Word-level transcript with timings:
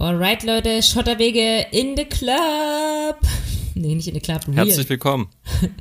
Alright, 0.00 0.44
Leute, 0.44 0.82
Schotterwege 0.82 1.66
in 1.72 1.94
the 1.94 2.06
Club. 2.06 3.18
Nee, 3.74 3.94
nicht 3.94 4.08
in 4.08 4.14
the 4.14 4.20
Club, 4.20 4.40
real. 4.48 4.56
Herzlich 4.56 4.88
willkommen. 4.88 5.28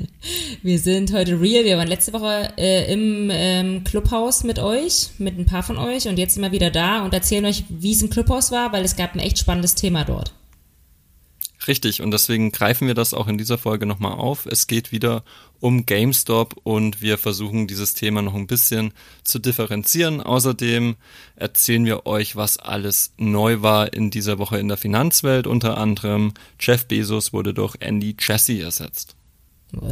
Wir 0.61 0.77
sind 0.77 1.13
heute 1.13 1.39
real. 1.39 1.63
Wir 1.63 1.77
waren 1.77 1.87
letzte 1.87 2.11
Woche 2.11 2.51
äh, 2.57 2.91
im 2.91 3.29
ähm, 3.31 3.85
Clubhaus 3.85 4.43
mit 4.43 4.59
euch, 4.59 5.11
mit 5.19 5.39
ein 5.39 5.45
paar 5.45 5.63
von 5.63 5.77
euch 5.77 6.09
und 6.09 6.19
jetzt 6.19 6.33
sind 6.33 6.43
wir 6.43 6.51
wieder 6.51 6.69
da 6.69 7.05
und 7.05 7.13
erzählen 7.13 7.45
euch, 7.45 7.63
wie 7.69 7.93
es 7.93 8.01
im 8.01 8.09
Clubhaus 8.09 8.51
war, 8.51 8.73
weil 8.73 8.83
es 8.83 8.97
gab 8.97 9.13
ein 9.13 9.19
echt 9.19 9.37
spannendes 9.37 9.75
Thema 9.75 10.03
dort. 10.03 10.33
Richtig, 11.69 12.01
und 12.01 12.09
deswegen 12.09 12.51
greifen 12.51 12.87
wir 12.87 12.95
das 12.95 13.13
auch 13.13 13.27
in 13.27 13.37
dieser 13.37 13.59
Folge 13.59 13.85
nochmal 13.85 14.13
auf. 14.13 14.47
Es 14.47 14.65
geht 14.65 14.91
wieder 14.91 15.23
um 15.59 15.85
GameStop 15.85 16.55
und 16.63 16.99
wir 16.99 17.19
versuchen 17.19 17.67
dieses 17.67 17.93
Thema 17.93 18.23
noch 18.23 18.33
ein 18.33 18.47
bisschen 18.47 18.91
zu 19.23 19.37
differenzieren. 19.37 20.19
Außerdem 20.19 20.95
erzählen 21.35 21.85
wir 21.85 22.07
euch, 22.07 22.35
was 22.35 22.57
alles 22.57 23.13
neu 23.17 23.61
war 23.61 23.93
in 23.93 24.09
dieser 24.09 24.39
Woche 24.39 24.57
in 24.57 24.67
der 24.67 24.77
Finanzwelt. 24.77 25.45
Unter 25.45 25.77
anderem 25.77 26.33
Jeff 26.59 26.87
Bezos 26.87 27.33
wurde 27.33 27.53
durch 27.53 27.75
Andy 27.81 28.15
Jassy 28.19 28.61
ersetzt. 28.61 29.15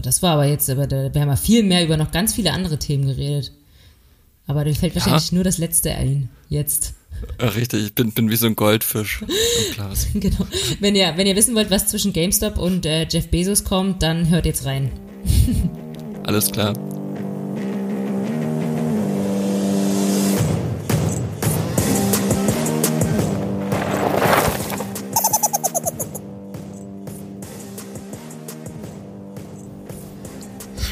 Das 0.01 0.23
war 0.23 0.31
aber 0.31 0.47
jetzt, 0.47 0.71
aber 0.71 0.87
da, 0.87 1.13
wir 1.13 1.21
haben 1.21 1.29
ja 1.29 1.35
viel 1.35 1.61
mehr 1.61 1.85
über 1.85 1.95
noch 1.95 2.09
ganz 2.09 2.33
viele 2.33 2.53
andere 2.53 2.79
Themen 2.79 3.05
geredet. 3.05 3.51
Aber 4.47 4.63
dir 4.63 4.73
fällt 4.73 4.95
wahrscheinlich 4.95 5.29
ja. 5.29 5.35
nur 5.35 5.43
das 5.43 5.59
letzte 5.59 5.91
ein, 5.91 6.29
jetzt. 6.49 6.95
Richtig, 7.39 7.85
ich 7.85 7.95
bin, 7.95 8.11
bin 8.11 8.29
wie 8.29 8.35
so 8.35 8.47
ein 8.47 8.55
Goldfisch 8.55 9.21
im 9.21 9.73
Glas. 9.73 10.07
genau. 10.13 10.47
Wenn 10.79 10.95
ihr, 10.95 11.13
wenn 11.15 11.27
ihr 11.27 11.35
wissen 11.35 11.55
wollt, 11.55 11.69
was 11.69 11.87
zwischen 11.87 12.13
GameStop 12.13 12.57
und 12.57 12.85
äh, 12.85 13.07
Jeff 13.09 13.27
Bezos 13.27 13.63
kommt, 13.63 14.01
dann 14.01 14.29
hört 14.29 14.45
jetzt 14.45 14.65
rein. 14.65 14.91
Alles 16.23 16.51
klar. 16.51 16.73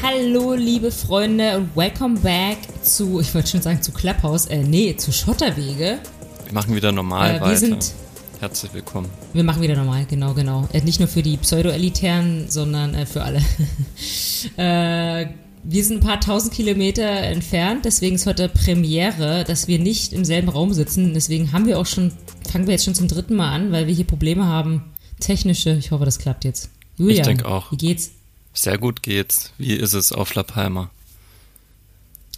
Hallo, 0.02 0.54
liebe 0.54 0.90
Freunde 0.90 1.58
und 1.58 1.76
welcome 1.76 2.18
back 2.20 2.58
zu, 2.82 3.20
ich 3.20 3.34
wollte 3.34 3.48
schon 3.48 3.62
sagen 3.62 3.82
zu 3.82 3.92
Clubhouse, 3.92 4.46
äh, 4.46 4.62
nee, 4.62 4.96
zu 4.96 5.12
Schotterwege. 5.12 5.98
Wir 6.46 6.54
machen 6.54 6.76
wieder 6.76 6.92
normal 6.92 7.36
äh, 7.36 7.40
weiter. 7.40 7.56
Sind, 7.56 7.92
Herzlich 8.38 8.72
willkommen. 8.72 9.10
Wir 9.32 9.42
machen 9.42 9.62
wieder 9.62 9.74
normal, 9.74 10.06
genau, 10.08 10.32
genau. 10.32 10.68
Äh, 10.72 10.82
nicht 10.82 11.00
nur 11.00 11.08
für 11.08 11.22
die 11.22 11.36
Pseudo-Elitären, 11.36 12.48
sondern 12.48 12.94
äh, 12.94 13.04
für 13.04 13.24
alle. 13.24 13.38
äh, 14.56 15.26
wir 15.64 15.84
sind 15.84 15.96
ein 15.96 16.06
paar 16.06 16.20
tausend 16.20 16.54
Kilometer 16.54 17.02
entfernt, 17.02 17.84
deswegen 17.84 18.14
ist 18.14 18.26
heute 18.26 18.48
Premiere, 18.48 19.42
dass 19.42 19.66
wir 19.66 19.80
nicht 19.80 20.12
im 20.12 20.24
selben 20.24 20.48
Raum 20.48 20.72
sitzen. 20.72 21.14
Deswegen 21.14 21.50
haben 21.50 21.66
wir 21.66 21.80
auch 21.80 21.86
schon, 21.86 22.12
fangen 22.48 22.66
wir 22.66 22.74
jetzt 22.74 22.84
schon 22.84 22.94
zum 22.94 23.08
dritten 23.08 23.34
Mal 23.34 23.50
an, 23.52 23.72
weil 23.72 23.88
wir 23.88 23.94
hier 23.94 24.06
Probleme 24.06 24.44
haben. 24.44 24.84
Technische, 25.18 25.70
ich 25.72 25.90
hoffe, 25.90 26.04
das 26.04 26.20
klappt 26.20 26.44
jetzt. 26.44 26.70
Julia, 26.96 27.16
ich 27.16 27.22
denke 27.22 27.46
auch. 27.46 27.72
Wie 27.72 27.76
geht's? 27.76 28.12
Sehr 28.52 28.78
gut 28.78 29.02
geht's. 29.02 29.50
Wie 29.58 29.72
ist 29.72 29.94
es 29.94 30.12
auf 30.12 30.32
La 30.34 30.44
Palma? 30.44 30.90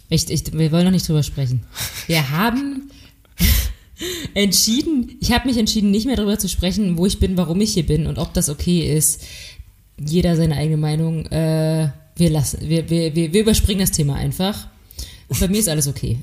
Ich, 0.09 0.27
ich, 0.31 0.51
wir 0.51 0.71
wollen 0.71 0.85
noch 0.85 0.91
nicht 0.91 1.07
drüber 1.07 1.21
sprechen. 1.21 1.63
Wir 2.07 2.31
haben 2.31 2.89
entschieden, 4.33 5.17
ich 5.21 5.31
habe 5.31 5.47
mich 5.47 5.57
entschieden, 5.57 5.91
nicht 5.91 6.05
mehr 6.05 6.15
darüber 6.15 6.39
zu 6.39 6.49
sprechen, 6.49 6.97
wo 6.97 7.05
ich 7.05 7.19
bin, 7.19 7.37
warum 7.37 7.61
ich 7.61 7.73
hier 7.73 7.85
bin 7.85 8.07
und 8.07 8.17
ob 8.17 8.33
das 8.33 8.49
okay 8.49 8.95
ist. 8.95 9.23
Jeder 9.99 10.35
seine 10.35 10.55
eigene 10.55 10.77
Meinung. 10.77 11.25
Äh, 11.27 11.89
wir, 12.15 12.29
lassen, 12.29 12.59
wir, 12.61 12.89
wir, 12.89 13.15
wir, 13.15 13.33
wir 13.33 13.41
überspringen 13.41 13.81
das 13.81 13.91
Thema 13.91 14.15
einfach. 14.15 14.67
Bei 15.39 15.47
mir 15.47 15.59
ist 15.59 15.69
alles 15.69 15.87
okay. 15.87 16.19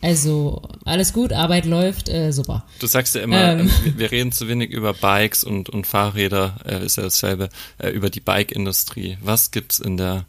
Also 0.00 0.62
alles 0.84 1.12
gut, 1.12 1.32
Arbeit 1.32 1.64
läuft, 1.64 2.08
äh, 2.08 2.30
super. 2.30 2.64
Du 2.78 2.86
sagst 2.86 3.16
ja 3.16 3.22
immer, 3.22 3.52
ähm, 3.52 3.70
wir, 3.82 3.98
wir, 3.98 4.10
reden 4.12 4.30
zu 4.30 4.46
wenig 4.46 4.70
über 4.70 4.94
Bikes 4.94 5.42
und, 5.42 5.68
und 5.68 5.88
Fahrräder, 5.88 6.56
äh, 6.64 6.84
ist 6.84 6.96
ja 6.96 7.02
dasselbe, 7.02 7.48
äh, 7.78 7.90
über 7.90 8.08
die 8.08 8.20
Bike-Industrie. 8.20 9.18
Was 9.20 9.50
gibt's 9.50 9.80
in 9.80 9.96
der 9.96 10.26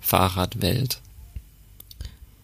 Fahrradwelt? 0.00 1.00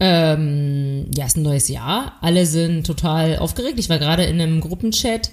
Ähm, 0.01 1.07
ja, 1.17 1.27
ist 1.27 1.37
ein 1.37 1.43
neues 1.43 1.69
Jahr. 1.69 2.13
Alle 2.21 2.47
sind 2.47 2.87
total 2.87 3.39
aufgeregt. 3.39 3.79
Ich 3.79 3.89
war 3.89 3.99
gerade 3.99 4.25
in 4.25 4.41
einem 4.41 4.61
Gruppenchat 4.61 5.31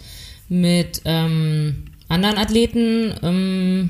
mit 0.50 1.02
ähm, 1.06 1.86
anderen 2.08 2.38
Athleten. 2.38 3.14
Ähm, 3.22 3.90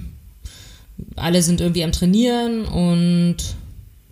alle 1.15 1.41
sind 1.41 1.61
irgendwie 1.61 1.83
am 1.83 1.91
Trainieren 1.91 2.65
und 2.65 3.37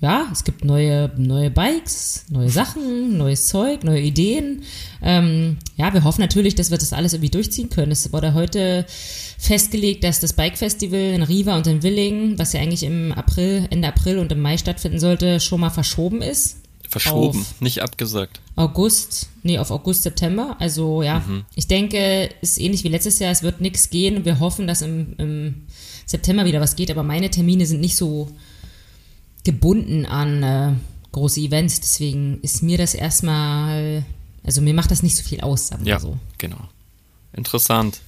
ja, 0.03 0.27
es 0.33 0.43
gibt 0.43 0.65
neue, 0.65 1.09
neue 1.15 1.49
Bikes, 1.49 2.25
neue 2.29 2.49
Sachen, 2.49 3.17
neues 3.17 3.47
Zeug, 3.47 3.85
neue 3.85 4.01
Ideen. 4.01 4.63
Ähm, 5.01 5.59
ja, 5.77 5.93
wir 5.93 6.03
hoffen 6.03 6.19
natürlich, 6.19 6.55
dass 6.55 6.71
wir 6.71 6.77
das 6.77 6.91
alles 6.91 7.13
irgendwie 7.13 7.31
durchziehen 7.31 7.69
können. 7.69 7.93
Es 7.93 8.11
wurde 8.11 8.33
heute 8.33 8.85
festgelegt, 9.37 10.03
dass 10.03 10.19
das 10.19 10.33
Bike 10.33 10.57
Festival 10.57 10.99
in 10.99 11.23
Riva 11.23 11.55
und 11.55 11.67
in 11.67 11.83
Willingen, 11.83 12.37
was 12.37 12.51
ja 12.51 12.59
eigentlich 12.59 12.83
im 12.83 13.13
April, 13.13 13.65
Ende 13.69 13.87
April 13.87 14.19
und 14.19 14.29
im 14.33 14.41
Mai 14.41 14.57
stattfinden 14.57 14.99
sollte, 14.99 15.39
schon 15.39 15.61
mal 15.61 15.69
verschoben 15.69 16.21
ist. 16.21 16.57
Verschoben, 16.89 17.45
nicht 17.61 17.81
abgesagt. 17.81 18.41
August, 18.57 19.29
nee, 19.41 19.57
auf 19.57 19.71
August, 19.71 20.03
September. 20.03 20.57
Also 20.59 21.01
ja, 21.01 21.19
mhm. 21.19 21.45
ich 21.55 21.67
denke, 21.67 22.29
ist 22.41 22.59
ähnlich 22.59 22.83
wie 22.83 22.89
letztes 22.89 23.19
Jahr, 23.19 23.31
es 23.31 23.41
wird 23.41 23.61
nichts 23.61 23.89
gehen. 23.89 24.25
Wir 24.25 24.41
hoffen, 24.41 24.67
dass 24.67 24.81
im, 24.81 25.15
im 25.17 25.61
September 26.05 26.43
wieder 26.43 26.59
was 26.59 26.75
geht, 26.75 26.91
aber 26.91 27.03
meine 27.03 27.29
Termine 27.29 27.65
sind 27.65 27.79
nicht 27.79 27.95
so 27.95 28.27
gebunden 29.43 30.05
an 30.05 30.43
äh, 30.43 30.73
große 31.11 31.39
Events, 31.39 31.79
deswegen 31.79 32.39
ist 32.41 32.63
mir 32.63 32.77
das 32.77 32.93
erstmal, 32.93 34.03
also 34.43 34.61
mir 34.61 34.73
macht 34.73 34.91
das 34.91 35.03
nicht 35.03 35.15
so 35.15 35.23
viel 35.23 35.41
aus, 35.41 35.67
sagen 35.67 35.85
wir 35.85 35.91
ja, 35.91 35.99
so. 35.99 36.17
genau. 36.37 36.69
Interessant. 37.33 38.01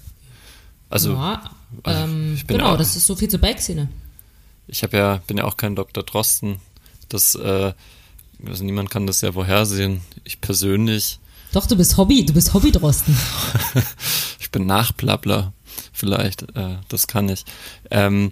Also, 0.90 1.14
ja, 1.14 1.52
also 1.84 2.04
ähm, 2.04 2.40
genau, 2.48 2.74
auch, 2.74 2.78
das 2.78 2.96
ist 2.96 3.08
so 3.08 3.16
viel 3.16 3.28
zur 3.28 3.40
Bike-Szene. 3.40 3.90
Ich 4.68 4.84
habe 4.84 4.98
ja, 4.98 5.22
bin 5.28 5.38
ja 5.38 5.46
auch 5.46 5.58
kein 5.58 5.76
Dr. 5.76 6.04
Drosten. 6.04 6.58
Das, 7.10 7.36
äh, 7.36 7.74
also 8.46 8.64
niemand 8.64 8.90
kann 8.90 9.08
das 9.08 9.22
ja 9.22 9.32
vorhersehen. 9.32 10.02
Ich 10.24 10.42
persönlich. 10.42 11.20
Doch, 11.54 11.68
du 11.68 11.76
bist 11.76 11.98
Hobby, 11.98 12.26
du 12.26 12.34
bist 12.34 12.54
Hobby-Drosten. 12.54 13.18
ich 14.40 14.52
bin 14.52 14.66
Nachblabler 14.66 15.54
vielleicht, 15.92 16.44
äh, 16.56 16.78
das 16.88 17.08
kann 17.08 17.30
ich. 17.30 17.46
Ähm, 17.92 18.32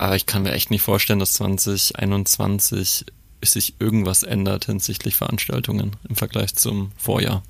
aber 0.00 0.16
ich 0.16 0.24
kann 0.24 0.44
mir 0.44 0.52
echt 0.52 0.70
nicht 0.70 0.80
vorstellen, 0.80 1.18
dass 1.18 1.34
2021 1.34 3.04
sich 3.44 3.74
irgendwas 3.78 4.22
ändert 4.22 4.64
hinsichtlich 4.64 5.14
Veranstaltungen 5.14 5.94
im 6.08 6.16
Vergleich 6.16 6.54
zum 6.54 6.90
Vorjahr. 6.96 7.42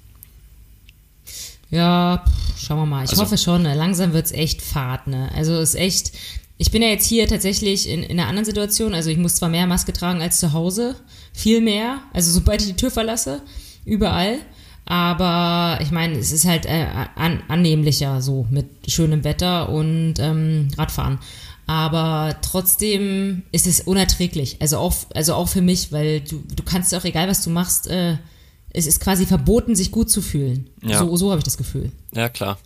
Ja, 1.71 2.25
schauen 2.59 2.79
wir 2.79 2.87
mal. 2.87 3.05
Ich 3.05 3.11
also, 3.11 3.23
hoffe 3.23 3.39
schon, 3.39 3.63
ne? 3.63 3.77
langsam 3.77 4.13
wird 4.13 4.27
es 4.27 4.33
echt 4.33 4.63
Fahrt, 4.63 5.07
ne? 5.07 5.31
Also 5.33 5.53
es 5.55 5.71
ist 5.71 5.81
echt. 5.81 6.13
Ich 6.59 6.73
bin 6.73 6.83
ja 6.83 6.89
jetzt 6.89 7.07
hier 7.07 7.29
tatsächlich 7.29 7.89
in, 7.89 8.03
in 8.03 8.19
einer 8.19 8.29
anderen 8.29 8.45
Situation. 8.45 8.95
Also 8.95 9.11
ich 9.11 9.17
muss 9.17 9.37
zwar 9.37 9.49
mehr 9.49 9.69
Maske 9.69 9.93
tragen 9.93 10.21
als 10.21 10.41
zu 10.41 10.53
Hause, 10.53 10.97
viel 11.33 11.61
mehr. 11.61 11.99
Also 12.13 12.33
sobald 12.33 12.63
ich 12.63 12.67
die 12.67 12.77
Tür 12.77 12.91
verlasse, 12.91 13.43
überall. 13.85 14.39
Aber 14.87 15.81
ich 15.81 15.93
meine, 15.93 16.19
es 16.19 16.33
ist 16.33 16.47
halt 16.47 16.67
äh, 16.67 16.85
an, 17.15 17.45
annehmlicher 17.47 18.21
so 18.21 18.49
mit 18.51 18.67
schönem 18.89 19.23
Wetter 19.23 19.69
und 19.69 20.15
ähm, 20.19 20.67
Radfahren. 20.77 21.21
Aber 21.71 22.35
trotzdem 22.43 23.45
ist 23.53 23.69
es 23.69 23.79
unerträglich. 23.79 24.57
Also 24.59 24.79
auch, 24.79 24.93
also 25.15 25.35
auch 25.35 25.47
für 25.47 25.63
mich, 25.63 25.93
weil 25.93 26.21
du, 26.21 26.43
du 26.57 26.65
kannst 26.65 26.93
auch, 26.97 27.05
egal 27.05 27.29
was 27.29 27.45
du 27.45 27.51
machst, 27.51 27.87
äh, 27.87 28.17
es 28.71 28.89
ist 28.89 28.99
quasi 28.99 29.25
verboten, 29.25 29.77
sich 29.77 29.93
gut 29.93 30.11
zu 30.11 30.21
fühlen. 30.21 30.69
Ja. 30.83 30.99
So, 30.99 31.15
so 31.17 31.31
habe 31.31 31.39
ich 31.39 31.45
das 31.45 31.57
Gefühl. 31.57 31.93
Ja, 32.13 32.29
klar. 32.29 32.59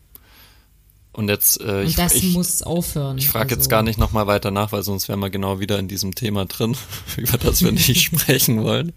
Und 1.12 1.28
jetzt, 1.28 1.60
äh, 1.60 1.65
Und 1.65 1.87
ich, 1.88 1.97
das 1.97 2.15
ich, 2.15 2.32
muss 2.32 2.62
aufhören. 2.62 3.19
Ich 3.19 3.28
frage 3.28 3.50
also. 3.50 3.56
jetzt 3.56 3.69
gar 3.69 3.82
nicht 3.82 3.98
nochmal 3.98 4.26
weiter 4.26 4.50
nach, 4.50 4.72
weil 4.72 4.82
sonst 4.82 5.06
wären 5.10 5.21
wir 5.21 5.28
genau 5.28 5.60
wieder 5.60 5.78
in 5.78 5.86
diesem 5.86 6.15
Thema 6.15 6.47
drin, 6.47 6.75
über 7.19 7.36
das 7.36 7.62
wir 7.62 7.72
nicht 7.72 8.00
sprechen 8.04 8.62
wollen. 8.62 8.94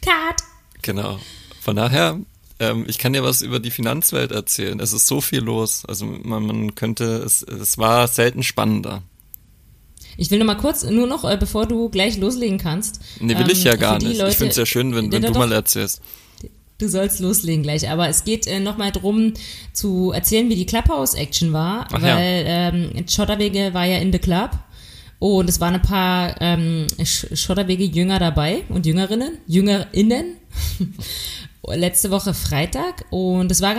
Cut! 0.00 0.42
Genau. 0.80 1.18
Von 1.60 1.76
daher, 1.76 2.20
ähm, 2.60 2.84
ich 2.88 2.98
kann 2.98 3.12
dir 3.12 3.22
was 3.22 3.42
über 3.42 3.60
die 3.60 3.70
Finanzwelt 3.70 4.30
erzählen. 4.30 4.78
Es 4.80 4.92
ist 4.92 5.06
so 5.06 5.20
viel 5.20 5.40
los. 5.40 5.84
Also 5.86 6.06
man, 6.06 6.46
man 6.46 6.74
könnte, 6.74 7.22
es, 7.24 7.42
es 7.42 7.78
war 7.78 8.06
selten 8.08 8.42
spannender. 8.42 9.02
Ich 10.16 10.30
will 10.30 10.38
noch 10.38 10.46
mal 10.46 10.54
kurz, 10.54 10.84
nur 10.84 11.06
noch, 11.06 11.28
äh, 11.28 11.36
bevor 11.36 11.66
du 11.66 11.88
gleich 11.88 12.18
loslegen 12.18 12.58
kannst. 12.58 13.00
Nee, 13.20 13.34
will 13.34 13.42
ähm, 13.42 13.50
ich 13.50 13.64
ja 13.64 13.74
gar 13.74 13.98
nicht. 13.98 14.18
Leute, 14.18 14.30
ich 14.30 14.36
finde 14.36 14.52
es 14.52 14.56
ja 14.56 14.66
schön, 14.66 14.94
wenn, 14.94 15.10
wenn 15.10 15.22
du 15.22 15.32
doch, 15.32 15.38
mal 15.38 15.50
erzählst. 15.50 16.00
Du 16.78 16.88
sollst 16.88 17.20
loslegen 17.20 17.62
gleich, 17.62 17.88
aber 17.88 18.08
es 18.08 18.24
geht 18.24 18.46
äh, 18.46 18.60
noch 18.60 18.76
mal 18.76 18.92
drum 18.92 19.34
zu 19.72 20.12
erzählen, 20.12 20.48
wie 20.48 20.56
die 20.56 20.66
Clubhouse-Action 20.66 21.52
war, 21.52 21.88
Ach 21.92 22.02
weil 22.02 22.46
ja. 22.46 22.68
ähm, 22.68 23.04
Schotterwege 23.08 23.74
war 23.74 23.86
ja 23.86 23.98
in 23.98 24.12
the 24.12 24.18
Club 24.18 24.50
und 25.18 25.48
es 25.48 25.60
waren 25.60 25.74
ein 25.74 25.82
paar 25.82 26.40
ähm, 26.40 26.86
Schotterwege-Jünger 27.02 28.18
dabei 28.18 28.62
und 28.68 28.86
Jüngerinnen, 28.86 29.38
JüngerInnen 29.46 30.36
letzte 31.72 32.10
Woche 32.10 32.34
Freitag 32.34 33.04
und 33.10 33.50
es 33.50 33.60
war 33.60 33.74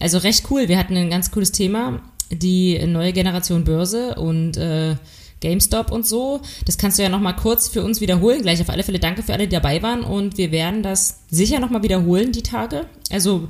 also 0.00 0.18
recht 0.18 0.50
cool. 0.50 0.68
Wir 0.68 0.78
hatten 0.78 0.96
ein 0.96 1.10
ganz 1.10 1.30
cooles 1.30 1.52
Thema, 1.52 2.02
die 2.30 2.78
neue 2.86 3.12
Generation 3.12 3.64
Börse 3.64 4.14
und 4.14 4.56
äh, 4.56 4.96
GameStop 5.40 5.90
und 5.90 6.06
so. 6.06 6.40
Das 6.66 6.78
kannst 6.78 6.98
du 6.98 7.02
ja 7.02 7.08
nochmal 7.08 7.36
kurz 7.36 7.68
für 7.68 7.82
uns 7.82 8.00
wiederholen. 8.00 8.42
Gleich 8.42 8.60
auf 8.60 8.68
alle 8.68 8.82
Fälle 8.82 8.98
danke 8.98 9.22
für 9.22 9.32
alle, 9.32 9.46
die 9.48 9.54
dabei 9.54 9.82
waren 9.82 10.02
und 10.02 10.36
wir 10.38 10.52
werden 10.52 10.82
das 10.82 11.20
sicher 11.30 11.60
nochmal 11.60 11.82
wiederholen, 11.82 12.32
die 12.32 12.42
Tage. 12.42 12.86
Also 13.10 13.48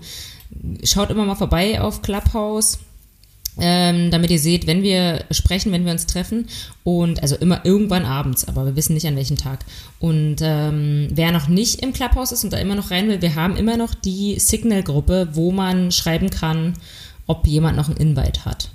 schaut 0.84 1.10
immer 1.10 1.24
mal 1.24 1.34
vorbei 1.34 1.80
auf 1.80 2.02
Clubhouse 2.02 2.78
ähm, 3.58 4.10
damit 4.10 4.30
ihr 4.30 4.38
seht, 4.38 4.66
wenn 4.66 4.82
wir 4.82 5.24
sprechen, 5.30 5.72
wenn 5.72 5.84
wir 5.84 5.92
uns 5.92 6.06
treffen 6.06 6.46
und 6.84 7.22
also 7.22 7.36
immer 7.36 7.64
irgendwann 7.64 8.04
abends, 8.04 8.46
aber 8.46 8.64
wir 8.66 8.76
wissen 8.76 8.94
nicht 8.94 9.06
an 9.06 9.16
welchem 9.16 9.36
Tag. 9.36 9.64
Und 9.98 10.36
ähm, 10.40 11.08
wer 11.10 11.32
noch 11.32 11.48
nicht 11.48 11.82
im 11.82 11.92
Clubhouse 11.92 12.32
ist 12.32 12.44
und 12.44 12.52
da 12.52 12.58
immer 12.58 12.74
noch 12.74 12.90
rein 12.90 13.08
will, 13.08 13.22
wir 13.22 13.34
haben 13.34 13.56
immer 13.56 13.76
noch 13.76 13.94
die 13.94 14.38
Signal-Gruppe, 14.38 15.30
wo 15.32 15.52
man 15.52 15.92
schreiben 15.92 16.30
kann, 16.30 16.74
ob 17.26 17.46
jemand 17.46 17.76
noch 17.76 17.88
einen 17.88 17.98
Invite 17.98 18.44
hat. 18.44 18.70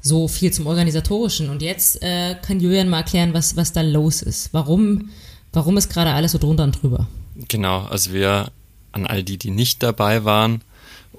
So 0.00 0.28
viel 0.28 0.52
zum 0.52 0.66
Organisatorischen. 0.66 1.48
Und 1.48 1.62
jetzt 1.62 2.02
äh, 2.02 2.36
kann 2.42 2.60
Julian 2.60 2.88
mal 2.88 2.98
erklären, 2.98 3.32
was, 3.32 3.56
was 3.56 3.72
da 3.72 3.80
los 3.80 4.20
ist. 4.20 4.52
Warum, 4.52 5.10
warum 5.52 5.76
ist 5.78 5.88
gerade 5.88 6.10
alles 6.10 6.32
so 6.32 6.38
drunter 6.38 6.64
und 6.64 6.82
drüber? 6.82 7.06
Genau, 7.48 7.80
also 7.84 8.12
wir 8.12 8.50
an 8.92 9.06
all 9.06 9.22
die, 9.22 9.38
die 9.38 9.50
nicht 9.50 9.82
dabei 9.82 10.24
waren, 10.24 10.60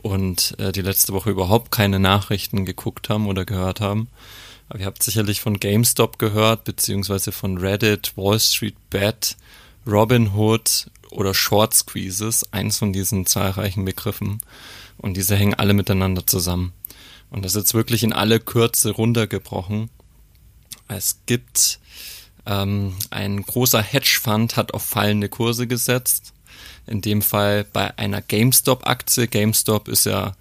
und 0.01 0.55
äh, 0.59 0.71
die 0.71 0.81
letzte 0.81 1.13
Woche 1.13 1.31
überhaupt 1.31 1.71
keine 1.71 1.99
Nachrichten 1.99 2.65
geguckt 2.65 3.09
haben 3.09 3.27
oder 3.27 3.45
gehört 3.45 3.81
haben. 3.81 4.07
Aber 4.69 4.79
ihr 4.79 4.85
habt 4.85 5.03
sicherlich 5.03 5.41
von 5.41 5.59
GameStop 5.59 6.19
gehört, 6.19 6.63
beziehungsweise 6.63 7.31
von 7.31 7.57
Reddit, 7.57 8.13
Wall 8.15 8.39
Street 8.39 8.75
Bet, 8.89 9.37
Robinhood 9.85 10.89
oder 11.11 11.33
Short 11.33 11.73
Squeezes, 11.73 12.51
eins 12.51 12.77
von 12.77 12.91
diesen 12.91 13.25
zahlreichen 13.25 13.85
Begriffen. 13.85 14.39
Und 14.97 15.17
diese 15.17 15.35
hängen 15.35 15.53
alle 15.53 15.73
miteinander 15.73 16.25
zusammen. 16.25 16.73
Und 17.29 17.43
das 17.43 17.53
ist 17.53 17.61
jetzt 17.61 17.73
wirklich 17.73 18.03
in 18.03 18.13
alle 18.13 18.39
Kürze 18.39 18.91
runtergebrochen. 18.91 19.89
Es 20.87 21.19
gibt 21.25 21.79
ähm, 22.45 22.95
ein 23.09 23.41
großer 23.41 23.81
Hedgefonds 23.81 24.55
hat 24.55 24.73
auf 24.73 24.83
fallende 24.83 25.29
Kurse 25.29 25.67
gesetzt 25.67 26.34
in 26.87 27.01
dem 27.01 27.21
Fall 27.21 27.65
bei 27.71 27.97
einer 27.97 28.21
GameStop-Aktie. 28.21 29.27
GameStop 29.27 29.87
ist 29.87 30.05
ja, 30.05 30.35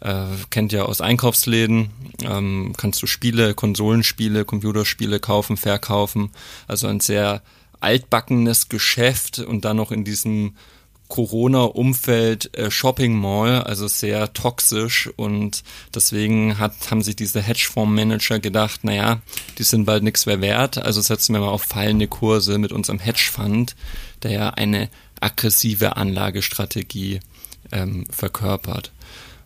äh, 0.00 0.24
kennt 0.50 0.72
ja 0.72 0.84
aus 0.84 1.00
Einkaufsläden, 1.00 1.90
ähm, 2.22 2.74
kannst 2.76 3.02
du 3.02 3.06
Spiele, 3.06 3.54
Konsolenspiele, 3.54 4.44
Computerspiele 4.44 5.20
kaufen, 5.20 5.56
verkaufen. 5.56 6.30
Also 6.66 6.86
ein 6.86 7.00
sehr 7.00 7.42
altbackenes 7.80 8.68
Geschäft 8.68 9.38
und 9.38 9.64
dann 9.64 9.76
noch 9.76 9.92
in 9.92 10.04
diesem 10.04 10.54
Corona-Umfeld 11.08 12.56
äh, 12.56 12.70
Shopping 12.70 13.14
Mall, 13.14 13.62
also 13.62 13.86
sehr 13.86 14.32
toxisch 14.32 15.08
und 15.16 15.62
deswegen 15.94 16.58
hat, 16.58 16.72
haben 16.90 17.02
sich 17.02 17.16
diese 17.16 17.40
Hedgefonds-Manager 17.40 18.40
gedacht, 18.40 18.82
naja, 18.82 19.20
die 19.58 19.62
sind 19.62 19.84
bald 19.84 20.02
nichts 20.02 20.26
mehr 20.26 20.40
wert, 20.40 20.78
also 20.78 21.00
setzen 21.00 21.34
wir 21.34 21.40
mal 21.40 21.48
auf 21.48 21.62
fallende 21.62 22.08
Kurse 22.08 22.58
mit 22.58 22.72
unserem 22.72 22.98
Hedgefonds, 22.98 23.76
der 24.22 24.30
ja 24.32 24.50
eine 24.50 24.88
aggressive 25.20 25.96
Anlagestrategie 25.96 27.20
ähm, 27.72 28.06
verkörpert. 28.10 28.92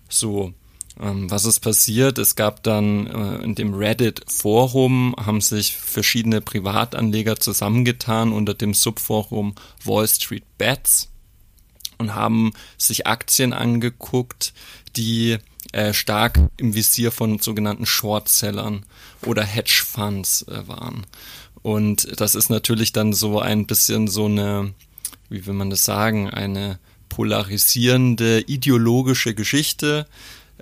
So, 0.09 0.53
ähm, 1.01 1.31
was 1.31 1.45
ist 1.45 1.61
passiert? 1.61 2.19
Es 2.19 2.37
gab 2.37 2.63
dann 2.63 3.07
äh, 3.07 3.43
in 3.43 3.55
dem 3.55 3.75
Reddit-Forum, 3.75 5.15
haben 5.19 5.41
sich 5.41 5.77
verschiedene 5.77 6.41
Privatanleger 6.41 7.39
zusammengetan 7.39 8.33
unter 8.33 8.55
dem 8.55 8.75
Subforum 8.75 9.55
Wall 9.85 10.07
Street 10.09 10.45
Bets 10.59 11.09
und 11.99 12.15
haben 12.15 12.53
sich 12.77 13.07
Aktien 13.07 13.53
angeguckt, 13.53 14.53
die 14.97 15.39
äh, 15.73 15.93
stark 15.93 16.39
im 16.57 16.75
Visier 16.75 17.13
von 17.13 17.39
sogenannten 17.39 17.87
Shortsellern 17.87 18.85
oder 19.25 19.45
Hedgefonds 19.45 20.43
äh, 20.49 20.67
waren. 20.67 21.07
Und 21.63 22.21
das 22.21 22.35
ist 22.35 22.49
natürlich 22.49 22.93
dann 22.93 23.13
so 23.13 23.39
ein 23.39 23.67
bisschen 23.67 24.09
so 24.09 24.27
eine 24.27 24.73
wie 25.31 25.47
will 25.47 25.55
man 25.55 25.71
das 25.71 25.85
sagen, 25.85 26.29
eine 26.29 26.79
polarisierende 27.09 28.41
ideologische 28.41 29.35
Geschichte. 29.35 30.07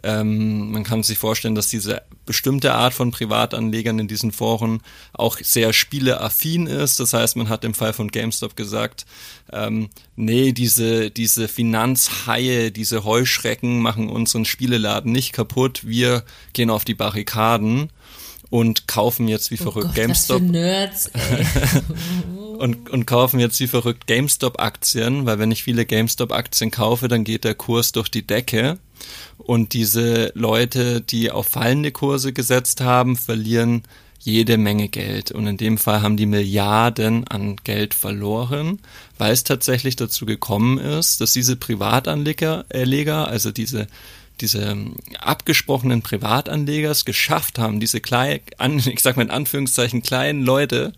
Ähm, 0.02 0.70
man 0.70 0.84
kann 0.84 1.02
sich 1.02 1.18
vorstellen, 1.18 1.54
dass 1.54 1.68
diese 1.68 2.02
bestimmte 2.24 2.74
Art 2.74 2.94
von 2.94 3.10
Privatanlegern 3.10 3.98
in 3.98 4.08
diesen 4.08 4.32
Foren 4.32 4.80
auch 5.12 5.38
sehr 5.38 5.72
spieleaffin 5.72 6.66
ist. 6.66 7.00
Das 7.00 7.12
heißt, 7.14 7.36
man 7.36 7.48
hat 7.48 7.64
im 7.64 7.74
Fall 7.74 7.92
von 7.92 8.08
GameStop 8.08 8.54
gesagt, 8.54 9.06
ähm, 9.52 9.88
nee, 10.14 10.52
diese, 10.52 11.10
diese 11.10 11.48
Finanzhaie, 11.48 12.70
diese 12.70 13.04
Heuschrecken 13.04 13.80
machen 13.80 14.08
unseren 14.08 14.44
Spieleladen 14.44 15.10
nicht 15.10 15.32
kaputt. 15.32 15.86
Wir 15.86 16.22
gehen 16.52 16.70
auf 16.70 16.84
die 16.84 16.94
Barrikaden 16.94 17.90
und 18.50 18.86
kaufen 18.88 19.28
jetzt 19.28 19.50
wie 19.50 19.58
oh 19.60 19.64
verrückt 19.64 19.88
Gott, 19.88 19.96
GameStop. 19.96 20.40
Was 20.40 20.46
für 20.46 20.52
Nerds, 20.52 21.10
und, 22.58 22.90
und 22.90 23.06
kaufen 23.06 23.40
jetzt 23.40 23.60
wie 23.60 23.66
verrückt 23.66 24.06
GameStop-Aktien, 24.06 25.26
weil 25.26 25.38
wenn 25.38 25.50
ich 25.50 25.62
viele 25.62 25.86
GameStop-Aktien 25.86 26.70
kaufe, 26.70 27.08
dann 27.08 27.24
geht 27.24 27.44
der 27.44 27.54
Kurs 27.54 27.92
durch 27.92 28.08
die 28.08 28.26
Decke. 28.26 28.78
Und 29.38 29.72
diese 29.72 30.32
Leute, 30.34 31.00
die 31.00 31.30
auf 31.30 31.46
fallende 31.46 31.92
Kurse 31.92 32.32
gesetzt 32.32 32.80
haben, 32.80 33.16
verlieren 33.16 33.84
jede 34.18 34.58
Menge 34.58 34.88
Geld. 34.88 35.30
Und 35.30 35.46
in 35.46 35.56
dem 35.56 35.78
Fall 35.78 36.02
haben 36.02 36.16
die 36.16 36.26
Milliarden 36.26 37.26
an 37.28 37.56
Geld 37.62 37.94
verloren, 37.94 38.80
weil 39.16 39.32
es 39.32 39.44
tatsächlich 39.44 39.94
dazu 39.94 40.26
gekommen 40.26 40.78
ist, 40.78 41.20
dass 41.20 41.32
diese 41.32 41.56
Privatanleger, 41.56 43.28
also 43.28 43.52
diese 43.52 43.86
diese 44.40 44.60
ähm, 44.60 44.94
abgesprochenen 45.18 46.02
Privatanleger 46.02 46.92
es 46.92 47.04
geschafft 47.04 47.58
haben, 47.58 47.80
diese 47.80 48.00
kleinen, 48.00 48.40
ich 48.86 49.00
sag 49.00 49.16
mal 49.16 49.24
in 49.24 49.30
Anführungszeichen 49.30 50.02
kleinen 50.02 50.42
Leute, 50.44 50.92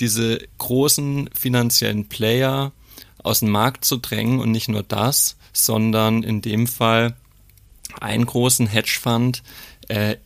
diese 0.00 0.38
großen 0.58 1.30
finanziellen 1.34 2.08
Player 2.08 2.72
aus 3.22 3.40
dem 3.40 3.50
Markt 3.50 3.84
zu 3.84 3.96
drängen 3.96 4.40
und 4.40 4.52
nicht 4.52 4.68
nur 4.68 4.82
das, 4.82 5.36
sondern 5.52 6.22
in 6.22 6.42
dem 6.42 6.66
Fall 6.66 7.16
einen 8.00 8.26
großen 8.26 8.66
Hedgefonds 8.66 9.42
äh, 9.88 10.16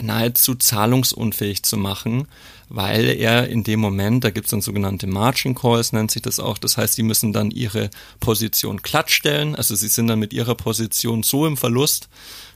nahezu 0.00 0.54
zahlungsunfähig 0.54 1.62
zu 1.62 1.76
machen, 1.76 2.26
weil 2.68 3.08
er 3.08 3.48
in 3.48 3.64
dem 3.64 3.80
Moment, 3.80 4.24
da 4.24 4.30
gibt 4.30 4.46
es 4.46 4.50
dann 4.50 4.60
sogenannte 4.60 5.06
Margin 5.06 5.54
Calls, 5.54 5.92
nennt 5.92 6.10
sich 6.10 6.22
das 6.22 6.40
auch, 6.40 6.58
das 6.58 6.76
heißt, 6.76 6.94
sie 6.94 7.02
müssen 7.02 7.32
dann 7.32 7.50
ihre 7.50 7.90
Position 8.20 8.78
glattstellen, 8.78 9.54
also 9.54 9.74
sie 9.74 9.88
sind 9.88 10.08
dann 10.08 10.18
mit 10.18 10.32
ihrer 10.32 10.54
Position 10.54 11.22
so 11.22 11.46
im 11.46 11.56
Verlust, 11.56 12.08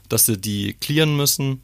dass 0.09 0.25
sie 0.25 0.37
die 0.37 0.73
clearen 0.73 1.15
müssen. 1.15 1.61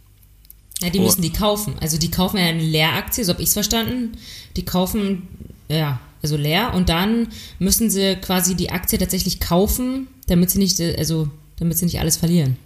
Ja, 0.81 0.89
die 0.89 0.99
müssen 0.99 1.21
die 1.21 1.33
kaufen. 1.33 1.75
Also 1.79 1.97
die 1.97 2.11
kaufen 2.11 2.37
ja 2.37 2.45
eine 2.45 2.61
Leeraktie, 2.61 3.23
so 3.23 3.33
habe 3.33 3.41
ich 3.41 3.49
es 3.49 3.53
verstanden. 3.53 4.17
Die 4.55 4.65
kaufen, 4.65 5.27
ja, 5.69 5.99
also 6.21 6.37
leer 6.37 6.73
und 6.73 6.89
dann 6.89 7.29
müssen 7.59 7.89
sie 7.89 8.15
quasi 8.15 8.55
die 8.55 8.71
Aktie 8.71 8.97
tatsächlich 8.97 9.39
kaufen, 9.39 10.07
damit 10.27 10.51
sie 10.51 10.59
nicht, 10.59 10.79
also 10.79 11.29
damit 11.57 11.77
sie 11.77 11.85
nicht 11.85 11.99
alles 11.99 12.17
verlieren. 12.17 12.57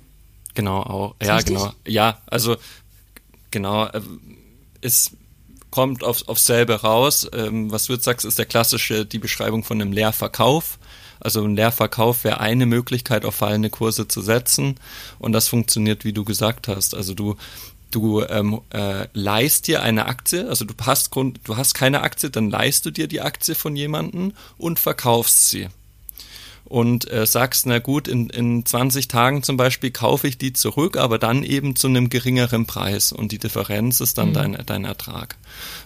Genau, 0.53 0.81
auch. 0.81 1.15
Ja, 1.21 1.35
richtig? 1.37 1.55
genau. 1.55 1.71
Ja, 1.87 2.21
also 2.27 2.57
genau, 3.51 3.85
äh, 3.87 4.01
es 4.81 5.11
kommt 5.69 6.03
auf, 6.03 6.27
aufs 6.27 6.45
selbe 6.45 6.81
raus. 6.81 7.27
Ähm, 7.33 7.71
was 7.71 7.85
du 7.85 7.93
jetzt 7.93 8.03
sagst, 8.03 8.25
ist 8.25 8.37
der 8.37 8.45
klassische, 8.45 9.05
die 9.05 9.19
Beschreibung 9.19 9.63
von 9.63 9.81
einem 9.81 9.93
Leerverkauf. 9.93 10.77
Also 11.19 11.43
ein 11.43 11.55
Leerverkauf 11.55 12.23
wäre 12.23 12.39
eine 12.39 12.65
Möglichkeit, 12.65 13.25
auf 13.25 13.35
fallende 13.35 13.69
Kurse 13.69 14.07
zu 14.07 14.21
setzen. 14.21 14.75
Und 15.19 15.31
das 15.31 15.47
funktioniert, 15.47 16.03
wie 16.03 16.13
du 16.13 16.25
gesagt 16.25 16.67
hast. 16.67 16.95
Also 16.95 17.13
du, 17.13 17.35
du 17.91 18.23
ähm, 18.23 18.61
äh, 18.71 19.07
leist 19.13 19.67
dir 19.67 19.83
eine 19.83 20.05
Aktie, 20.05 20.47
also 20.47 20.65
du 20.65 20.73
hast, 20.85 21.11
du 21.15 21.57
hast 21.57 21.73
keine 21.73 22.01
Aktie, 22.01 22.29
dann 22.29 22.49
leist 22.49 22.85
du 22.85 22.91
dir 22.91 23.07
die 23.07 23.21
Aktie 23.21 23.55
von 23.55 23.75
jemandem 23.75 24.33
und 24.57 24.79
verkaufst 24.79 25.49
sie 25.49 25.67
und 26.71 27.11
äh, 27.11 27.25
sagst, 27.25 27.65
na 27.65 27.79
gut, 27.79 28.07
in, 28.07 28.29
in 28.29 28.65
20 28.65 29.09
Tagen 29.09 29.43
zum 29.43 29.57
Beispiel 29.57 29.91
kaufe 29.91 30.25
ich 30.29 30.37
die 30.37 30.53
zurück, 30.53 30.95
aber 30.95 31.19
dann 31.19 31.43
eben 31.43 31.75
zu 31.75 31.87
einem 31.87 32.09
geringeren 32.09 32.65
Preis 32.65 33.11
und 33.11 33.33
die 33.33 33.39
Differenz 33.39 33.99
ist 33.99 34.17
dann 34.17 34.29
mhm. 34.29 34.33
dein, 34.33 34.63
dein 34.65 34.85
Ertrag. 34.85 35.35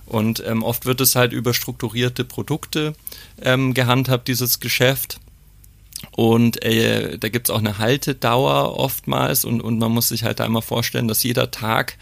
Und 0.05 0.43
ähm, 0.45 0.61
oft 0.61 0.85
wird 0.85 1.01
es 1.01 1.15
halt 1.15 1.33
über 1.33 1.55
strukturierte 1.55 2.23
Produkte 2.23 2.93
ähm, 3.41 3.73
gehandhabt, 3.73 4.27
dieses 4.27 4.59
Geschäft. 4.59 5.19
Und 6.11 6.63
äh, 6.63 7.17
da 7.17 7.29
gibt's 7.29 7.49
auch 7.49 7.59
eine 7.59 7.77
Haltedauer 7.77 8.77
oftmals 8.77 9.45
und, 9.45 9.61
und 9.61 9.79
man 9.79 9.91
muss 9.91 10.09
sich 10.09 10.23
halt 10.23 10.41
einmal 10.41 10.61
vorstellen, 10.61 11.07
dass 11.07 11.23
jeder 11.23 11.51
Tag, 11.51 11.97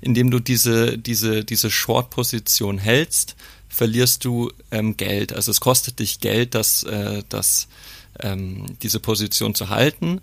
in 0.00 0.14
dem 0.14 0.30
du 0.30 0.38
diese, 0.38 0.98
diese, 0.98 1.44
diese 1.44 1.70
Short-Position 1.70 2.78
hältst, 2.78 3.36
verlierst 3.68 4.24
du 4.24 4.50
ähm, 4.70 4.96
Geld. 4.96 5.32
Also 5.32 5.50
es 5.50 5.60
kostet 5.60 5.98
dich 5.98 6.20
Geld, 6.20 6.54
dass 6.54 6.82
äh, 6.84 7.22
das 7.28 7.68
ähm, 8.20 8.66
diese 8.82 9.00
Position 9.00 9.54
zu 9.54 9.68
halten. 9.68 10.20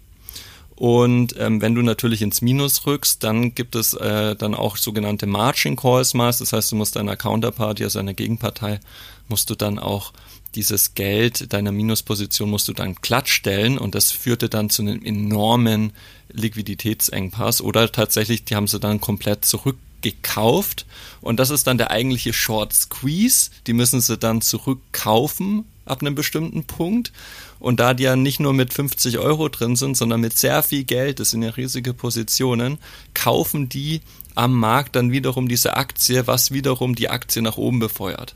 Und 0.76 1.36
ähm, 1.38 1.62
wenn 1.62 1.76
du 1.76 1.82
natürlich 1.82 2.22
ins 2.22 2.42
Minus 2.42 2.86
rückst, 2.88 3.24
dann 3.24 3.54
gibt 3.54 3.76
es 3.76 3.94
äh, 3.94 4.36
dann 4.36 4.56
auch 4.56 4.78
sogenannte 4.78 5.28
Margin 5.28 5.76
Calls 5.76 6.14
meist. 6.14 6.42
Das 6.42 6.52
heißt, 6.52 6.72
du 6.72 6.76
musst 6.76 6.96
deiner 6.96 7.16
Counterparty, 7.16 7.84
also 7.84 8.00
deiner 8.00 8.16
Gegenpartei, 8.16 8.80
musst 9.28 9.50
du 9.50 9.56
dann 9.56 9.78
auch 9.78 10.14
dieses 10.56 10.94
Geld 10.94 11.54
deiner 11.54 11.72
Minusposition 11.72 12.50
musst 12.50 12.68
du 12.68 12.74
dann 12.74 12.96
glatt 12.96 13.30
stellen 13.30 13.78
und 13.78 13.96
das 13.96 14.12
führte 14.12 14.50
dann 14.50 14.70
zu 14.70 14.82
einem 14.82 15.04
enormen 15.04 15.94
Liquiditätsengpass 16.32 17.62
oder 17.62 17.92
tatsächlich, 17.92 18.46
die 18.46 18.56
haben 18.56 18.68
sie 18.68 18.80
dann 18.80 19.02
komplett 19.02 19.46
zurückgekauft 19.46 20.86
und 21.22 21.40
das 21.40 21.50
ist 21.50 21.68
dann 21.68 21.78
der 21.78 21.92
eigentliche 21.92 22.34
Short 22.34 22.74
Squeeze. 22.74 23.50
Die 23.68 23.74
müssen 23.74 24.02
sie 24.02 24.18
dann 24.18 24.42
zurückkaufen 24.42 25.66
ab 25.86 26.02
einem 26.02 26.16
bestimmten 26.16 26.64
Punkt. 26.66 27.12
Und 27.60 27.80
da 27.80 27.94
die 27.94 28.04
ja 28.04 28.16
nicht 28.16 28.40
nur 28.40 28.54
mit 28.54 28.74
50 28.74 29.20
Euro 29.20 29.48
drin 29.48 29.76
sind, 29.76 29.96
sondern 29.96 30.22
mit 30.22 30.38
sehr 30.38 30.64
viel 30.64 30.84
Geld, 30.84 31.20
das 31.20 31.32
sind 31.32 31.44
ja 31.44 31.50
riesige 31.52 31.94
Positionen, 31.94 32.78
kaufen 33.14 33.70
die 33.70 34.02
am 34.36 34.54
Markt 34.54 34.96
dann 34.96 35.12
wiederum 35.12 35.48
diese 35.48 35.78
Aktie, 35.78 36.28
was 36.28 36.52
wiederum 36.52 36.96
die 36.96 37.10
Aktie 37.10 37.42
nach 37.42 37.58
oben 37.58 37.80
befeuert. 37.80 38.36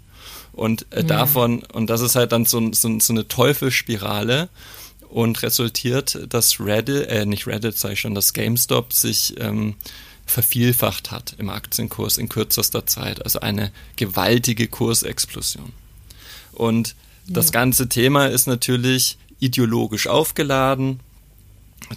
Und 0.58 0.88
äh, 0.90 1.02
ja. 1.02 1.04
davon, 1.04 1.64
und 1.72 1.90
das 1.90 2.02
ist 2.02 2.16
halt 2.16 2.32
dann 2.32 2.46
so, 2.46 2.74
so, 2.74 3.00
so 3.00 3.14
eine 3.14 3.28
Teufelsspirale 3.28 4.50
und 5.08 5.44
resultiert, 5.44 6.20
dass 6.30 6.60
Reddit, 6.60 7.08
äh, 7.10 7.26
nicht 7.28 7.46
Reddit, 7.46 7.78
sage 7.78 7.94
ich 7.94 8.00
schon, 8.00 8.16
dass 8.16 8.34
GameStop 8.34 8.92
sich 8.92 9.36
ähm, 9.40 9.76
vervielfacht 10.26 11.12
hat 11.12 11.36
im 11.38 11.50
Aktienkurs 11.50 12.18
in 12.18 12.28
kürzester 12.28 12.88
Zeit. 12.88 13.24
Also 13.24 13.40
eine 13.40 13.72
gewaltige 13.98 14.68
Kursexplosion. 14.68 15.72
Und 16.54 16.96
das 17.28 17.52
ganze 17.52 17.88
Thema 17.88 18.26
ist 18.26 18.48
natürlich 18.48 19.20
ideologisch 19.40 20.08
aufgeladen. 20.08 21.02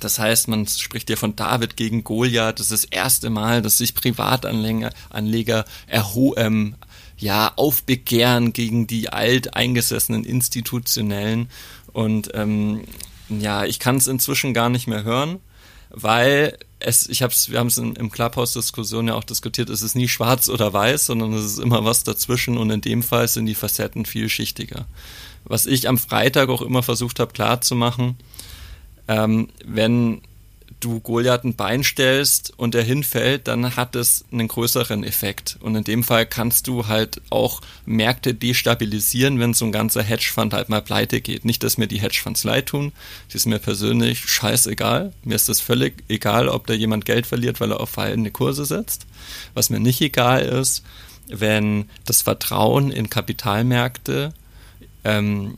Das 0.00 0.19
heißt, 0.19 0.49
man 0.49 0.67
spricht 0.67 1.09
ja 1.09 1.17
von 1.17 1.35
David 1.35 1.79
gegen 1.79 2.05
Goliath. 2.05 2.61
Das 2.61 2.71
ist 2.71 2.85
das 2.85 2.90
erste 2.90 3.31
Mal, 3.31 3.62
dass 3.62 3.79
sich 3.79 3.95
Privatanleger 3.95 4.90
Anleger 5.09 5.64
erho 5.87 6.35
ähm, 6.37 6.75
ja, 7.21 7.53
aufbegehren 7.57 8.53
gegen 8.53 8.87
die 8.87 9.11
alteingesessenen 9.11 10.25
institutionellen. 10.25 11.50
Und 11.93 12.31
ähm, 12.35 12.83
ja, 13.29 13.65
ich 13.65 13.79
kann 13.79 13.97
es 13.97 14.07
inzwischen 14.07 14.55
gar 14.55 14.71
nicht 14.71 14.87
mehr 14.87 15.05
hören, 15.05 15.39
weil 15.91 16.57
es, 16.79 17.09
ich 17.09 17.23
hab's, 17.23 17.50
wir 17.50 17.59
haben 17.59 17.67
es 17.67 17.77
im 17.77 18.11
Clubhouse-Diskussion 18.11 19.09
ja 19.09 19.15
auch 19.15 19.25
diskutiert, 19.25 19.69
es 19.69 19.83
ist 19.83 19.95
nie 19.95 20.09
schwarz 20.09 20.49
oder 20.49 20.73
weiß, 20.73 21.07
sondern 21.07 21.35
es 21.35 21.45
ist 21.45 21.59
immer 21.59 21.85
was 21.85 22.05
dazwischen 22.05 22.57
und 22.57 22.71
in 22.71 22.81
dem 22.81 23.03
Fall 23.03 23.29
sind 23.29 23.47
die 23.47 23.55
Facetten 23.55 24.07
vielschichtiger. 24.07 24.87
Was 25.45 25.67
ich 25.67 25.89
am 25.89 25.99
Freitag 25.99 26.49
auch 26.49 26.62
immer 26.62 26.83
versucht 26.83 27.21
habe 27.21 27.33
klarzumachen, 27.33 28.17
ähm, 29.09 29.49
wenn 29.65 30.23
du 30.81 31.01
Goliath 31.01 31.45
ein 31.45 31.55
Bein 31.55 31.85
stellst 31.85 32.53
und 32.57 32.75
er 32.75 32.83
hinfällt, 32.83 33.49
dann 33.49 33.77
hat 33.77 33.95
es 33.95 34.25
einen 34.33 34.49
größeren 34.49 35.05
Effekt. 35.05 35.59
Und 35.61 35.77
in 35.77 35.85
dem 35.85 36.03
Fall 36.03 36.27
kannst 36.27 36.67
du 36.67 36.87
halt 36.87 37.21
auch 37.31 37.61
Märkte 37.87 38.35
destabilisieren, 38.35 39.39
wenn 39.39 39.55
so 39.55 39.67
ein 39.67 39.73
ganzer 39.73 40.03
Hedgefonds 40.03 40.55
halt 40.55 40.69
mal 40.69 40.83
pleite 40.83 41.21
geht. 41.21 41.45
Nicht, 41.45 41.63
dass 41.63 41.79
mir 41.79 41.87
die 41.87 42.01
Hedgefonds 42.01 42.45
leid 42.45 42.67
tun, 42.67 42.93
die 43.31 43.37
ist 43.37 43.47
mir 43.47 43.59
persönlich 43.59 44.21
scheißegal. 44.21 45.13
Mir 45.23 45.35
ist 45.35 45.49
das 45.49 45.61
völlig 45.61 46.03
egal, 46.09 46.49
ob 46.49 46.67
da 46.67 46.75
jemand 46.75 47.05
Geld 47.05 47.27
verliert, 47.27 47.61
weil 47.61 47.73
er 47.73 47.81
auf 47.81 47.91
verhaltene 47.91 48.31
Kurse 48.31 48.65
setzt. 48.65 49.07
Was 49.55 49.71
mir 49.71 49.81
nicht 49.81 50.01
egal 50.01 50.43
ist, 50.43 50.83
wenn 51.29 51.89
das 52.05 52.23
Vertrauen 52.23 52.91
in 52.91 53.09
Kapitalmärkte 53.09 54.33
ähm, 55.05 55.57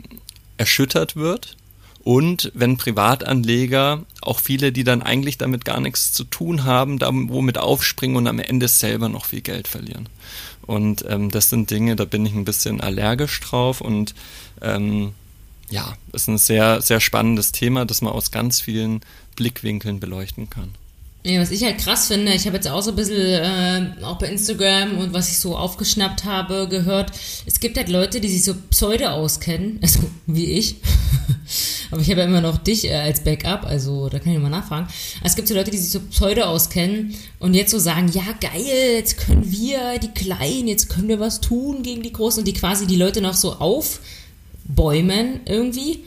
erschüttert 0.59 1.17
wird 1.17 1.57
und 2.05 2.51
wenn 2.55 2.77
Privatanleger, 2.77 4.05
auch 4.23 4.41
viele, 4.41 4.73
die 4.73 4.85
dann 4.85 5.03
eigentlich 5.03 5.39
damit 5.39 5.65
gar 5.65 5.81
nichts 5.81 6.13
zu 6.13 6.25
tun 6.25 6.65
haben, 6.65 6.99
da 6.99 7.11
womit 7.13 7.59
aufspringen 7.59 8.17
und 8.17 8.27
am 8.27 8.39
Ende 8.39 8.69
selber 8.69 9.09
noch 9.09 9.27
viel 9.27 9.41
Geld 9.41 9.69
verlieren. 9.69 10.09
Und 10.63 11.05
ähm, 11.09 11.31
das 11.31 11.51
sind 11.51 11.71
Dinge, 11.71 11.97
da 11.97 12.05
bin 12.05 12.25
ich 12.25 12.33
ein 12.33 12.45
bisschen 12.45 12.81
allergisch 12.81 13.41
drauf 13.41 13.81
und 13.81 14.15
ähm, 14.61 15.13
ja, 15.71 15.95
ist 16.13 16.29
ein 16.29 16.39
sehr, 16.39 16.83
sehr 16.83 17.01
spannendes 17.01 17.53
Thema, 17.53 17.85
das 17.85 18.03
man 18.03 18.13
aus 18.13 18.31
ganz 18.31 18.61
vielen 18.61 19.01
Blickwinkeln 19.37 20.01
beleuchten 20.01 20.51
kann. 20.51 20.71
Ja, 21.25 21.41
was 21.41 21.53
ich 21.53 21.63
halt 21.63 21.79
krass 21.79 22.09
finde, 22.09 22.33
ich 22.33 22.47
habe 22.47 22.57
jetzt 22.57 22.67
auch 22.69 22.83
so 22.83 22.91
ein 22.91 22.97
bisschen, 22.97 23.17
äh, 23.17 23.93
auch 24.03 24.19
bei 24.19 24.27
Instagram 24.27 24.99
und 24.99 25.13
was 25.13 25.31
ich 25.31 25.39
so 25.39 25.57
aufgeschnappt 25.57 26.25
habe, 26.25 26.67
gehört, 26.69 27.13
es 27.47 27.61
gibt 27.61 27.77
halt 27.77 27.89
Leute, 27.89 28.21
die 28.21 28.29
sich 28.29 28.43
so 28.43 28.55
Pseudo 28.71 29.07
auskennen, 29.07 29.79
also 29.83 30.01
wie 30.27 30.47
ich. 30.47 30.77
Aber 31.93 32.01
ich 32.01 32.11
habe 32.11 32.23
ja 32.23 32.27
immer 32.27 32.41
noch 32.41 32.59
dich 32.59 32.91
äh, 32.91 32.95
als 32.95 33.23
Backup, 33.23 33.65
also 33.65 34.09
da 34.09 34.19
kann 34.19 34.33
ich 34.33 34.39
mal 34.41 34.49
nachfragen. 34.49 34.89
Aber 35.21 35.27
es 35.27 35.37
gibt 35.37 35.47
so 35.47 35.55
Leute, 35.55 35.71
die 35.71 35.79
sich 35.79 35.91
so 35.91 36.01
Pseudo 36.01 36.43
auskennen 36.43 37.15
und 37.39 37.55
jetzt 37.55 37.71
so 37.71 37.79
sagen, 37.79 38.11
ja 38.13 38.25
geil, 38.41 38.95
jetzt 38.97 39.19
können 39.19 39.49
wir, 39.49 40.01
die 40.01 40.11
Kleinen, 40.11 40.67
jetzt 40.67 40.89
können 40.89 41.07
wir 41.07 41.21
was 41.21 41.41
tun 41.41 41.85
gegen 41.85 42.03
die 42.03 42.13
Großen 42.13 42.41
und 42.41 42.49
die 42.49 42.53
quasi 42.53 42.89
die 42.89 42.97
Leute 42.97 43.21
noch 43.21 43.35
so 43.35 43.53
aufbäumen 43.53 45.39
irgendwie 45.45 46.03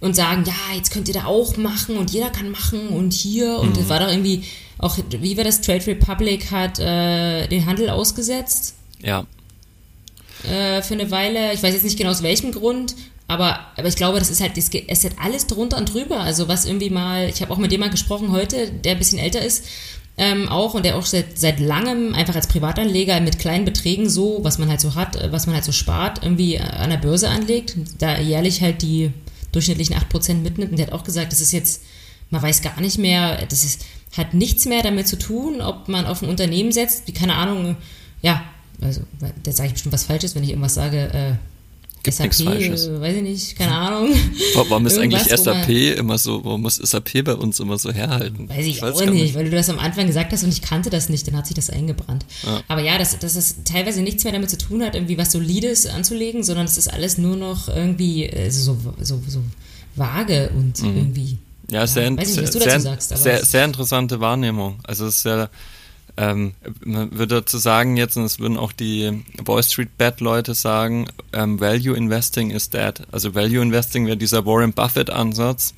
und 0.00 0.14
sagen, 0.14 0.44
ja, 0.46 0.76
jetzt 0.76 0.90
könnt 0.90 1.08
ihr 1.08 1.14
da 1.14 1.24
auch 1.24 1.56
machen 1.56 1.96
und 1.96 2.10
jeder 2.10 2.30
kann 2.30 2.50
machen 2.50 2.88
und 2.88 3.12
hier 3.12 3.58
und 3.58 3.70
mhm. 3.70 3.74
das 3.74 3.88
war 3.88 4.00
doch 4.00 4.08
irgendwie 4.08 4.44
auch, 4.78 4.96
wie 5.10 5.36
war 5.36 5.44
das, 5.44 5.60
Trade 5.60 5.86
Republic 5.86 6.50
hat 6.50 6.78
äh, 6.78 7.48
den 7.48 7.66
Handel 7.66 7.90
ausgesetzt. 7.90 8.74
Ja. 9.02 9.26
Äh, 10.48 10.82
für 10.82 10.94
eine 10.94 11.10
Weile, 11.10 11.52
ich 11.52 11.62
weiß 11.62 11.74
jetzt 11.74 11.82
nicht 11.82 11.98
genau 11.98 12.10
aus 12.10 12.22
welchem 12.22 12.52
Grund, 12.52 12.94
aber, 13.26 13.58
aber 13.76 13.88
ich 13.88 13.96
glaube, 13.96 14.20
das 14.20 14.30
ist 14.30 14.40
halt, 14.40 14.56
es 14.56 14.68
ist 14.68 15.04
halt 15.04 15.16
alles 15.20 15.48
drunter 15.48 15.76
und 15.76 15.92
drüber. 15.92 16.20
Also 16.20 16.46
was 16.46 16.64
irgendwie 16.64 16.90
mal, 16.90 17.28
ich 17.28 17.42
habe 17.42 17.52
auch 17.52 17.58
mit 17.58 17.72
dem 17.72 17.80
mal 17.80 17.90
gesprochen 17.90 18.30
heute, 18.30 18.70
der 18.70 18.92
ein 18.92 18.98
bisschen 18.98 19.18
älter 19.18 19.44
ist, 19.44 19.64
ähm, 20.16 20.48
auch 20.48 20.74
und 20.74 20.84
der 20.84 20.96
auch 20.96 21.04
seit, 21.04 21.38
seit 21.38 21.60
langem 21.60 22.14
einfach 22.14 22.34
als 22.34 22.46
Privatanleger 22.46 23.20
mit 23.20 23.38
kleinen 23.38 23.64
Beträgen 23.64 24.08
so, 24.08 24.38
was 24.42 24.58
man 24.58 24.68
halt 24.68 24.80
so 24.80 24.94
hat, 24.94 25.18
was 25.32 25.46
man 25.46 25.54
halt 25.54 25.64
so 25.64 25.72
spart, 25.72 26.22
irgendwie 26.22 26.58
an 26.58 26.90
der 26.90 26.96
Börse 26.96 27.28
anlegt, 27.28 27.76
da 27.98 28.18
jährlich 28.18 28.62
halt 28.62 28.82
die 28.82 29.12
durchschnittlichen 29.52 29.96
8% 29.96 30.34
mitnimmt. 30.34 30.72
Und 30.72 30.78
der 30.78 30.86
hat 30.88 30.92
auch 30.92 31.04
gesagt, 31.04 31.32
das 31.32 31.40
ist 31.40 31.52
jetzt, 31.52 31.82
man 32.30 32.42
weiß 32.42 32.62
gar 32.62 32.80
nicht 32.80 32.98
mehr, 32.98 33.46
das 33.46 33.64
ist, 33.64 33.84
hat 34.16 34.34
nichts 34.34 34.64
mehr 34.64 34.82
damit 34.82 35.08
zu 35.08 35.18
tun, 35.18 35.60
ob 35.60 35.88
man 35.88 36.06
auf 36.06 36.22
ein 36.22 36.28
Unternehmen 36.28 36.72
setzt, 36.72 37.06
wie 37.06 37.12
keine 37.12 37.34
Ahnung, 37.34 37.76
ja, 38.22 38.44
also 38.80 39.02
da 39.42 39.52
sage 39.52 39.68
ich 39.68 39.72
bestimmt 39.74 39.92
was 39.92 40.04
Falsches, 40.04 40.34
wenn 40.34 40.42
ich 40.42 40.50
irgendwas 40.50 40.74
sage, 40.74 41.12
äh, 41.12 41.32
Gibt 42.02 42.16
SAP, 42.16 42.40
äh, 42.40 42.70
weiß 43.00 43.16
ich 43.16 43.22
nicht, 43.22 43.58
keine 43.58 43.74
Ahnung. 43.74 44.14
Warum 44.54 44.86
ist 44.86 44.98
eigentlich 44.98 45.24
SAP 45.24 45.68
immer 45.68 46.16
so, 46.18 46.44
warum 46.44 46.62
muss 46.62 46.76
SAP 46.76 47.24
bei 47.24 47.34
uns 47.34 47.58
immer 47.60 47.78
so 47.78 47.92
herhalten? 47.92 48.48
Weiß 48.48 48.64
ich, 48.64 48.76
ich 48.76 48.82
weiß 48.82 48.96
auch 48.96 49.00
nicht, 49.06 49.12
nicht, 49.12 49.34
weil 49.34 49.44
du 49.44 49.50
das 49.50 49.68
am 49.68 49.78
Anfang 49.78 50.06
gesagt 50.06 50.32
hast 50.32 50.44
und 50.44 50.52
ich 50.52 50.62
kannte 50.62 50.90
das 50.90 51.08
nicht, 51.08 51.26
dann 51.26 51.36
hat 51.36 51.46
sich 51.46 51.56
das 51.56 51.70
eingebrannt. 51.70 52.24
Ja. 52.44 52.62
Aber 52.68 52.82
ja, 52.82 52.98
dass, 52.98 53.18
dass 53.18 53.36
es 53.36 53.64
teilweise 53.64 54.02
nichts 54.02 54.24
mehr 54.24 54.32
damit 54.32 54.50
zu 54.50 54.58
tun 54.58 54.82
hat, 54.82 54.94
irgendwie 54.94 55.18
was 55.18 55.32
Solides 55.32 55.86
anzulegen, 55.86 56.44
sondern 56.44 56.66
es 56.66 56.78
ist 56.78 56.92
alles 56.92 57.18
nur 57.18 57.36
noch 57.36 57.68
irgendwie 57.68 58.24
äh, 58.26 58.50
so, 58.50 58.76
so, 59.00 59.20
so 59.26 59.42
vage 59.96 60.50
und 60.54 60.80
mhm. 60.82 60.96
irgendwie. 60.96 61.38
Ja, 61.70 61.86
sehr, 61.86 62.10
ja, 62.10 62.24
sehr, 62.24 62.46
sehr, 62.46 62.80
sagst, 62.80 63.16
sehr, 63.16 63.44
sehr 63.44 63.64
interessante 63.64 64.20
Wahrnehmung. 64.20 64.78
Also 64.84 65.06
es 65.06 65.18
ist 65.18 65.24
ja 65.24 65.50
ähm, 66.18 66.54
man 66.84 67.12
würde 67.12 67.36
dazu 67.36 67.58
sagen 67.58 67.96
jetzt, 67.96 68.16
und 68.16 68.24
das 68.24 68.40
würden 68.40 68.56
auch 68.56 68.72
die 68.72 69.22
Wall 69.38 69.62
Street 69.62 69.96
Bet 69.96 70.20
Leute 70.20 70.54
sagen, 70.54 71.06
ähm, 71.32 71.60
Value 71.60 71.96
Investing 71.96 72.50
is 72.50 72.70
dead. 72.70 73.02
Also 73.12 73.36
Value 73.36 73.62
Investing 73.62 74.06
wäre 74.06 74.16
dieser 74.16 74.44
Warren 74.44 74.72
Buffett 74.72 75.10
Ansatz. 75.10 75.74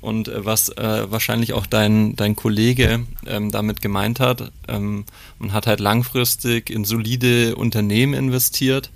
Und 0.00 0.26
äh, 0.26 0.44
was 0.44 0.70
äh, 0.70 1.10
wahrscheinlich 1.10 1.52
auch 1.52 1.66
dein, 1.66 2.16
dein 2.16 2.34
Kollege 2.34 3.06
ähm, 3.26 3.52
damit 3.52 3.80
gemeint 3.80 4.18
hat, 4.18 4.50
ähm, 4.66 5.04
man 5.38 5.52
hat 5.52 5.68
halt 5.68 5.78
langfristig 5.78 6.68
in 6.68 6.84
solide 6.84 7.54
Unternehmen 7.54 8.14
investiert, 8.14 8.90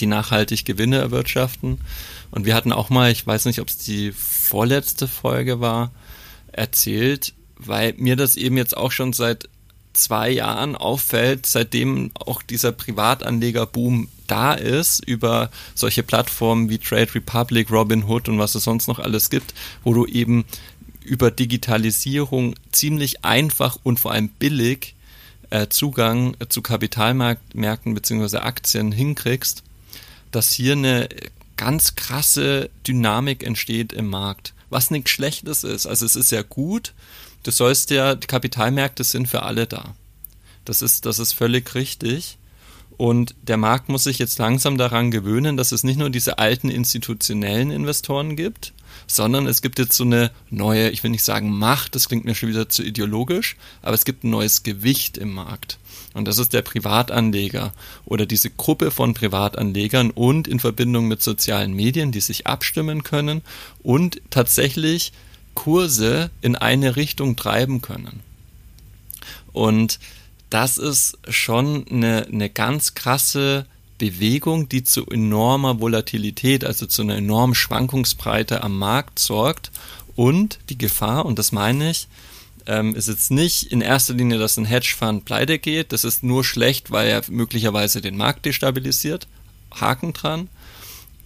die 0.00 0.06
nachhaltig 0.06 0.66
Gewinne 0.66 0.98
erwirtschaften. 0.98 1.78
Und 2.30 2.44
wir 2.44 2.54
hatten 2.54 2.72
auch 2.72 2.90
mal, 2.90 3.10
ich 3.10 3.26
weiß 3.26 3.46
nicht, 3.46 3.60
ob 3.60 3.68
es 3.68 3.78
die 3.78 4.12
vorletzte 4.12 5.08
Folge 5.08 5.60
war, 5.60 5.92
erzählt, 6.50 7.32
weil 7.56 7.94
mir 7.96 8.16
das 8.16 8.36
eben 8.36 8.58
jetzt 8.58 8.76
auch 8.76 8.92
schon 8.92 9.14
seit 9.14 9.48
zwei 9.92 10.30
Jahren 10.30 10.76
auffällt, 10.76 11.46
seitdem 11.46 12.10
auch 12.14 12.42
dieser 12.42 12.72
Privatanlegerboom 12.72 14.08
da 14.26 14.54
ist, 14.54 15.04
über 15.06 15.50
solche 15.74 16.02
Plattformen 16.02 16.68
wie 16.70 16.78
Trade 16.78 17.14
Republic, 17.14 17.70
Robinhood 17.70 18.28
und 18.28 18.38
was 18.38 18.54
es 18.54 18.64
sonst 18.64 18.88
noch 18.88 18.98
alles 18.98 19.30
gibt, 19.30 19.54
wo 19.84 19.92
du 19.92 20.06
eben 20.06 20.44
über 21.04 21.30
Digitalisierung 21.30 22.54
ziemlich 22.70 23.24
einfach 23.24 23.78
und 23.82 24.00
vor 24.00 24.12
allem 24.12 24.28
billig 24.28 24.94
äh, 25.50 25.68
Zugang 25.68 26.36
zu 26.48 26.62
Kapitalmärkten 26.62 27.94
bzw. 27.94 28.38
Aktien 28.38 28.92
hinkriegst, 28.92 29.62
dass 30.30 30.52
hier 30.52 30.72
eine 30.72 31.08
ganz 31.56 31.94
krasse 31.94 32.70
Dynamik 32.86 33.44
entsteht 33.44 33.92
im 33.92 34.08
Markt. 34.08 34.54
Was 34.70 34.90
nichts 34.90 35.10
Schlechtes 35.10 35.64
ist. 35.64 35.86
Also 35.86 36.06
es 36.06 36.16
ist 36.16 36.32
ja 36.32 36.40
gut, 36.42 36.94
du 37.42 37.50
sollst 37.50 37.90
ja, 37.90 38.14
die 38.14 38.26
Kapitalmärkte 38.26 39.04
sind 39.04 39.28
für 39.28 39.42
alle 39.42 39.66
da. 39.66 39.94
Das 40.64 40.82
ist, 40.82 41.06
das 41.06 41.18
ist 41.18 41.32
völlig 41.32 41.74
richtig. 41.74 42.38
Und 42.96 43.34
der 43.42 43.56
Markt 43.56 43.88
muss 43.88 44.04
sich 44.04 44.18
jetzt 44.18 44.38
langsam 44.38 44.78
daran 44.78 45.10
gewöhnen, 45.10 45.56
dass 45.56 45.72
es 45.72 45.82
nicht 45.82 45.98
nur 45.98 46.10
diese 46.10 46.38
alten 46.38 46.68
institutionellen 46.68 47.70
Investoren 47.70 48.36
gibt, 48.36 48.72
sondern 49.06 49.46
es 49.46 49.62
gibt 49.62 49.78
jetzt 49.78 49.96
so 49.96 50.04
eine 50.04 50.30
neue, 50.50 50.90
ich 50.90 51.02
will 51.02 51.10
nicht 51.10 51.24
sagen 51.24 51.50
Macht, 51.50 51.94
das 51.94 52.08
klingt 52.08 52.24
mir 52.24 52.34
schon 52.34 52.50
wieder 52.50 52.68
zu 52.68 52.82
ideologisch, 52.82 53.56
aber 53.80 53.94
es 53.94 54.04
gibt 54.04 54.24
ein 54.24 54.30
neues 54.30 54.62
Gewicht 54.62 55.18
im 55.18 55.32
Markt. 55.32 55.78
Und 56.14 56.28
das 56.28 56.38
ist 56.38 56.52
der 56.52 56.62
Privatanleger 56.62 57.72
oder 58.04 58.26
diese 58.26 58.50
Gruppe 58.50 58.90
von 58.90 59.14
Privatanlegern 59.14 60.10
und 60.10 60.46
in 60.46 60.60
Verbindung 60.60 61.08
mit 61.08 61.22
sozialen 61.22 61.72
Medien, 61.72 62.12
die 62.12 62.20
sich 62.20 62.46
abstimmen 62.46 63.02
können 63.02 63.42
und 63.82 64.20
tatsächlich 64.30 65.12
Kurse 65.54 66.30
in 66.40 66.56
eine 66.56 66.96
Richtung 66.96 67.36
treiben 67.36 67.82
können. 67.82 68.20
Und 69.52 69.98
das 70.50 70.78
ist 70.78 71.18
schon 71.28 71.86
eine, 71.88 72.26
eine 72.26 72.50
ganz 72.50 72.94
krasse 72.94 73.66
Bewegung, 73.98 74.68
die 74.68 74.84
zu 74.84 75.06
enormer 75.06 75.80
Volatilität, 75.80 76.64
also 76.64 76.86
zu 76.86 77.02
einer 77.02 77.16
enormen 77.16 77.54
Schwankungsbreite 77.54 78.62
am 78.62 78.78
Markt 78.78 79.18
sorgt. 79.18 79.70
Und 80.16 80.58
die 80.68 80.76
Gefahr, 80.78 81.24
und 81.24 81.38
das 81.38 81.52
meine 81.52 81.90
ich, 81.90 82.08
ähm, 82.66 82.94
ist 82.94 83.08
jetzt 83.08 83.30
nicht 83.30 83.64
in 83.64 83.80
erster 83.80 84.14
Linie, 84.14 84.38
dass 84.38 84.56
ein 84.56 84.64
Hedgefonds 84.64 85.24
pleite 85.24 85.58
geht. 85.58 85.92
Das 85.92 86.04
ist 86.04 86.22
nur 86.22 86.44
schlecht, 86.44 86.90
weil 86.90 87.08
er 87.08 87.22
möglicherweise 87.28 88.00
den 88.00 88.16
Markt 88.16 88.44
destabilisiert. 88.44 89.26
Haken 89.72 90.12
dran. 90.12 90.48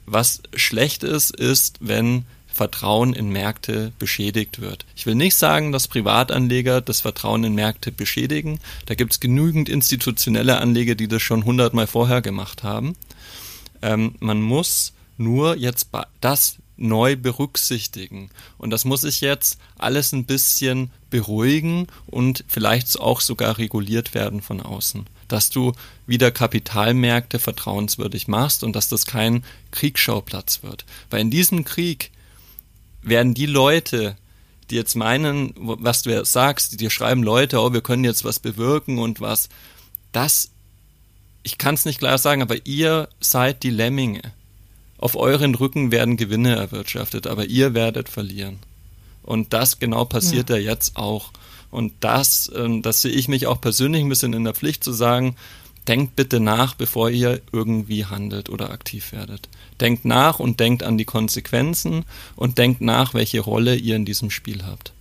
Was 0.07 0.41
schlecht 0.55 1.03
ist, 1.03 1.35
ist, 1.35 1.79
wenn 1.81 2.25
Vertrauen 2.57 3.13
in 3.13 3.29
Märkte 3.29 3.93
beschädigt 3.99 4.61
wird. 4.61 4.85
Ich 4.97 5.07
will 5.07 5.15
nicht 5.15 5.37
sagen, 5.37 5.73
dass 5.73 5.89
Privatanleger 5.89 6.81
das 6.81 7.03
Vertrauen 7.03 7.45
in 7.45 7.55
Märkte 7.55 7.93
beschädigen. 7.93 8.59
Da 8.87 8.95
gibt 8.95 9.13
es 9.13 9.21
genügend 9.21 9.69
institutionelle 9.69 10.59
Anleger, 10.59 10.95
die 10.95 11.07
das 11.07 11.23
schon 11.23 11.45
hundertmal 11.45 11.87
vorher 11.87 12.23
gemacht 12.23 12.63
haben. 12.63 12.97
Ähm, 13.83 14.15
man 14.21 14.41
muss 14.41 14.95
nur 15.19 15.57
jetzt 15.57 15.89
das 16.21 16.57
neu 16.77 17.17
berücksichtigen. 17.17 18.31
Und 18.59 18.71
das 18.71 18.85
muss 18.85 19.05
ich 19.05 19.21
jetzt 19.21 19.59
alles 19.79 20.13
ein 20.13 20.25
bisschen 20.25 20.91
beruhigen 21.11 21.87
und 22.07 22.45
vielleicht 22.49 22.99
auch 22.99 23.21
sogar 23.21 23.59
reguliert 23.59 24.15
werden 24.15 24.43
von 24.43 24.61
außen. 24.61 25.07
Dass 25.29 25.51
du 25.51 25.73
wieder 26.07 26.31
Kapitalmärkte 26.31 27.39
vertrauenswürdig 27.39 28.29
machst 28.29 28.63
und 28.63 28.75
dass 28.75 28.89
das 28.89 29.07
kein 29.07 29.45
Kriegsschauplatz 29.71 30.63
wird. 30.63 30.85
Weil 31.11 31.21
in 31.21 31.31
diesem 31.31 31.65
Krieg 31.65 32.11
werden 33.07 33.35
die 33.35 33.47
Leute, 33.47 34.17
die 34.71 34.75
jetzt 34.75 34.97
meinen, 34.97 35.53
was 35.57 36.03
du 36.03 36.25
sagst, 36.25 36.73
die 36.73 36.77
dir 36.77 36.91
schreiben 36.91 37.23
Leute, 37.23 37.61
oh, 37.61 37.73
wir 37.73 37.81
können 37.81 38.05
jetzt 38.05 38.25
was 38.25 38.41
bewirken 38.41 38.99
und 38.99 39.21
was, 39.21 39.49
das, 40.13 40.51
ich 41.43 41.57
kann 41.59 41.75
es 41.75 41.85
nicht 41.85 41.99
klar 41.99 42.19
sagen, 42.19 42.43
aber 42.43 42.67
ihr 42.67 43.09
seid 43.21 43.63
die 43.63 43.71
Lemminge. 43.71 44.23
Auf 44.99 45.15
euren 45.15 45.55
Rücken 45.55 45.93
werden 45.93 46.17
Gewinne 46.17 46.57
erwirtschaftet, 46.57 47.27
aber 47.27 47.45
ihr 47.47 47.75
werdet 47.75 48.09
verlieren. 48.09 48.59
Und 49.23 49.53
das 49.53 49.79
genau 49.79 50.05
passiert 50.05 50.51
ja, 50.51 50.57
ja 50.57 50.71
jetzt 50.71 50.97
auch. 50.97 51.33
Und 51.71 51.93
das, 52.01 52.51
ähm, 52.57 52.83
das 52.83 53.03
sehe 53.03 53.13
ich 53.13 53.29
mich 53.29 53.47
auch 53.47 53.61
persönlich 53.61 54.03
ein 54.03 54.09
bisschen 54.09 54.33
in 54.33 54.45
der 54.45 54.55
Pflicht 54.55 54.83
zu 54.83 54.93
sagen, 54.93 55.37
denkt 55.89 56.17
bitte 56.17 56.41
nach, 56.41 56.75
bevor 56.75 57.11
ihr 57.11 57.41
irgendwie 57.53 58.05
handelt 58.05 58.49
oder 58.49 58.71
aktiv 58.71 59.13
werdet. 59.13 59.49
Denkt 59.81 60.05
nach 60.05 60.39
und 60.39 60.61
denkt 60.61 60.83
an 60.83 60.99
die 60.99 61.05
Konsequenzen 61.05 62.05
und 62.35 62.59
denkt 62.59 62.81
nach, 62.81 63.15
welche 63.15 63.41
Rolle 63.41 63.77
ihr 63.77 63.97
in 63.97 64.05
diesem 64.05 64.31
Spiel 64.31 64.65
habt. 64.65 64.93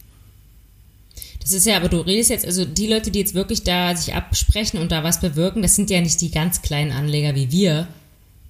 Das 1.41 1.51
ist 1.51 1.67
ja, 1.67 1.77
aber 1.77 1.89
du 1.89 1.99
redest 1.99 2.31
jetzt, 2.31 2.45
also 2.45 2.65
die 2.65 2.87
Leute, 2.87 3.11
die 3.11 3.19
jetzt 3.19 3.35
wirklich 3.35 3.63
da 3.63 3.95
sich 3.95 4.15
absprechen 4.15 4.79
und 4.79 4.91
da 4.91 5.03
was 5.03 5.21
bewirken, 5.21 5.61
das 5.61 5.75
sind 5.75 5.91
ja 5.91 6.01
nicht 6.01 6.19
die 6.21 6.31
ganz 6.31 6.63
kleinen 6.63 6.91
Anleger 6.91 7.35
wie 7.35 7.51
wir 7.51 7.87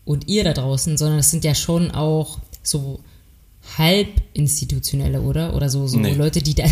und 0.06 0.27
ihr 0.30 0.46
da 0.46 0.54
draußen, 0.54 0.98
sondern 0.98 1.18
das 1.18 1.30
sind 1.30 1.44
ja 1.44 1.56
schon 1.56 1.92
auch 1.92 2.39
so 2.63 3.01
halb 3.77 4.08
institutionelle, 4.34 5.22
oder? 5.22 5.56
Oder 5.56 5.70
so, 5.70 5.88
so 5.88 5.98
nee. 5.98 6.13
Leute, 6.13 6.42
die, 6.42 6.56
da, 6.56 6.65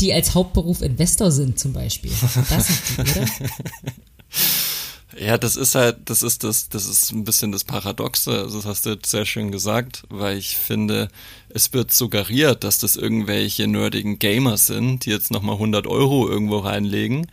die 0.00 0.12
als 0.12 0.34
Hauptberuf 0.34 0.82
Investor 0.82 1.30
sind 1.30 1.58
zum 1.58 1.72
Beispiel. 1.72 2.10
Das 2.50 2.66
sind 2.66 2.80
die, 2.88 3.00
oder? 3.00 3.26
Ja, 5.18 5.38
das 5.38 5.56
ist 5.56 5.74
halt, 5.74 6.08
das 6.08 6.22
ist 6.22 6.44
das, 6.44 6.68
das 6.68 6.86
ist 6.86 7.12
ein 7.12 7.24
bisschen 7.24 7.52
das 7.52 7.64
Paradoxe, 7.64 8.30
also 8.30 8.58
das 8.58 8.66
hast 8.66 8.86
du 8.86 8.90
jetzt 8.90 9.10
sehr 9.10 9.26
schön 9.26 9.50
gesagt, 9.50 10.04
weil 10.08 10.38
ich 10.38 10.56
finde, 10.56 11.08
es 11.48 11.72
wird 11.72 11.92
suggeriert, 11.92 12.62
dass 12.62 12.78
das 12.78 12.96
irgendwelche 12.96 13.66
nerdigen 13.66 14.18
Gamer 14.18 14.56
sind, 14.56 15.04
die 15.04 15.10
jetzt 15.10 15.30
nochmal 15.30 15.56
100 15.56 15.86
Euro 15.86 16.28
irgendwo 16.28 16.58
reinlegen, 16.58 17.26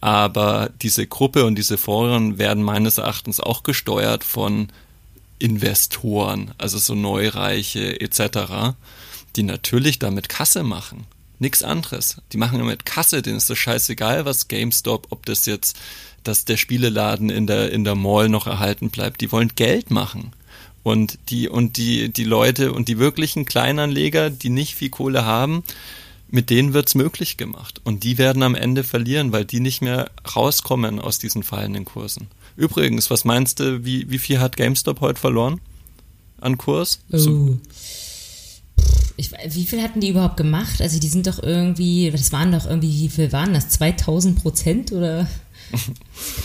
aber 0.00 0.70
diese 0.82 1.06
Gruppe 1.06 1.46
und 1.46 1.56
diese 1.56 1.78
Foren 1.78 2.38
werden 2.38 2.62
meines 2.62 2.98
Erachtens 2.98 3.40
auch 3.40 3.62
gesteuert 3.62 4.22
von 4.22 4.68
Investoren, 5.38 6.52
also 6.58 6.78
so 6.78 6.94
Neureiche 6.94 8.00
etc., 8.00 8.74
die 9.36 9.42
natürlich 9.42 9.98
damit 9.98 10.28
Kasse 10.28 10.62
machen. 10.62 11.06
Nix 11.38 11.62
anderes. 11.62 12.16
Die 12.32 12.38
machen 12.38 12.58
damit 12.58 12.86
Kasse, 12.86 13.20
denen 13.20 13.36
ist 13.36 13.50
das 13.50 13.58
scheißegal, 13.58 14.24
was 14.24 14.48
GameStop, 14.48 15.08
ob 15.10 15.26
das 15.26 15.44
jetzt 15.44 15.76
dass 16.26 16.44
der 16.44 16.56
Spieleladen 16.56 17.30
in 17.30 17.46
der, 17.46 17.72
in 17.72 17.84
der 17.84 17.94
Mall 17.94 18.28
noch 18.28 18.46
erhalten 18.46 18.90
bleibt. 18.90 19.20
Die 19.20 19.32
wollen 19.32 19.52
Geld 19.54 19.90
machen. 19.90 20.32
Und 20.82 21.18
die, 21.30 21.48
und 21.48 21.76
die, 21.78 22.12
die 22.12 22.24
Leute 22.24 22.72
und 22.72 22.88
die 22.88 22.98
wirklichen 22.98 23.44
Kleinanleger, 23.44 24.30
die 24.30 24.50
nicht 24.50 24.74
viel 24.76 24.90
Kohle 24.90 25.24
haben, 25.24 25.64
mit 26.28 26.50
denen 26.50 26.74
wird's 26.74 26.94
möglich 26.94 27.36
gemacht. 27.36 27.80
Und 27.84 28.04
die 28.04 28.18
werden 28.18 28.42
am 28.42 28.54
Ende 28.54 28.84
verlieren, 28.84 29.32
weil 29.32 29.44
die 29.44 29.60
nicht 29.60 29.82
mehr 29.82 30.10
rauskommen 30.36 31.00
aus 31.00 31.18
diesen 31.18 31.42
fallenden 31.42 31.84
Kursen. 31.84 32.28
Übrigens, 32.56 33.10
was 33.10 33.24
meinst 33.24 33.60
du, 33.60 33.84
wie, 33.84 34.10
wie 34.10 34.18
viel 34.18 34.40
hat 34.40 34.56
GameStop 34.56 35.00
heute 35.00 35.20
verloren 35.20 35.60
an 36.40 36.56
Kurs? 36.58 37.00
Oh. 37.12 37.18
So. 37.18 37.58
Ich, 39.18 39.30
wie 39.32 39.64
viel 39.64 39.82
hatten 39.82 40.00
die 40.00 40.10
überhaupt 40.10 40.36
gemacht? 40.36 40.82
Also 40.82 40.98
die 41.00 41.08
sind 41.08 41.26
doch 41.26 41.42
irgendwie, 41.42 42.10
das 42.10 42.32
waren 42.32 42.52
doch 42.52 42.66
irgendwie, 42.66 42.92
wie 42.92 43.08
viel 43.08 43.32
waren 43.32 43.54
das? 43.54 43.70
2000 43.70 44.42
Prozent 44.42 44.92
oder? 44.92 45.26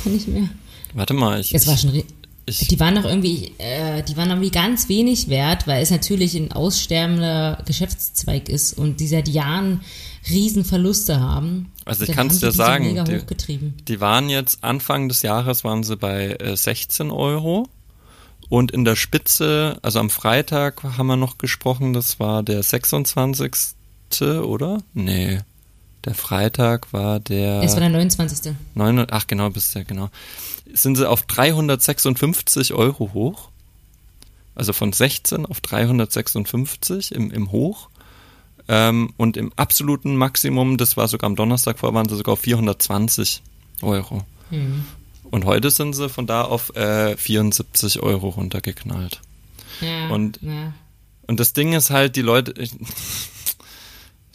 Kann 0.04 0.14
nicht 0.14 0.28
mehr. 0.28 0.50
Warte 0.94 1.14
mal, 1.14 1.40
ich. 1.40 1.54
Es 1.54 1.68
war 1.68 1.78
schon. 1.78 2.04
Ich, 2.48 2.68
die 2.68 2.80
waren 2.80 2.96
doch 2.96 3.06
irgendwie, 3.06 3.52
äh, 3.60 4.02
die 4.04 4.18
waren 4.18 4.30
irgendwie 4.30 4.50
ganz 4.50 4.90
wenig 4.90 5.30
wert, 5.30 5.68
weil 5.68 5.84
es 5.84 5.92
natürlich 5.92 6.36
ein 6.36 6.52
aussterbender 6.52 7.62
Geschäftszweig 7.66 8.50
ist 8.50 8.78
und 8.78 9.00
die 9.00 9.08
seit 9.08 9.28
Jahren 9.28 9.82
Riesenverluste 10.30 11.20
haben. 11.20 11.72
Also 11.86 12.04
ich 12.04 12.12
kann 12.12 12.28
es 12.28 12.40
dir 12.40 12.52
sagen, 12.52 13.06
die, 13.06 13.60
die, 13.88 14.00
waren 14.02 14.30
jetzt 14.30 14.64
Anfang 14.64 15.08
des 15.08 15.22
Jahres 15.22 15.64
waren 15.64 15.84
sie 15.84 15.98
bei 15.98 16.34
äh, 16.34 16.58
16 16.58 17.12
Euro 17.12 17.68
und 18.50 18.72
in 18.72 18.86
der 18.86 18.96
Spitze, 18.96 19.80
also 19.82 20.00
am 20.00 20.10
Freitag 20.10 20.84
haben 20.84 21.08
wir 21.08 21.16
noch 21.16 21.38
gesprochen, 21.38 21.94
das 21.94 22.20
war 22.20 22.44
der 22.44 22.62
26. 22.62 23.52
oder? 24.22 24.84
Nee. 24.94 25.40
Der 26.06 26.16
Freitag 26.16 26.94
war 26.94 27.20
der. 27.20 27.62
Es 27.62 27.74
war 27.74 27.82
der 27.82 27.90
29. 27.90 28.54
9, 28.74 29.08
ach 29.12 29.28
genau, 29.28 29.50
bist 29.50 29.76
du, 29.76 29.86
genau. 29.86 30.10
Sind 30.74 30.96
sie 30.96 31.08
auf 31.08 31.24
356 31.24 32.74
Euro 32.74 33.12
hoch. 33.14 33.50
Also 34.56 34.74
von 34.74 34.92
16 34.92 35.46
auf 35.46 35.62
356 35.62 37.14
im, 37.14 37.32
im 37.32 37.52
Hoch. 37.52 37.90
Ähm, 38.68 39.14
und 39.18 39.38
im 39.38 39.52
absoluten 39.56 40.16
Maximum, 40.16 40.78
das 40.78 40.98
war 40.98 41.08
sogar 41.08 41.28
am 41.28 41.36
Donnerstag 41.36 41.80
vor, 41.80 41.94
waren 41.94 42.08
sie 42.10 42.16
sogar 42.16 42.34
auf 42.34 42.42
420 42.42 43.42
Euro. 43.82 44.24
Mhm. 44.50 44.86
Und 45.24 45.46
heute 45.46 45.72
sind 45.72 45.94
sie 45.94 46.10
von 46.10 46.28
da 46.28 46.44
auf 46.44 46.76
äh, 46.76 47.16
74 47.16 48.02
Euro 48.02 48.30
runtergeknallt. 48.30 49.22
Ja, 49.80 50.10
und, 50.10 50.40
ja. 50.42 50.74
und 51.28 51.40
das 51.40 51.54
Ding 51.54 51.74
ist 51.74 51.90
halt, 51.90 52.16
die 52.16 52.22
Leute, 52.22 52.54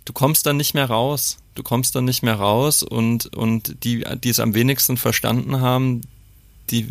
du 0.07 0.15
kommst 0.15 0.47
dann 0.47 0.57
nicht 0.57 0.73
mehr 0.73 0.87
raus. 0.87 1.37
Du 1.55 1.63
kommst 1.63 1.95
dann 1.95 2.07
nicht 2.07 2.23
mehr 2.23 2.37
raus 2.37 2.83
und, 2.83 3.35
und 3.37 3.85
die, 3.85 4.05
die 4.23 4.29
es 4.29 4.41
am 4.41 4.55
wenigsten 4.55 4.97
verstanden 4.97 5.61
haben, 5.61 6.03
die. 6.71 6.89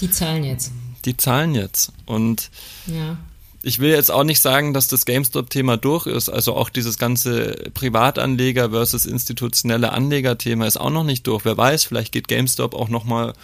Die 0.00 0.10
zahlen 0.10 0.44
jetzt. 0.44 0.72
Die 1.04 1.16
zahlen 1.16 1.54
jetzt. 1.54 1.92
Und 2.06 2.50
ja. 2.86 3.18
ich 3.62 3.78
will 3.78 3.90
jetzt 3.90 4.10
auch 4.10 4.24
nicht 4.24 4.40
sagen, 4.40 4.72
dass 4.72 4.88
das 4.88 5.04
GameStop-Thema 5.04 5.76
durch 5.76 6.06
ist. 6.06 6.30
Also 6.30 6.54
auch 6.56 6.70
dieses 6.70 6.98
ganze 6.98 7.70
Privatanleger 7.74 8.70
versus 8.70 9.04
institutionelle 9.04 9.92
Anleger-Thema 9.92 10.66
ist 10.66 10.78
auch 10.78 10.90
noch 10.90 11.04
nicht 11.04 11.26
durch. 11.26 11.44
Wer 11.44 11.56
weiß, 11.56 11.84
vielleicht 11.84 12.12
geht 12.12 12.28
GameStop 12.28 12.74
auch 12.74 12.88
nochmal 12.88 13.34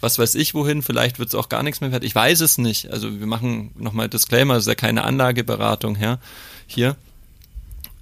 was 0.00 0.16
weiß 0.16 0.36
ich 0.36 0.54
wohin, 0.54 0.82
vielleicht 0.82 1.18
wird 1.18 1.30
es 1.30 1.34
auch 1.34 1.48
gar 1.48 1.64
nichts 1.64 1.80
mehr 1.80 1.90
wert. 1.90 2.04
Ich 2.04 2.14
weiß 2.14 2.40
es 2.42 2.56
nicht. 2.56 2.92
Also 2.92 3.18
wir 3.18 3.26
machen 3.26 3.72
nochmal 3.76 4.08
Disclaimer, 4.08 4.54
es 4.54 4.62
ist 4.62 4.68
ja 4.68 4.76
keine 4.76 5.02
Anlageberatung 5.02 5.96
her, 5.96 6.20
hier. 6.68 6.96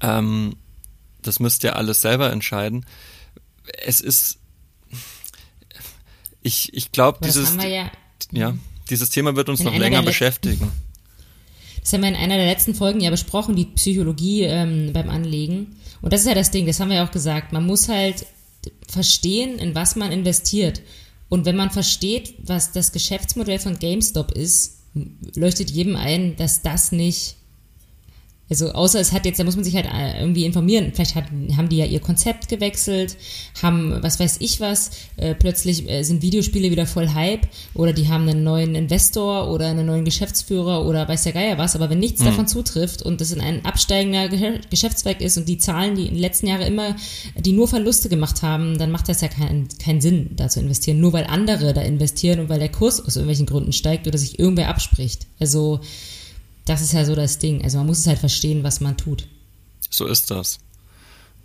Ähm, 0.01 0.57
das 1.23 1.41
müsst 1.41 1.65
ihr 1.65 1.77
alles 1.77 2.01
selber 2.01 2.31
entscheiden. 2.31 2.87
Es 3.85 4.01
ist, 4.01 4.39
ich, 6.43 6.73
ich 6.73 6.93
glaube, 6.93 7.19
dieses, 7.25 7.57
ja, 7.57 7.91
ja, 8.31 8.57
dieses 8.91 9.11
Thema 9.11 9.35
wird 9.37 9.49
uns 9.49 9.63
noch 9.63 9.75
länger 9.77 10.03
beschäftigen. 10.03 10.71
Das 11.81 11.93
haben 11.93 12.03
wir 12.03 12.09
in 12.09 12.17
einer 12.17 12.37
der 12.37 12.47
letzten 12.47 12.75
Folgen 12.75 13.01
ja 13.01 13.11
besprochen, 13.11 13.55
die 13.55 13.67
Psychologie 13.67 14.43
ähm, 14.43 14.93
beim 14.93 15.09
Anlegen. 15.09 15.77
Und 16.03 16.13
das 16.13 16.23
ist 16.23 16.27
ja 16.27 16.35
das 16.35 16.51
Ding, 16.51 16.67
das 16.67 16.81
haben 16.81 16.89
wir 16.89 16.97
ja 16.97 17.07
auch 17.07 17.13
gesagt. 17.13 17.53
Man 17.53 17.65
muss 17.65 17.89
halt 17.89 18.27
verstehen, 18.89 19.59
in 19.59 19.75
was 19.75 19.95
man 19.97 20.13
investiert. 20.13 20.83
Und 21.29 21.45
wenn 21.45 21.57
man 21.57 21.71
versteht, 21.71 22.35
was 22.43 22.73
das 22.73 22.93
Geschäftsmodell 22.93 23.59
von 23.59 23.79
GameStop 23.79 24.33
ist, 24.33 24.79
leuchtet 25.35 25.71
jedem 25.71 25.97
ein, 25.97 26.37
dass 26.37 26.63
das 26.63 26.93
nicht 26.93 27.37
Also 28.49 28.71
außer 28.71 29.01
es 29.01 29.13
hat 29.13 29.27
jetzt, 29.27 29.41
da 29.41 29.45
muss 29.45 29.57
man 29.57 29.65
sich 29.65 29.75
halt 29.75 29.87
äh, 29.87 30.21
irgendwie 30.21 30.45
informieren. 30.45 30.93
Vielleicht 30.95 31.17
hat, 31.17 31.25
haben 31.57 31.69
die 31.69 31.79
ja 31.79 31.85
ihr 31.85 31.99
Konzept 31.99 32.49
gewechselt, 32.49 33.17
haben 33.61 33.99
was 34.03 34.21
weiß 34.21 34.37
ich 34.39 34.61
was, 34.61 34.91
äh, 35.17 35.35
plötzlich 35.35 35.89
äh, 35.89 36.05
sind 36.05 36.23
Videospiele 36.23 36.71
wieder 36.71 36.87
voll 36.87 37.09
Hype 37.13 37.49
oder 37.75 37.93
die 37.93 38.09
haben 38.09 38.29
einen 38.29 38.45
neuen 38.45 38.77
Investor 38.77 39.51
oder 39.51 39.67
einen 39.67 39.87
neuen 39.87 40.05
Geschäftsführer 40.05 40.87
oder 40.87 41.09
weiß 41.09 41.25
der 41.25 41.33
Geier 41.33 41.59
was. 41.59 41.75
Aber 41.75 41.91
wenn 41.91 41.99
nichts 41.99 42.21
mhm. 42.21 42.27
davon 42.27 42.47
zutrifft 42.47 43.03
und 43.03 43.21
das 43.21 43.33
in 43.33 43.41
ein 43.41 43.65
absteigender 43.65 44.29
Ge 44.29 44.61
Geschäftszweig 44.71 45.21
ist 45.21 45.37
und 45.37 45.49
die 45.49 45.59
Zahlen, 45.59 45.97
die 45.97 46.07
in 46.07 46.15
den 46.15 46.21
letzten 46.21 46.47
Jahren 46.47 46.63
immer, 46.63 46.95
die 47.37 47.53
nur 47.53 47.67
Verluste 47.67 48.09
gemacht 48.09 48.43
haben, 48.43 48.79
dann 48.79 48.93
macht 48.93 49.09
das 49.09 49.23
ja 49.23 49.29
keinen 49.29 49.67
keinen 49.83 50.01
Sinn, 50.01 50.31
da 50.37 50.49
zu 50.49 50.61
investieren. 50.61 51.01
Nur 51.01 51.13
weil 51.13 51.25
andere 51.25 51.75
da 51.75 51.83
investieren 51.83 52.39
und 52.39 52.49
weil 52.49 52.61
der 52.61 52.69
Kurs 52.69 53.01
aus 53.05 53.17
irgendwelchen 53.17 53.47
Gründen 53.47 53.73
steigt 53.73 54.07
oder 54.07 54.19
sich 54.19 54.39
irgendwer 54.39 54.69
abspricht. 54.69 55.27
Also 55.41 55.81
das 56.67 56.83
ist 56.83 56.93
ja 56.93 57.05
so 57.05 57.15
das 57.15 57.39
Ding. 57.39 57.65
Also 57.65 57.79
man 57.79 57.87
muss 57.87 58.01
es 58.01 58.07
halt 58.07 58.19
verstehen, 58.19 58.63
was 58.63 58.81
man 58.81 58.97
tut. 58.97 59.27
So 59.89 60.07
ist 60.07 60.31
das. 60.31 60.59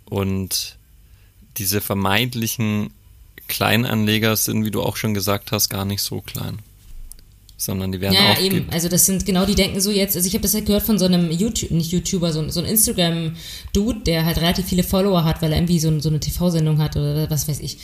Und 0.04 0.76
diese 1.56 1.80
vermeintlichen 1.80 2.90
Kleinanleger 3.48 4.36
sind, 4.36 4.64
wie 4.64 4.70
du 4.70 4.82
auch 4.82 4.96
schon 4.96 5.14
gesagt 5.14 5.52
hast, 5.52 5.68
gar 5.68 5.84
nicht 5.84 6.02
so 6.02 6.20
klein. 6.20 6.58
Sondern 7.56 7.92
die 7.92 8.00
werden 8.00 8.14
ja, 8.14 8.32
auch. 8.32 8.38
Ja, 8.38 8.42
eben. 8.42 8.68
Also, 8.70 8.88
das 8.88 9.06
sind 9.06 9.24
genau 9.24 9.46
die 9.46 9.54
denken 9.54 9.80
so 9.80 9.92
jetzt. 9.92 10.16
Also, 10.16 10.26
ich 10.26 10.34
habe 10.34 10.42
das 10.42 10.54
halt 10.54 10.66
gehört 10.66 10.82
von 10.82 10.98
so 10.98 11.04
einem 11.04 11.30
YouTube, 11.30 11.70
nicht 11.70 11.92
YouTuber, 11.92 12.32
so, 12.32 12.48
so 12.48 12.58
ein 12.58 12.66
Instagram-Dude, 12.66 14.00
der 14.00 14.24
halt 14.24 14.38
relativ 14.38 14.66
viele 14.66 14.82
Follower 14.82 15.24
hat, 15.24 15.40
weil 15.42 15.52
er 15.52 15.58
irgendwie 15.58 15.78
so, 15.78 16.00
so 16.00 16.08
eine 16.08 16.18
TV-Sendung 16.18 16.78
hat 16.78 16.96
oder 16.96 17.30
was 17.30 17.46
weiß 17.46 17.60
ich 17.60 17.78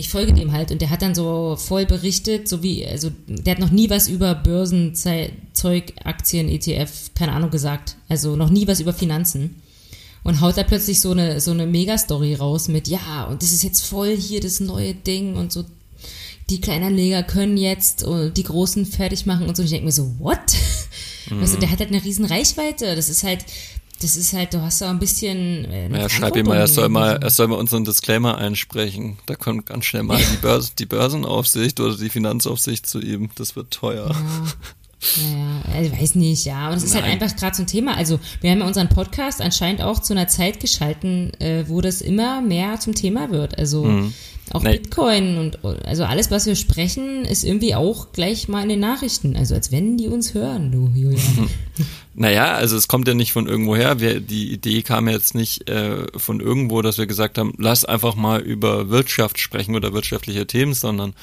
ich 0.00 0.08
folge 0.08 0.32
dem 0.32 0.52
halt 0.52 0.70
und 0.70 0.80
der 0.80 0.90
hat 0.90 1.02
dann 1.02 1.16
so 1.16 1.56
voll 1.56 1.84
berichtet, 1.84 2.48
so 2.48 2.62
wie, 2.62 2.86
also 2.86 3.10
der 3.26 3.56
hat 3.56 3.60
noch 3.60 3.72
nie 3.72 3.90
was 3.90 4.06
über 4.06 4.32
Börsenzeug, 4.36 5.92
Aktien, 6.04 6.48
ETF, 6.48 7.10
keine 7.16 7.32
Ahnung 7.32 7.50
gesagt. 7.50 7.96
Also 8.08 8.36
noch 8.36 8.48
nie 8.48 8.68
was 8.68 8.78
über 8.78 8.92
Finanzen. 8.94 9.60
Und 10.22 10.40
haut 10.40 10.56
da 10.56 10.62
plötzlich 10.62 11.00
so 11.00 11.10
eine, 11.10 11.40
so 11.40 11.50
eine 11.50 11.66
Megastory 11.66 12.34
raus 12.34 12.68
mit, 12.68 12.86
ja, 12.86 13.24
und 13.24 13.42
das 13.42 13.52
ist 13.52 13.64
jetzt 13.64 13.84
voll 13.84 14.16
hier 14.16 14.40
das 14.40 14.60
neue 14.60 14.94
Ding 14.94 15.36
und 15.36 15.52
so, 15.52 15.64
die 16.48 16.60
Kleinanleger 16.60 17.24
können 17.24 17.56
jetzt 17.56 18.06
die 18.06 18.42
Großen 18.42 18.86
fertig 18.86 19.26
machen 19.26 19.48
und 19.48 19.56
so. 19.56 19.62
Und 19.62 19.66
ich 19.66 19.72
denke 19.72 19.86
mir 19.86 19.92
so, 19.92 20.14
what? 20.18 20.38
Mhm. 21.30 21.42
Weißt 21.42 21.56
du, 21.56 21.58
der 21.58 21.70
hat 21.70 21.80
halt 21.80 21.90
eine 21.90 22.02
riesen 22.02 22.24
Reichweite. 22.24 22.96
Das 22.96 23.10
ist 23.10 23.22
halt, 23.22 23.44
das 24.00 24.16
ist 24.16 24.32
halt, 24.32 24.54
du 24.54 24.60
hast 24.60 24.80
da 24.80 24.90
ein 24.90 24.98
bisschen. 24.98 25.64
Äh, 25.64 25.90
ja, 25.90 26.08
schreib 26.08 26.36
ihm 26.36 26.46
mal, 26.46 26.56
er 26.56 26.68
soll 26.68 26.88
mal, 26.88 27.18
er 27.22 27.30
soll 27.30 27.48
mal 27.48 27.56
unseren 27.56 27.84
Disclaimer 27.84 28.38
einsprechen. 28.38 29.18
Da 29.26 29.34
kommt 29.34 29.66
ganz 29.66 29.86
schnell 29.86 30.04
mal 30.04 30.18
die, 30.32 30.36
Börse, 30.36 30.72
die 30.78 30.86
Börsenaufsicht 30.86 31.80
oder 31.80 31.96
die 31.96 32.10
Finanzaufsicht 32.10 32.86
zu 32.86 33.00
ihm. 33.00 33.30
Das 33.34 33.56
wird 33.56 33.72
teuer. 33.72 34.10
Ja. 34.10 34.16
Naja, 35.22 35.82
ich 35.82 35.92
weiß 35.92 36.14
nicht, 36.16 36.44
ja. 36.44 36.56
Aber 36.58 36.74
das 36.74 36.82
ist 36.82 36.94
halt 36.94 37.04
Nein. 37.04 37.12
halt 37.12 37.22
einfach 37.22 37.36
gerade 37.36 37.56
so 37.56 37.62
ein 37.62 37.66
Thema. 37.66 37.96
Also, 37.96 38.18
wir 38.40 38.50
haben 38.50 38.60
ja 38.60 38.66
unseren 38.66 38.88
Podcast 38.88 39.40
anscheinend 39.40 39.82
auch 39.82 40.00
zu 40.00 40.12
einer 40.12 40.28
Zeit 40.28 40.60
geschalten, 40.60 41.32
äh, 41.40 41.64
wo 41.68 41.80
das 41.80 42.00
immer 42.00 42.40
mehr 42.40 42.80
zum 42.80 42.94
Thema 42.94 43.30
wird. 43.30 43.58
Also, 43.58 43.84
mhm. 43.84 44.12
Auch 44.52 44.62
nee. 44.62 44.78
Bitcoin 44.78 45.38
und 45.38 45.64
also 45.84 46.04
alles, 46.04 46.30
was 46.30 46.46
wir 46.46 46.56
sprechen, 46.56 47.24
ist 47.24 47.44
irgendwie 47.44 47.74
auch 47.74 48.12
gleich 48.12 48.48
mal 48.48 48.62
in 48.62 48.68
den 48.68 48.80
Nachrichten. 48.80 49.36
Also 49.36 49.54
als 49.54 49.70
wenn 49.72 49.96
die 49.96 50.08
uns 50.08 50.34
hören, 50.34 50.72
du 50.72 50.90
Julian. 50.94 51.50
naja, 52.14 52.54
also 52.54 52.76
es 52.76 52.88
kommt 52.88 53.08
ja 53.08 53.14
nicht 53.14 53.32
von 53.32 53.46
irgendwoher. 53.46 54.00
Wir, 54.00 54.20
die 54.20 54.52
Idee 54.52 54.82
kam 54.82 55.08
jetzt 55.08 55.34
nicht 55.34 55.68
äh, 55.68 56.06
von 56.16 56.40
irgendwo, 56.40 56.80
dass 56.82 56.98
wir 56.98 57.06
gesagt 57.06 57.36
haben, 57.36 57.52
lass 57.58 57.84
einfach 57.84 58.14
mal 58.14 58.40
über 58.40 58.88
Wirtschaft 58.88 59.38
sprechen 59.38 59.76
oder 59.76 59.92
wirtschaftliche 59.92 60.46
Themen, 60.46 60.72
sondern 60.72 61.14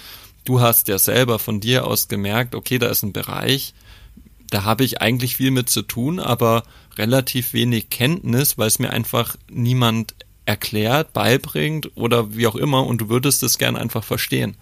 du 0.46 0.62
hast 0.62 0.88
ja 0.88 0.98
selber 0.98 1.40
von 1.40 1.60
dir 1.60 1.86
aus 1.86 2.08
gemerkt, 2.08 2.56
okay, 2.56 2.80
da 2.80 2.88
ist 2.88 3.04
ein 3.04 3.14
Bereich, 3.14 3.74
da 4.50 4.64
habe 4.64 4.84
ich 4.84 5.02
eigentlich 5.02 5.36
viel 5.36 5.52
mit 5.52 5.70
zu 5.70 5.82
tun, 5.82 6.20
aber 6.20 6.64
relativ 6.98 7.54
wenig 7.54 7.90
Kenntnis, 7.90 8.58
weil 8.58 8.68
es 8.68 8.80
mir 8.80 8.92
einfach 8.92 9.36
niemand 9.50 10.16
erklärt, 10.46 11.14
beibringt 11.14 11.92
oder 11.96 12.36
wie 12.36 12.48
auch 12.48 12.56
immer 12.56 12.86
und 12.86 13.02
du 13.02 13.10
würdest 13.10 13.44
es 13.44 13.58
gern 13.58 13.76
einfach 13.76 14.04
verstehen. 14.04 14.56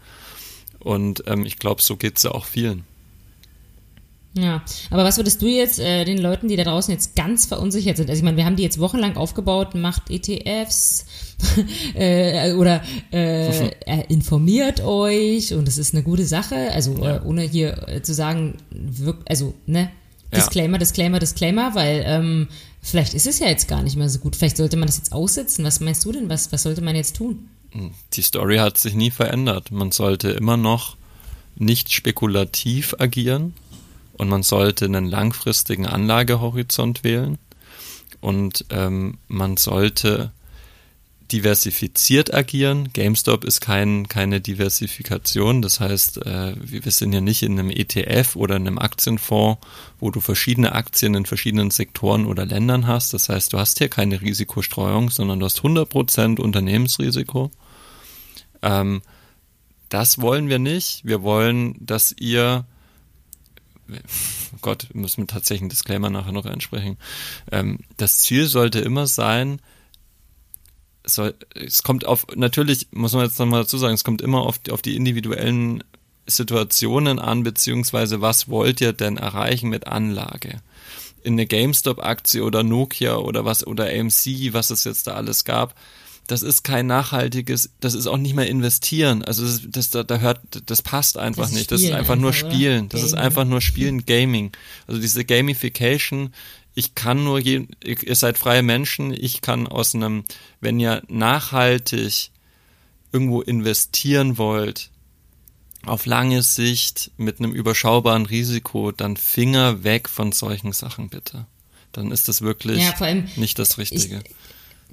Und 0.80 1.24
ähm, 1.28 1.46
ich 1.46 1.58
glaube, 1.58 1.82
so 1.82 1.98
geht 1.98 2.18
es 2.18 2.24
ja 2.24 2.32
auch 2.32 2.46
vielen. 2.46 2.86
Ja, 4.36 4.64
aber 4.90 5.04
was 5.04 5.18
würdest 5.18 5.42
du 5.44 5.48
jetzt 5.48 5.80
äh, 5.80 6.06
den 6.06 6.18
Leuten, 6.18 6.48
die 6.48 6.56
da 6.56 6.64
draußen 6.64 6.92
jetzt 6.92 7.16
ganz 7.16 7.46
verunsichert 7.46 7.98
sind, 7.98 8.10
also 8.10 8.20
ich 8.20 8.24
meine, 8.24 8.36
wir 8.36 8.46
haben 8.46 8.56
die 8.56 8.64
jetzt 8.64 8.80
wochenlang 8.80 9.16
aufgebaut, 9.16 9.76
macht 9.76 10.10
ETFs 10.10 11.06
äh, 11.94 12.54
oder 12.54 12.82
äh, 13.12 13.72
informiert 14.08 14.82
euch 14.82 15.54
und 15.54 15.68
es 15.68 15.78
ist 15.78 15.94
eine 15.94 16.02
gute 16.02 16.26
Sache, 16.26 16.72
also 16.72 16.98
ja. 17.04 17.18
äh, 17.18 17.22
ohne 17.24 17.44
hier 17.44 17.88
äh, 17.88 18.02
zu 18.02 18.16
sagen, 18.16 18.58
wirk 18.72 19.18
also 19.28 19.54
ne, 19.68 19.92
Disclaimer, 20.36 20.80
Disclaimer, 20.80 21.20
Disclaimer, 21.20 21.76
weil 21.76 22.04
ähm, 22.08 22.48
vielleicht 22.82 23.14
ist 23.14 23.28
es 23.28 23.38
ja 23.38 23.48
jetzt 23.48 23.68
gar 23.68 23.84
nicht 23.84 23.98
mehr 23.98 24.10
so 24.10 24.18
gut. 24.18 24.36
Vielleicht 24.36 24.58
sollte 24.58 24.78
man 24.78 24.88
das 24.88 24.98
jetzt 24.98 25.14
aussitzen. 25.14 25.64
Was 25.64 25.80
meinst 25.80 26.04
du 26.06 26.12
denn? 26.12 26.28
Was, 26.28 26.52
was 26.52 26.64
sollte 26.64 26.82
man 26.82 26.96
jetzt 26.96 27.18
tun? 27.18 27.50
Die 28.14 28.22
Story 28.24 28.58
hat 28.58 28.80
sich 28.80 28.96
nie 28.96 29.12
verändert. 29.12 29.72
Man 29.72 29.92
sollte 29.92 30.32
immer 30.32 30.58
noch 30.58 30.98
nicht 31.56 31.92
spekulativ 31.92 32.96
agieren 32.98 33.54
und 34.14 34.30
man 34.30 34.44
sollte 34.44 34.86
einen 34.86 35.06
langfristigen 35.06 35.86
Anlagehorizont 35.86 37.04
wählen 37.04 37.38
und 38.22 38.66
ähm, 38.70 39.18
man 39.28 39.58
sollte 39.58 40.32
diversifiziert 41.34 42.34
agieren. 42.34 42.94
GameStop 42.94 43.44
ist 43.44 43.60
kein, 43.60 44.08
keine 44.08 44.40
Diversifikation. 44.40 45.64
Das 45.64 45.80
heißt, 45.80 46.26
äh, 46.26 46.54
wir 46.60 46.92
sind 46.92 47.12
ja 47.12 47.22
nicht 47.22 47.42
in 47.42 47.60
einem 47.60 47.72
ETF 47.72 48.36
oder 48.36 48.56
in 48.56 48.68
einem 48.68 48.78
Aktienfonds, 48.78 49.60
wo 50.00 50.12
du 50.12 50.20
verschiedene 50.20 50.74
Aktien 50.74 51.16
in 51.16 51.26
verschiedenen 51.26 51.72
Sektoren 51.72 52.26
oder 52.26 52.46
Ländern 52.46 52.86
hast. 52.86 53.14
Das 53.14 53.30
heißt, 53.30 53.52
du 53.52 53.58
hast 53.58 53.80
hier 53.80 53.90
keine 53.90 54.22
Risikostreuung, 54.22 55.10
sondern 55.10 55.40
du 55.40 55.46
hast 55.46 55.62
100% 55.62 56.40
Unternehmensrisiko. 56.40 57.50
Ähm, 58.62 59.02
das 59.90 60.22
wollen 60.22 60.50
wir 60.50 60.60
nicht. 60.60 61.02
Wir 61.04 61.24
wollen, 61.24 61.76
dass 61.80 62.16
ihr 62.18 62.66
oh 63.96 64.58
Gott, 64.62 64.88
müssen 64.94 65.24
wir 65.24 65.28
tatsächlich 65.28 65.62
einen 65.62 65.70
Disclaimer 65.70 66.10
nachher 66.10 66.32
noch 66.32 66.46
einsprechen. 66.46 66.98
Ähm, 67.52 67.80
das 67.98 68.20
Ziel 68.20 68.48
sollte 68.48 68.80
immer 68.80 69.08
sein, 69.08 69.60
soll, 71.06 71.36
es 71.56 71.84
kommt 71.84 72.06
auf, 72.06 72.28
natürlich 72.36 72.88
muss 72.92 73.14
man 73.14 73.26
jetzt 73.26 73.40
nochmal 73.40 73.64
dazu 73.64 73.78
sagen, 73.78 73.94
es 73.94 74.04
kommt 74.04 74.22
immer 74.22 74.42
auf, 74.42 74.60
auf 74.72 74.82
die 74.82 74.96
individuellen 74.96 75.84
Situationen 76.26 77.20
an, 77.20 77.44
beziehungsweise 77.44 78.22
was 78.22 78.48
wollt 78.48 78.80
ihr 78.82 78.94
denn 78.94 79.18
erreichen 79.18 79.70
mit 79.70 79.88
Anlage? 79.88 80.62
In 81.22 81.34
eine 81.34 81.46
GameStop-Aktie 81.46 82.44
oder 82.44 82.64
Nokia 82.64 83.18
oder 83.18 83.46
was, 83.46 83.66
oder 83.66 83.86
AMC, 83.86 84.54
was 84.54 84.70
es 84.70 84.84
jetzt 84.84 85.08
da 85.08 85.14
alles 85.14 85.44
gab, 85.44 85.76
das 86.28 86.42
ist 86.42 86.64
kein 86.64 86.88
nachhaltiges, 86.88 87.72
das 87.80 87.94
ist 87.94 88.08
auch 88.08 88.18
nicht 88.18 88.36
mehr 88.36 88.48
investieren. 88.48 89.24
Also 89.24 89.44
das, 89.44 89.62
das 89.68 89.90
da, 89.90 90.04
da 90.04 90.20
hört, 90.20 90.40
das 90.66 90.82
passt 90.82 91.18
einfach 91.18 91.44
das 91.44 91.52
nicht. 91.52 91.72
Das 91.72 91.82
ist 91.82 91.92
einfach, 91.92 92.16
nur 92.16 92.34
Spielen. 92.34 92.90
Das 92.90 93.04
ist 93.04 93.14
einfach 93.14 93.46
nur 93.46 93.62
Spielen, 93.62 94.06
Gaming. 94.06 94.52
Also 94.88 95.02
diese 95.02 95.26
Gamification 95.26 96.32
ich 96.76 96.96
kann 96.96 97.24
nur, 97.24 97.40
je, 97.40 97.68
ihr 97.84 98.16
seid 98.16 98.38
freie 98.38 98.64
Menschen, 98.64 99.14
ich 99.14 99.42
kann 99.42 99.68
aus 99.68 99.94
einem, 99.94 100.24
wenn 100.60 100.80
ihr 100.80 101.04
nachhaltig 101.08 102.32
irgendwo 103.12 103.42
investieren 103.42 104.38
wollt, 104.38 104.90
auf 105.86 106.06
lange 106.06 106.42
Sicht 106.42 107.12
mit 107.18 107.40
einem 107.40 107.52
überschaubaren 107.52 108.26
Risiko, 108.26 108.92
dann 108.92 109.18
Finger 109.18 109.84
weg 109.84 110.10
von 110.10 110.32
solchen 110.32 110.72
Sachen 110.72 111.10
bitte. 111.10 111.46
Dann 111.92 112.12
ist 112.12 112.28
das 112.28 112.42
wirklich 112.42 112.82
ja, 112.82 113.14
nicht 113.36 113.60
das 113.60 113.78
Richtige. 113.78 114.24
Ich, 114.26 114.36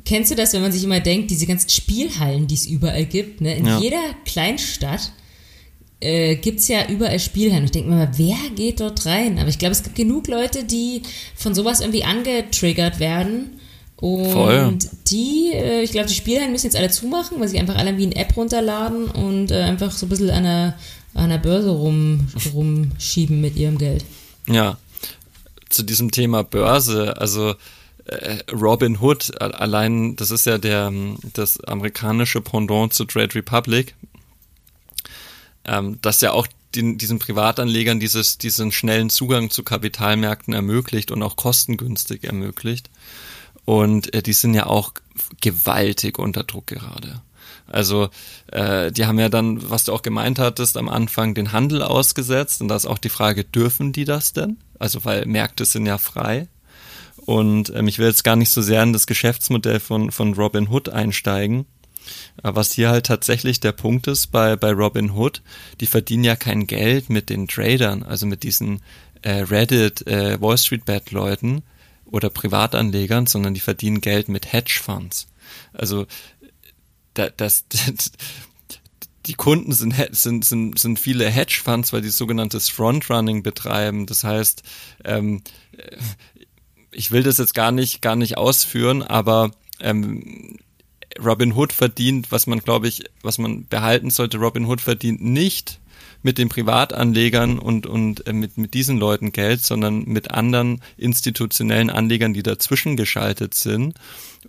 kennst 0.05 0.31
du 0.31 0.35
das, 0.35 0.53
wenn 0.53 0.63
man 0.63 0.73
sich 0.73 0.85
immer 0.85 1.01
denkt, 1.01 1.31
diese 1.31 1.47
ganzen 1.47 1.69
Spielhallen, 1.71 2.47
die 2.47 2.55
es 2.55 2.67
überall 2.67 3.05
gibt, 3.05 3.41
ne? 3.41 3.57
in 3.57 3.67
ja. 3.67 3.79
jeder 3.79 4.15
Kleinstadt 4.25 5.13
äh, 6.01 6.37
gibt 6.37 6.61
es 6.61 6.69
ja 6.69 6.89
überall 6.89 7.19
Spielhallen. 7.19 7.65
Ich 7.65 7.71
denke 7.73 7.91
mir 7.91 7.97
mal, 7.97 8.13
wer 8.17 8.37
geht 8.55 8.81
dort 8.81 9.05
rein? 9.07 9.39
Aber 9.39 9.49
ich 9.49 9.59
glaube, 9.59 9.73
es 9.73 9.83
gibt 9.83 9.97
genug 9.97 10.29
Leute, 10.29 10.65
die 10.65 11.03
von 11.35 11.55
sowas 11.55 11.81
irgendwie 11.81 12.05
angetriggert 12.05 13.01
werden. 13.01 13.61
Und 13.97 14.33
Voll. 14.33 14.79
die, 15.09 15.51
äh, 15.53 15.83
ich 15.83 15.93
glaube, 15.93 16.09
die 16.09 16.15
Spielhallen 16.15 16.53
müssen 16.53 16.67
jetzt 16.67 16.77
alle 16.77 16.91
zumachen, 16.91 17.39
weil 17.39 17.49
sie 17.49 17.59
einfach 17.59 17.77
alle 17.77 17.99
wie 17.99 18.07
eine 18.07 18.17
App 18.17 18.35
runterladen 18.35 19.07
und 19.07 19.51
äh, 19.51 19.61
einfach 19.61 19.93
so 19.93 20.07
ein 20.07 20.09
bisschen 20.09 20.31
an 20.31 20.45
der, 20.45 20.79
an 21.13 21.29
der 21.29 21.39
Börse 21.39 21.69
rum, 21.69 22.29
rumschieben 22.55 23.43
mit 23.43 23.57
ihrem 23.57 23.77
Geld. 23.77 24.07
Ja, 24.49 24.79
zu 25.69 25.83
diesem 25.83 26.11
Thema 26.11 26.45
Börse, 26.45 27.19
also 27.19 27.55
Robin 28.53 29.01
Hood, 29.01 29.41
allein, 29.41 30.17
das 30.17 30.31
ist 30.31 30.47
ja 30.47 30.59
der, 30.59 30.93
das 31.33 31.61
amerikanische 31.61 32.41
Pendant 32.41 32.93
zu 32.93 33.05
Trade 33.05 33.35
Republic, 33.35 33.95
ähm, 35.65 35.99
das 36.03 36.21
ja 36.21 36.33
auch 36.33 36.47
den, 36.75 36.99
diesen 36.99 37.19
Privatanlegern 37.19 38.01
dieses, 38.01 38.39
diesen 38.39 38.73
schnellen 38.73 39.11
Zugang 39.11 39.51
zu 39.51 39.63
Kapitalmärkten 39.63 40.55
ermöglicht 40.55 41.11
und 41.11 41.23
auch 41.23 41.37
kostengünstig 41.37 42.25
ermöglicht. 42.25 42.91
Und 43.65 44.15
äh, 44.15 44.23
die 44.23 44.33
sind 44.33 44.55
ja 44.55 44.67
auch 44.67 44.93
gewaltig 45.41 46.19
unter 46.19 46.45
Druck 46.45 46.67
gerade. 46.67 47.23
Also 47.67 48.11
äh, 48.49 48.91
die 48.91 49.07
haben 49.07 49.19
ja 49.19 49.29
dann, 49.29 49.71
was 49.71 49.85
du 49.85 49.93
auch 49.93 50.03
gemeint 50.03 50.39
hattest, 50.39 50.77
am 50.77 50.89
Anfang 50.89 51.35
den 51.35 51.53
Handel 51.53 51.83
ausgesetzt. 51.83 52.61
Und 52.61 52.69
da 52.69 52.77
ist 52.77 52.87
auch 52.87 52.99
die 52.99 53.09
Frage, 53.09 53.45
dürfen 53.45 53.93
die 53.93 54.05
das 54.05 54.33
denn? 54.33 54.59
Also 54.79 55.05
weil 55.05 55.27
Märkte 55.27 55.65
sind 55.65 55.87
ja 55.87 55.99
frei. 55.99 56.49
Und 57.27 57.71
ähm, 57.75 57.89
ich 57.89 57.99
will 57.99 58.07
jetzt 58.07 58.25
gar 58.25 58.37
nicht 58.37 58.51
so 58.51 58.63
sehr 58.63 58.83
in 58.83 58.93
das 58.93 59.07
Geschäftsmodell 59.07 59.81
von, 59.81 60.11
von 60.11 60.35
Robin 60.35 60.69
Hood 60.69 60.89
einsteigen. 60.89 61.67
Aber 62.43 62.57
was 62.57 62.73
hier 62.73 62.91
halt 62.91 63.07
tatsächlich 63.07 63.61
der 63.61 63.73
Punkt 63.73 64.07
ist 64.07 64.29
bei, 64.29 64.57
bei 64.57 64.73
Robin 64.73 65.13
Hood, 65.13 65.43
die 65.81 65.87
verdienen 65.87 66.25
ja 66.25 66.37
kein 66.37 66.67
Geld 66.67 67.11
mit 67.11 67.29
den 67.29 67.47
Tradern, 67.47 68.03
also 68.03 68.27
mit 68.27 68.43
diesen 68.43 68.81
äh, 69.23 69.43
Reddit, 69.43 70.07
äh, 70.07 70.41
Wall 70.41 70.59
Street 70.59 70.85
Bet 70.85 71.11
Leuten 71.11 71.63
oder 72.07 72.31
Privatanlegern, 72.31 73.27
sondern 73.27 73.55
die 73.55 73.61
verdienen 73.61 74.01
Geld 74.01 74.29
mit 74.29 74.53
Hedgefonds. 74.53 75.29
Also 75.73 76.07
da, 77.15 77.29
das 77.29 77.67
die 79.27 79.35
Kunden 79.35 79.73
sind, 79.73 79.95
sind, 80.13 80.45
sind, 80.45 80.79
sind 80.79 80.99
viele 80.99 81.29
Hedgefonds, 81.29 81.93
weil 81.93 82.01
die 82.01 82.09
sogenanntes 82.09 82.69
Frontrunning 82.69 83.43
betreiben. 83.43 84.07
Das 84.07 84.25
heißt, 84.25 84.63
ähm, 85.05 85.43
ich 86.93 87.11
will 87.11 87.23
das 87.23 87.39
jetzt 87.39 87.55
gar 87.55 87.73
nicht, 87.73 88.03
gar 88.03 88.17
nicht 88.17 88.37
ausführen, 88.37 89.03
aber 89.03 89.51
ähm, 89.81 90.59
Robin 91.23 91.55
Hood 91.55 91.73
verdient, 91.73 92.31
was 92.31 92.47
man, 92.47 92.61
glaube 92.61 92.89
ich, 92.89 93.05
was 93.23 93.39
man 93.39 93.67
behalten 93.67 94.11
sollte, 94.11 94.39
Robin 94.39 94.67
Hood 94.67 94.81
verdient 94.81 95.23
nicht 95.23 95.81
mit 96.23 96.39
den 96.39 96.49
Privatanlegern 96.49 97.59
und, 97.59 97.87
und 97.87 98.27
äh, 98.27 98.33
mit, 98.33 98.59
mit 98.59 98.75
diesen 98.75 98.99
Leuten 98.99 99.33
Geld, 99.33 99.63
sondern 99.63 100.05
mit 100.05 100.31
anderen 100.31 100.83
institutionellen 100.97 101.91
Anlegern, 101.91 102.35
die 102.35 102.43
dazwischen 102.43 102.97
geschaltet 102.97 103.55
sind 103.55 103.95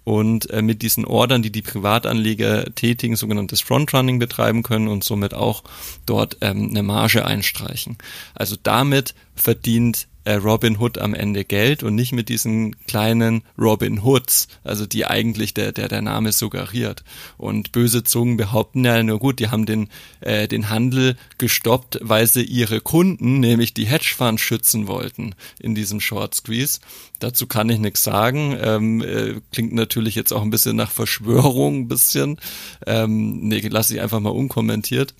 und 0.03 0.49
äh, 0.49 0.61
mit 0.61 0.81
diesen 0.81 1.05
Ordern, 1.05 1.41
die 1.41 1.51
die 1.51 1.61
Privatanleger 1.61 2.75
tätigen, 2.75 3.15
sogenanntes 3.15 3.61
Frontrunning 3.61 4.19
betreiben 4.19 4.63
können 4.63 4.87
und 4.87 5.03
somit 5.03 5.33
auch 5.33 5.63
dort 6.05 6.37
ähm, 6.41 6.69
eine 6.69 6.83
Marge 6.83 7.25
einstreichen. 7.25 7.97
Also 8.33 8.57
damit 8.61 9.15
verdient 9.35 10.07
Robin 10.29 10.79
Hood 10.79 10.97
am 10.97 11.13
Ende 11.13 11.43
Geld 11.45 11.83
und 11.83 11.95
nicht 11.95 12.11
mit 12.11 12.29
diesen 12.29 12.75
kleinen 12.85 13.43
Robin 13.57 14.03
Hoods, 14.03 14.47
also 14.63 14.85
die 14.85 15.05
eigentlich 15.05 15.53
der, 15.53 15.71
der, 15.71 15.87
der 15.87 16.01
Name 16.01 16.31
suggeriert. 16.31 17.03
Und 17.37 17.71
böse 17.71 18.03
Zungen 18.03 18.37
behaupten 18.37 18.85
ja, 18.85 19.01
nur 19.01 19.19
gut, 19.19 19.39
die 19.39 19.49
haben 19.49 19.65
den, 19.65 19.89
äh, 20.19 20.47
den 20.47 20.69
Handel 20.69 21.17
gestoppt, 21.37 21.99
weil 22.01 22.27
sie 22.27 22.43
ihre 22.43 22.81
Kunden, 22.81 23.39
nämlich 23.39 23.73
die 23.73 23.85
Hedgefonds, 23.85 24.41
schützen 24.41 24.87
wollten 24.87 25.33
in 25.59 25.75
diesem 25.75 25.99
Short 25.99 26.35
Squeeze. 26.35 26.79
Dazu 27.19 27.47
kann 27.47 27.69
ich 27.69 27.79
nichts 27.79 28.03
sagen. 28.03 28.57
Ähm, 28.61 29.01
äh, 29.01 29.41
klingt 29.51 29.73
natürlich 29.73 30.15
jetzt 30.15 30.31
auch 30.31 30.41
ein 30.41 30.49
bisschen 30.49 30.75
nach 30.75 30.91
Verschwörung, 30.91 31.81
ein 31.81 31.87
bisschen. 31.87 32.37
Ähm, 32.85 33.47
nee, 33.47 33.59
lasse 33.67 33.95
ich 33.95 34.01
einfach 34.01 34.19
mal 34.19 34.29
unkommentiert. 34.29 35.13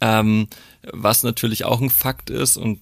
Ähm, 0.00 0.48
was 0.92 1.22
natürlich 1.22 1.64
auch 1.64 1.80
ein 1.80 1.90
Fakt 1.90 2.30
ist, 2.30 2.56
und 2.56 2.80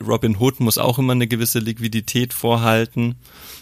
Robin 0.00 0.36
Hood 0.38 0.60
muss 0.60 0.78
auch 0.78 0.98
immer 0.98 1.12
eine 1.12 1.26
gewisse 1.26 1.58
Liquidität 1.58 2.34
vorhalten 2.34 3.16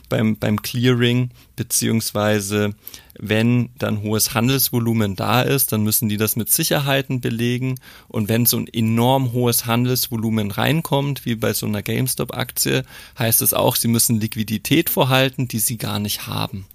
beim, 0.08 0.36
beim 0.36 0.62
Clearing, 0.62 1.30
beziehungsweise 1.56 2.74
wenn 3.18 3.70
dann 3.78 4.02
hohes 4.02 4.34
Handelsvolumen 4.34 5.14
da 5.14 5.42
ist, 5.42 5.72
dann 5.72 5.82
müssen 5.82 6.08
die 6.08 6.16
das 6.16 6.36
mit 6.36 6.50
Sicherheiten 6.50 7.20
belegen. 7.20 7.76
Und 8.08 8.28
wenn 8.28 8.46
so 8.46 8.58
ein 8.58 8.66
enorm 8.66 9.32
hohes 9.32 9.66
Handelsvolumen 9.66 10.50
reinkommt, 10.50 11.24
wie 11.24 11.36
bei 11.36 11.52
so 11.52 11.66
einer 11.66 11.82
GameStop-Aktie, 11.82 12.84
heißt 13.18 13.40
es 13.42 13.54
auch, 13.54 13.76
sie 13.76 13.88
müssen 13.88 14.20
Liquidität 14.20 14.90
vorhalten, 14.90 15.46
die 15.46 15.60
sie 15.60 15.78
gar 15.78 16.00
nicht 16.00 16.26
haben. 16.26 16.66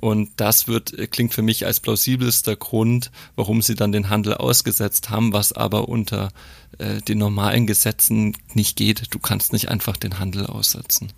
Und 0.00 0.30
das 0.36 0.68
wird, 0.68 1.10
klingt 1.10 1.32
für 1.32 1.42
mich 1.42 1.66
als 1.66 1.80
plausibelster 1.80 2.56
Grund, 2.56 3.10
warum 3.34 3.62
sie 3.62 3.74
dann 3.74 3.92
den 3.92 4.10
Handel 4.10 4.34
ausgesetzt 4.34 5.10
haben, 5.10 5.32
was 5.32 5.52
aber 5.52 5.88
unter 5.88 6.30
äh, 6.78 7.00
den 7.02 7.18
normalen 7.18 7.66
Gesetzen 7.66 8.36
nicht 8.54 8.76
geht. 8.76 9.14
Du 9.14 9.18
kannst 9.18 9.52
nicht 9.52 9.68
einfach 9.68 9.96
den 9.96 10.18
Handel 10.18 10.46
aussetzen. 10.46 11.12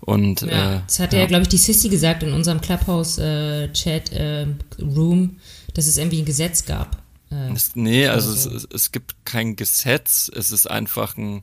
Und, 0.00 0.42
ja, 0.42 0.76
äh, 0.76 0.80
das 0.86 0.98
hat 1.00 1.12
ja, 1.12 1.20
ja 1.20 1.26
glaube 1.26 1.42
ich, 1.42 1.48
die 1.48 1.58
Sissy 1.58 1.88
gesagt 1.88 2.22
in 2.22 2.32
unserem 2.32 2.60
Clubhouse-Chat 2.60 4.12
äh, 4.12 4.42
äh, 4.42 4.46
Room, 4.80 5.38
dass 5.74 5.86
es 5.86 5.96
irgendwie 5.96 6.20
ein 6.20 6.26
Gesetz 6.26 6.64
gab. 6.66 7.02
Äh, 7.30 7.52
es, 7.52 7.74
nee, 7.74 8.06
also 8.06 8.32
so. 8.32 8.50
es, 8.50 8.68
es 8.72 8.92
gibt 8.92 9.24
kein 9.24 9.56
Gesetz, 9.56 10.30
es 10.34 10.50
ist 10.50 10.70
einfach 10.70 11.16
ein, 11.16 11.42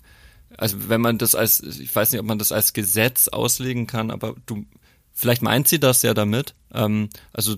also 0.58 0.90
wenn 0.90 1.02
man 1.02 1.18
das 1.18 1.36
als, 1.36 1.62
ich 1.62 1.96
weiß 1.96 2.12
nicht, 2.12 2.22
ob 2.22 2.28
man 2.28 2.40
das 2.40 2.52
als 2.52 2.74
Gesetz 2.74 3.28
auslegen 3.28 3.88
kann, 3.88 4.12
aber 4.12 4.36
du, 4.46 4.66
vielleicht 5.14 5.42
meint 5.42 5.68
sie 5.68 5.80
das 5.80 6.02
ja 6.02 6.14
damit, 6.14 6.56
ähm, 6.74 7.10
also 7.34 7.56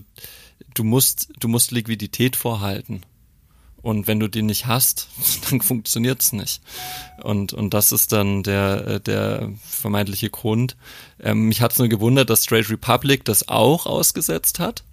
du 0.74 0.84
musst, 0.84 1.28
du 1.38 1.48
musst 1.48 1.70
Liquidität 1.70 2.36
vorhalten. 2.36 3.02
Und 3.82 4.06
wenn 4.06 4.18
du 4.18 4.28
die 4.28 4.40
nicht 4.40 4.64
hast, 4.66 5.08
dann 5.50 5.60
funktioniert's 5.60 6.32
nicht. 6.32 6.62
Und, 7.22 7.52
und 7.52 7.74
das 7.74 7.92
ist 7.92 8.12
dann 8.12 8.42
der, 8.42 8.86
äh, 8.86 9.00
der 9.00 9.52
vermeintliche 9.62 10.30
Grund. 10.30 10.76
Ähm, 11.20 11.48
mich 11.48 11.60
hat's 11.60 11.78
nur 11.78 11.88
gewundert, 11.88 12.30
dass 12.30 12.44
Trade 12.44 12.70
Republic 12.70 13.26
das 13.26 13.48
auch 13.48 13.84
ausgesetzt 13.84 14.58
hat. 14.58 14.84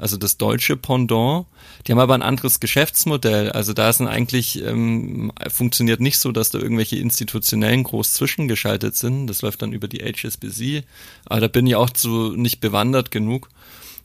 Also 0.00 0.16
das 0.16 0.38
deutsche 0.38 0.76
Pendant. 0.76 1.46
Die 1.86 1.92
haben 1.92 1.98
aber 1.98 2.14
ein 2.14 2.22
anderes 2.22 2.58
Geschäftsmodell. 2.58 3.50
Also 3.50 3.74
da 3.74 3.90
ist 3.90 4.00
eigentlich, 4.00 4.64
ähm, 4.64 5.30
funktioniert 5.50 6.00
nicht 6.00 6.18
so, 6.18 6.32
dass 6.32 6.50
da 6.50 6.58
irgendwelche 6.58 6.96
institutionellen 6.96 7.84
groß 7.84 8.14
zwischengeschaltet 8.14 8.96
sind. 8.96 9.26
Das 9.26 9.42
läuft 9.42 9.60
dann 9.60 9.74
über 9.74 9.88
die 9.88 9.98
HSBC. 9.98 10.84
Aber 11.26 11.40
da 11.40 11.48
bin 11.48 11.66
ich 11.66 11.76
auch 11.76 11.90
zu 11.90 12.34
nicht 12.34 12.60
bewandert 12.60 13.10
genug. 13.10 13.50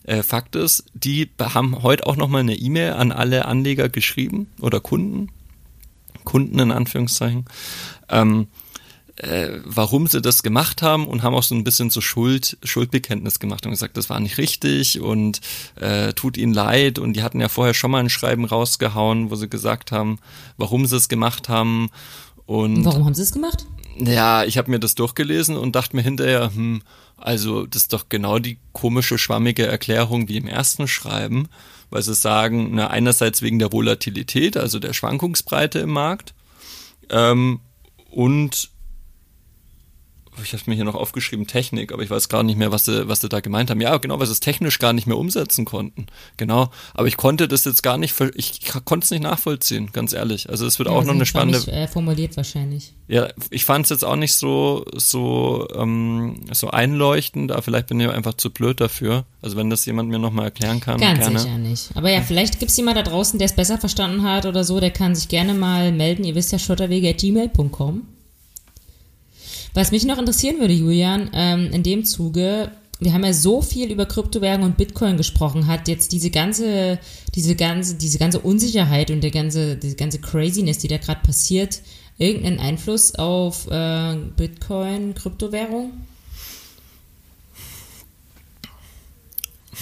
Äh, 0.04 0.22
Fakt 0.22 0.58
ist, 0.58 0.84
die 0.94 1.30
haben 1.40 1.82
heute 1.82 2.06
auch 2.06 2.18
nochmal 2.18 2.42
eine 2.42 2.56
E-Mail 2.56 2.94
an 2.94 3.14
alle 3.14 3.46
Anleger 3.46 3.88
geschrieben 3.88 4.48
oder 4.60 4.82
Kunden, 4.82 5.30
Kunden 6.26 6.60
in 6.60 6.72
Anführungszeichen, 6.72 7.46
ähm, 8.10 8.48
äh, 9.18 9.60
warum 9.64 10.08
sie 10.08 10.22
das 10.22 10.44
gemacht 10.44 10.82
haben 10.82 11.08
und 11.08 11.24
haben 11.24 11.36
auch 11.36 11.44
so 11.44 11.56
ein 11.56 11.64
bisschen 11.64 11.90
so 11.90 12.02
Schuld, 12.02 12.58
Schuldbekenntnis 12.64 13.40
gemacht 13.40 13.66
und 13.66 13.72
gesagt, 13.72 13.98
das 13.98 14.10
war 14.10 14.20
nicht 14.20 14.38
richtig 14.38 15.00
und 15.00 15.42
äh, 15.80 16.14
tut 16.14 16.38
ihnen 16.38 16.54
leid 16.54 17.00
und 17.00 17.14
die 17.14 17.24
hatten 17.24 17.40
ja 17.40 17.48
vorher 17.48 17.74
schon 17.74 17.92
mal 17.92 18.00
ein 18.00 18.10
Schreiben 18.10 18.46
rausgehauen, 18.46 19.32
wo 19.32 19.36
sie 19.36 19.48
gesagt 19.48 19.92
haben, 19.92 20.20
warum 20.58 20.86
sie 20.86 20.98
es 20.98 21.08
gemacht 21.08 21.48
haben 21.48 21.90
und 22.46 22.84
warum 22.84 23.06
haben 23.06 23.14
sie 23.14 23.22
es 23.22 23.32
gemacht? 23.32 23.66
Ja, 23.98 24.44
ich 24.44 24.58
habe 24.58 24.70
mir 24.70 24.80
das 24.80 24.96
durchgelesen 24.96 25.56
und 25.56 25.76
dachte 25.76 25.96
mir 25.96 26.02
hinterher, 26.02 26.52
hm, 26.54 26.82
also 27.18 27.66
das 27.66 27.84
ist 27.84 27.94
doch 27.94 28.10
genau 28.10 28.40
die 28.40 28.58
komische, 28.74 29.18
schwammige 29.18 29.66
Erklärung 29.66 30.28
wie 30.28 30.38
im 30.38 30.48
ersten 30.48 30.88
Schreiben, 30.90 31.48
weil 31.90 32.02
sie 32.02 32.14
sagen, 32.14 32.72
na, 32.74 32.90
einerseits 32.90 33.42
wegen 33.42 33.60
der 33.60 33.72
Volatilität, 33.72 34.58
also 34.58 34.80
der 34.80 34.92
Schwankungsbreite 34.92 35.80
im 35.80 35.92
Markt, 35.92 36.34
ähm, 37.10 37.62
und 38.12 38.70
ich 40.44 40.54
habe 40.54 40.64
mir 40.68 40.76
hier 40.76 40.86
noch 40.86 40.96
aufgeschrieben 40.96 41.48
Technik, 41.48 41.92
aber 41.92 42.04
ich 42.04 42.10
weiß 42.10 42.30
gar 42.30 42.44
nicht 42.44 42.58
mehr, 42.58 42.72
was 42.72 42.86
sie, 42.86 43.08
was 43.08 43.22
sie 43.22 43.30
da 43.30 43.40
gemeint 43.40 43.70
haben. 43.70 43.82
Ja, 43.82 43.98
genau, 43.98 44.20
weil 44.20 44.26
sie 44.26 44.34
es 44.34 44.40
technisch 44.40 44.80
gar 44.80 44.94
nicht 44.94 45.08
mehr 45.08 45.18
umsetzen 45.18 45.66
konnten. 45.66 46.08
Genau. 46.38 46.70
Aber 46.94 47.08
ich 47.08 47.18
konnte 47.18 47.48
das 47.48 47.66
jetzt 47.66 47.84
gar 47.84 47.98
nicht, 47.98 48.16
ich 48.36 48.62
konnte 48.86 49.06
es 49.06 49.12
nicht 49.12 49.24
nachvollziehen, 49.24 49.90
ganz 49.94 50.14
ehrlich. 50.14 50.50
Also 50.50 50.66
es 50.66 50.80
wird 50.80 50.90
ja, 50.90 50.96
auch 50.96 51.04
noch 51.04 51.14
eine 51.14 51.26
spannende. 51.26 51.60
Nicht, 51.60 51.70
äh, 51.70 51.88
formuliert 51.88 52.38
wahrscheinlich. 52.38 52.94
Ja, 53.08 53.28
ich 53.50 53.66
fand 53.66 53.86
es 53.86 53.90
jetzt 53.90 54.04
auch 54.04 54.16
nicht 54.16 54.34
so, 54.34 54.86
so, 54.94 55.68
ähm, 55.76 56.42
so 56.52 56.70
einleuchtend, 56.70 57.52
aber 57.52 57.62
vielleicht 57.62 57.88
bin 57.88 58.00
ich 58.00 58.10
einfach 58.10 58.34
zu 58.34 58.50
blöd 58.50 58.82
dafür. 58.82 59.26
Also 59.42 59.58
wenn 59.58 59.70
das 59.70 59.86
jemand 59.86 60.10
mir 60.10 60.20
nochmal 60.20 60.46
erklären 60.46 60.80
kann. 60.80 61.00
Ganz 61.00 61.20
gerne. 61.20 61.40
sicher 61.40 61.58
nicht. 61.58 61.90
Aber 61.96 62.10
ja, 62.10 62.22
vielleicht 62.22 62.60
gibt 62.60 62.72
es 62.72 62.78
jemand 62.78 62.98
da 62.98 63.04
draußen, 63.04 63.38
der 63.38 63.46
es 63.46 63.56
besser 63.56 63.78
verstanden 63.78 64.24
hat 64.24 64.46
oder 64.46 64.64
so, 64.64 64.80
der 64.80 64.92
kann 64.92 65.16
sich 65.16 65.28
gerne 65.28 65.54
mal 65.54 65.92
melden. 65.92 66.24
Ihr 66.24 66.36
wisst 66.36 66.52
ja, 66.52 66.60
schotterwege.gmail.com. 66.60 68.15
Was 69.76 69.92
mich 69.92 70.06
noch 70.06 70.18
interessieren 70.18 70.60
würde, 70.60 70.74
Julian, 70.74 71.30
ähm, 71.34 71.70
in 71.74 71.84
dem 71.84 72.06
Zuge, 72.06 72.72
wir 73.00 73.12
haben 73.12 73.26
ja 73.26 73.34
so 73.34 73.62
viel 73.62 73.92
über 73.92 74.06
Kryptowährungen 74.06 74.70
und 74.70 74.78
Bitcoin 74.78 75.18
gesprochen, 75.18 75.68
hat 75.68 75.90
jetzt 75.90 76.14
diese 76.14 76.32
ganze, 76.32 76.98
diese 77.36 77.58
ganze, 77.58 77.96
diese 77.96 78.18
ganze 78.18 78.40
Unsicherheit 78.40 79.12
und 79.12 79.20
der 79.20 79.32
ganze, 79.32 79.76
diese 79.76 79.98
ganze 79.98 80.20
Craziness, 80.20 80.78
die 80.78 80.88
da 80.88 80.98
gerade 80.98 81.20
passiert, 81.22 81.82
irgendeinen 82.18 82.62
Einfluss 82.62 83.16
auf 83.16 83.68
äh, 83.70 84.16
Bitcoin, 84.38 85.14
Kryptowährung? 85.14 85.92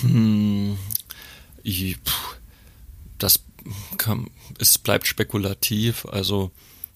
Hm, 0.01 0.75
ich, 1.61 1.97
das 3.19 3.41
kann, 3.97 4.31
es 4.57 4.79
bleibt 4.79 5.05
spekulativ. 5.05 6.07
Also 6.07 6.49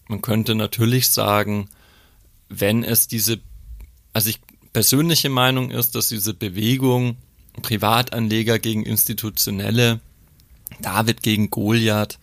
man 0.07 0.23
könnte 0.23 0.55
natürlich 0.55 1.11
sagen, 1.11 1.69
wenn 2.49 2.83
es 2.83 3.07
diese, 3.07 3.39
also 4.13 4.29
ich 4.29 4.39
persönliche 4.73 5.29
Meinung 5.29 5.71
ist, 5.71 5.95
dass 5.95 6.09
diese 6.09 6.33
Bewegung 6.33 7.17
Privatanleger 7.61 8.59
gegen 8.59 8.83
Institutionelle, 8.83 9.99
David 10.81 11.23
gegen 11.23 11.49
Goliath, 11.49 12.19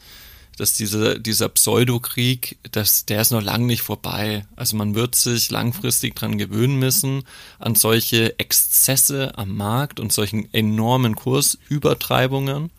dass 0.57 0.75
diese, 0.75 1.19
dieser 1.19 1.49
Pseudokrieg, 1.49 2.59
dass, 2.71 3.07
der 3.07 3.21
ist 3.21 3.33
noch 3.33 3.43
lange 3.43 3.67
nicht 3.67 3.83
vorbei. 3.83 4.47
Also 4.55 4.77
man 4.77 4.95
wird 4.95 5.17
sich 5.17 5.51
langfristig 5.51 6.15
dran 6.15 6.39
gewöhnen 6.39 6.79
müssen, 6.79 7.25
an 7.59 7.75
solche 7.75 8.39
Exzesse 8.39 9.37
am 9.37 9.57
Markt 9.57 9.99
und 9.99 10.13
solchen 10.13 10.53
enormen 10.55 11.17
Kursübertreibungen. 11.17 12.71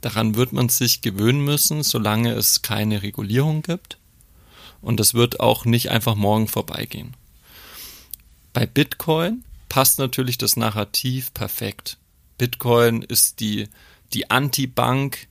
Daran 0.00 0.36
wird 0.36 0.52
man 0.52 0.70
sich 0.70 1.02
gewöhnen 1.02 1.44
müssen, 1.44 1.82
solange 1.82 2.32
es 2.32 2.62
keine 2.62 3.02
Regulierung 3.02 3.60
gibt 3.62 3.98
und 4.80 5.00
das 5.00 5.14
wird 5.14 5.40
auch 5.40 5.64
nicht 5.64 5.90
einfach 5.90 6.14
morgen 6.14 6.48
vorbeigehen. 6.48 7.14
Bei 8.52 8.66
Bitcoin 8.66 9.44
passt 9.68 9.98
natürlich 9.98 10.38
das 10.38 10.56
Narrativ 10.56 11.32
perfekt. 11.34 11.98
Bitcoin 12.38 13.02
ist 13.02 13.40
die, 13.40 13.68
die 14.12 14.30
Anti-Bank, 14.30 15.28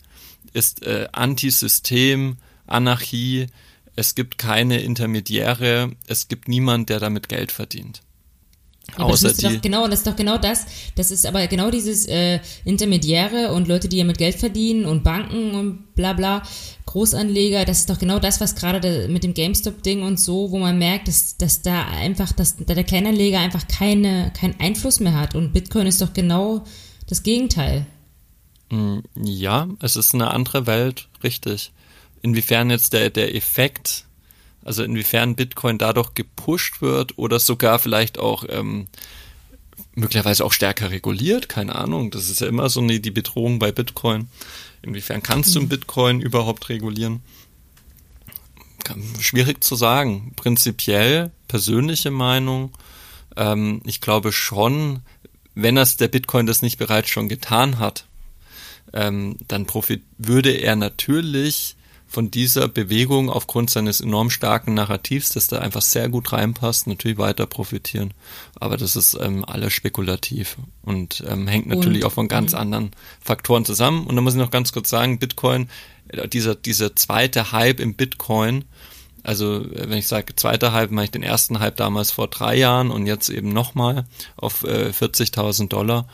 ist 0.54 0.84
äh, 0.84 1.08
Anti-System, 1.12 2.38
Anarchie, 2.68 3.48
es 3.96 4.14
gibt 4.14 4.38
keine 4.38 4.80
Intermediäre, 4.82 5.92
es 6.06 6.28
gibt 6.28 6.48
niemand, 6.48 6.90
der 6.90 7.00
damit 7.00 7.30
Geld 7.30 7.52
verdient. 7.52 8.02
Ja, 8.98 9.04
Außer 9.04 9.30
das 9.30 9.38
die. 9.38 9.46
Doch 9.46 9.62
genau, 9.62 9.88
das 9.88 10.00
ist 10.00 10.08
doch 10.08 10.16
genau 10.16 10.38
das. 10.38 10.66
Das 10.96 11.12
ist 11.12 11.26
aber 11.26 11.48
genau 11.48 11.70
dieses 11.70 12.06
äh, 12.08 12.40
Intermediäre 12.66 13.52
und 13.54 13.68
Leute, 13.68 13.90
die 13.90 13.98
ja 13.98 14.04
mit 14.04 14.18
Geld 14.18 14.36
verdienen 14.36 14.86
und 14.86 15.04
Banken 15.04 15.52
und 15.52 15.96
bla 15.96 16.14
bla, 16.14 16.44
Großanleger, 16.86 17.66
das 17.66 17.80
ist 17.80 17.90
doch 17.90 18.00
genau 18.00 18.18
das, 18.18 18.40
was 18.40 18.56
gerade 18.56 19.08
mit 19.10 19.24
dem 19.24 19.34
GameStop-Ding 19.34 20.04
und 20.04 20.20
so, 20.20 20.52
wo 20.52 20.58
man 20.58 20.80
merkt, 20.80 21.10
dass, 21.10 21.38
dass 21.38 21.62
da 21.62 21.86
einfach, 21.86 22.32
dass 22.32 22.56
da 22.58 22.74
der 22.74 22.86
Kleinanleger 22.86 23.40
einfach 23.40 23.68
keine, 23.68 24.32
keinen 24.40 24.60
Einfluss 24.60 25.00
mehr 25.00 25.14
hat. 25.14 25.36
Und 25.36 25.54
Bitcoin 25.54 25.86
ist 25.86 26.02
doch 26.02 26.14
genau 26.14 26.64
das 27.08 27.24
Gegenteil. 27.24 27.86
Mm, 28.70 29.00
ja, 29.16 29.68
es 29.82 29.96
ist 29.96 30.16
eine 30.16 30.32
andere 30.32 30.66
Welt, 30.66 31.10
richtig. 31.24 31.72
Inwiefern 32.22 32.70
jetzt 32.70 32.94
der, 32.94 33.10
der 33.10 33.36
Effekt 33.36 34.07
also 34.68 34.84
inwiefern 34.84 35.36
Bitcoin 35.36 35.78
dadurch 35.78 36.14
gepusht 36.14 36.82
wird 36.82 37.18
oder 37.18 37.40
sogar 37.40 37.80
vielleicht 37.80 38.20
auch 38.20 38.44
ähm, 38.50 38.88
möglicherweise 39.96 40.44
auch 40.44 40.52
stärker 40.52 40.92
reguliert, 40.92 41.48
keine 41.48 41.76
Ahnung. 41.76 42.12
Das 42.12 42.30
ist 42.30 42.42
ja 42.42 42.48
immer 42.48 42.70
so 42.70 42.82
eine, 42.82 43.00
die 43.00 43.12
Bedrohung 43.12 43.60
bei 43.60 43.72
Bitcoin. 43.72 44.28
Inwiefern 44.82 45.24
kannst 45.24 45.56
du 45.56 45.62
mhm. 45.62 45.70
Bitcoin 45.70 46.22
überhaupt 46.22 46.68
regulieren? 46.68 47.22
Schwierig 49.20 49.64
zu 49.64 49.76
sagen. 49.76 50.34
Prinzipiell, 50.36 51.32
persönliche 51.48 52.12
Meinung, 52.12 52.74
ähm, 53.38 53.82
ich 53.86 54.02
glaube 54.02 54.34
schon, 54.34 55.00
wenn 55.56 55.76
das 55.76 55.96
der 55.96 56.10
Bitcoin 56.10 56.46
das 56.46 56.62
nicht 56.62 56.78
bereits 56.78 57.10
schon 57.10 57.30
getan 57.30 57.80
hat, 57.80 58.06
ähm, 58.94 59.38
dann 59.48 59.66
profit 59.66 60.04
würde 60.18 60.52
er 60.52 60.76
natürlich 60.76 61.77
von 62.08 62.32
dieser 62.32 62.68
Bewegung 62.68 63.30
aufgrund 63.30 63.70
seines 63.70 64.00
enorm 64.00 64.30
starken 64.30 64.74
Narrativs, 64.74 65.30
das 65.30 65.48
da 65.48 65.60
einfach 65.60 65.82
sehr 65.82 66.08
gut 66.08 66.32
reinpasst, 66.32 66.88
natürlich 66.88 67.18
weiter 67.18 67.46
profitieren. 67.46 68.14
Aber 68.56 68.78
das 68.78 68.96
ist 68.96 69.18
ähm, 69.20 69.44
alles 69.46 69.74
spekulativ 69.74 70.58
und 70.84 71.24
ähm, 71.28 71.48
hängt 71.48 71.68
natürlich 71.68 72.04
und, 72.04 72.08
auch 72.08 72.14
von 72.14 72.28
ganz 72.30 72.54
anderen 72.54 72.92
Faktoren 73.20 73.66
zusammen. 73.66 74.08
Und 74.08 74.16
da 74.16 74.22
muss 74.22 74.34
ich 74.34 74.40
noch 74.40 74.52
ganz 74.52 74.72
kurz 74.72 74.90
sagen, 74.90 75.20
Bitcoin, 75.20 75.70
äh, 76.08 76.28
dieser, 76.28 76.56
dieser 76.56 76.96
zweite 76.96 77.52
Hype 77.52 77.82
im 77.82 77.94
Bitcoin, 77.94 78.64
also 79.24 79.62
äh, 79.66 79.90
wenn 79.90 79.98
ich 79.98 80.08
sage 80.08 80.36
zweiter 80.36 80.72
Hype, 80.72 80.92
mache 80.92 81.06
ich 81.06 81.12
den 81.12 81.24
ersten 81.24 81.60
Hype 81.60 81.76
damals 81.76 82.12
vor 82.12 82.30
drei 82.30 82.56
Jahren 82.56 82.90
und 82.90 83.06
jetzt 83.06 83.30
eben 83.30 83.50
nochmal 83.50 84.06
auf 84.38 84.64
äh, 84.64 84.92
40.000 84.92 85.68
Dollar 85.68 86.08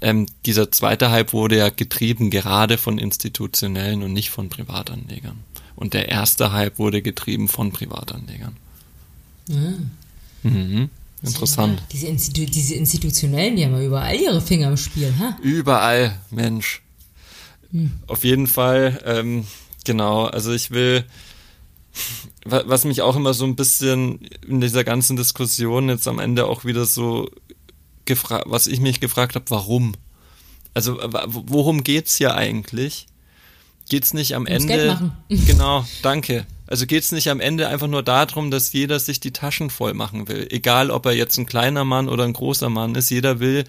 ähm, 0.00 0.26
dieser 0.46 0.70
zweite 0.70 1.10
Hype 1.10 1.32
wurde 1.32 1.58
ja 1.58 1.70
getrieben 1.70 2.30
gerade 2.30 2.78
von 2.78 2.98
institutionellen 2.98 4.02
und 4.02 4.12
nicht 4.12 4.30
von 4.30 4.48
Privatanlegern. 4.48 5.38
Und 5.74 5.94
der 5.94 6.08
erste 6.08 6.52
Hype 6.52 6.78
wurde 6.78 7.02
getrieben 7.02 7.48
von 7.48 7.72
Privatanlegern. 7.72 8.56
Ja. 9.48 9.72
Mhm. 10.42 10.90
Interessant. 11.22 11.82
Diese, 11.92 12.06
Institu 12.06 12.44
diese 12.46 12.74
Institutionellen, 12.74 13.56
die 13.56 13.64
haben 13.64 13.72
ja 13.72 13.82
überall 13.82 14.14
ihre 14.14 14.40
Finger 14.40 14.68
im 14.68 14.76
Spiel, 14.76 15.12
ha? 15.18 15.36
Überall, 15.42 16.16
Mensch. 16.30 16.82
Hm. 17.72 17.92
Auf 18.06 18.24
jeden 18.24 18.46
Fall, 18.46 19.02
ähm, 19.04 19.44
genau, 19.84 20.26
also 20.26 20.52
ich 20.52 20.70
will, 20.70 21.04
was 22.44 22.84
mich 22.84 23.02
auch 23.02 23.16
immer 23.16 23.34
so 23.34 23.44
ein 23.44 23.56
bisschen 23.56 24.20
in 24.46 24.60
dieser 24.60 24.84
ganzen 24.84 25.16
Diskussion 25.16 25.88
jetzt 25.88 26.06
am 26.06 26.20
Ende 26.20 26.46
auch 26.46 26.64
wieder 26.64 26.86
so 26.86 27.28
gefragt, 28.08 28.46
was 28.48 28.66
ich 28.66 28.80
mich 28.80 28.98
gefragt 28.98 29.36
habe, 29.36 29.44
warum? 29.50 29.94
Also 30.74 30.98
worum 31.26 31.84
geht's 31.84 32.16
hier 32.16 32.34
eigentlich? 32.34 33.06
Geht's 33.88 34.12
nicht 34.12 34.34
am 34.34 34.46
Ende? 34.46 34.66
Geld 34.66 34.88
machen. 34.88 35.12
Genau, 35.46 35.86
danke. 36.02 36.46
Also 36.66 36.86
geht's 36.86 37.12
nicht 37.12 37.30
am 37.30 37.40
Ende 37.40 37.68
einfach 37.68 37.86
nur 37.86 38.02
darum, 38.02 38.50
dass 38.50 38.72
jeder 38.72 39.00
sich 39.00 39.20
die 39.20 39.32
Taschen 39.32 39.70
voll 39.70 39.94
machen 39.94 40.28
will, 40.28 40.46
egal 40.50 40.90
ob 40.90 41.06
er 41.06 41.12
jetzt 41.12 41.38
ein 41.38 41.46
kleiner 41.46 41.84
Mann 41.84 42.08
oder 42.08 42.24
ein 42.24 42.34
großer 42.34 42.68
Mann 42.68 42.94
ist. 42.94 43.10
Jeder 43.10 43.40
will 43.40 43.64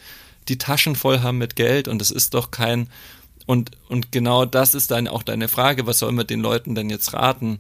die 0.50 0.58
Taschen 0.58 0.96
voll 0.96 1.22
haben 1.22 1.38
mit 1.38 1.56
Geld 1.56 1.88
und 1.88 2.02
es 2.02 2.12
ist 2.12 2.34
doch 2.34 2.52
kein 2.52 2.90
und 3.46 3.72
und 3.88 4.12
genau 4.12 4.46
das 4.46 4.74
ist 4.74 4.92
dann 4.92 5.08
auch 5.08 5.24
deine 5.24 5.48
Frage, 5.48 5.88
was 5.88 6.00
soll 6.00 6.12
man 6.12 6.28
den 6.28 6.42
Leuten 6.42 6.76
denn 6.76 6.90
jetzt 6.90 7.14
raten? 7.14 7.60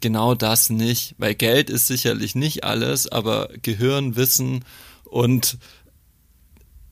Genau 0.00 0.34
das 0.34 0.68
nicht, 0.68 1.14
weil 1.18 1.36
Geld 1.36 1.70
ist 1.70 1.86
sicherlich 1.86 2.34
nicht 2.34 2.64
alles, 2.64 3.06
aber 3.06 3.48
Gehirn, 3.62 4.16
Wissen 4.16 4.64
und 5.04 5.58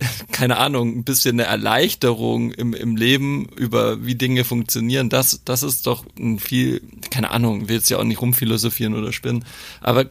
keine 0.33 0.57
Ahnung, 0.59 0.99
ein 0.99 1.05
bisschen 1.05 1.41
eine 1.41 1.49
Erleichterung 1.49 2.53
im, 2.53 2.75
im 2.75 2.97
Leben 2.97 3.47
über 3.57 4.05
wie 4.05 4.15
Dinge 4.15 4.45
funktionieren, 4.45 5.09
das, 5.09 5.43
das 5.45 5.63
ist 5.63 5.87
doch 5.87 6.05
ein 6.19 6.39
viel, 6.39 6.83
keine 7.11 7.31
Ahnung, 7.31 7.69
will 7.69 7.77
jetzt 7.77 7.91
ja 7.91 7.99
auch 7.99 8.05
nicht 8.05 8.21
rumphilosophieren 8.21 8.95
oder 8.95 9.13
spinnen, 9.13 9.45
aber 9.81 10.07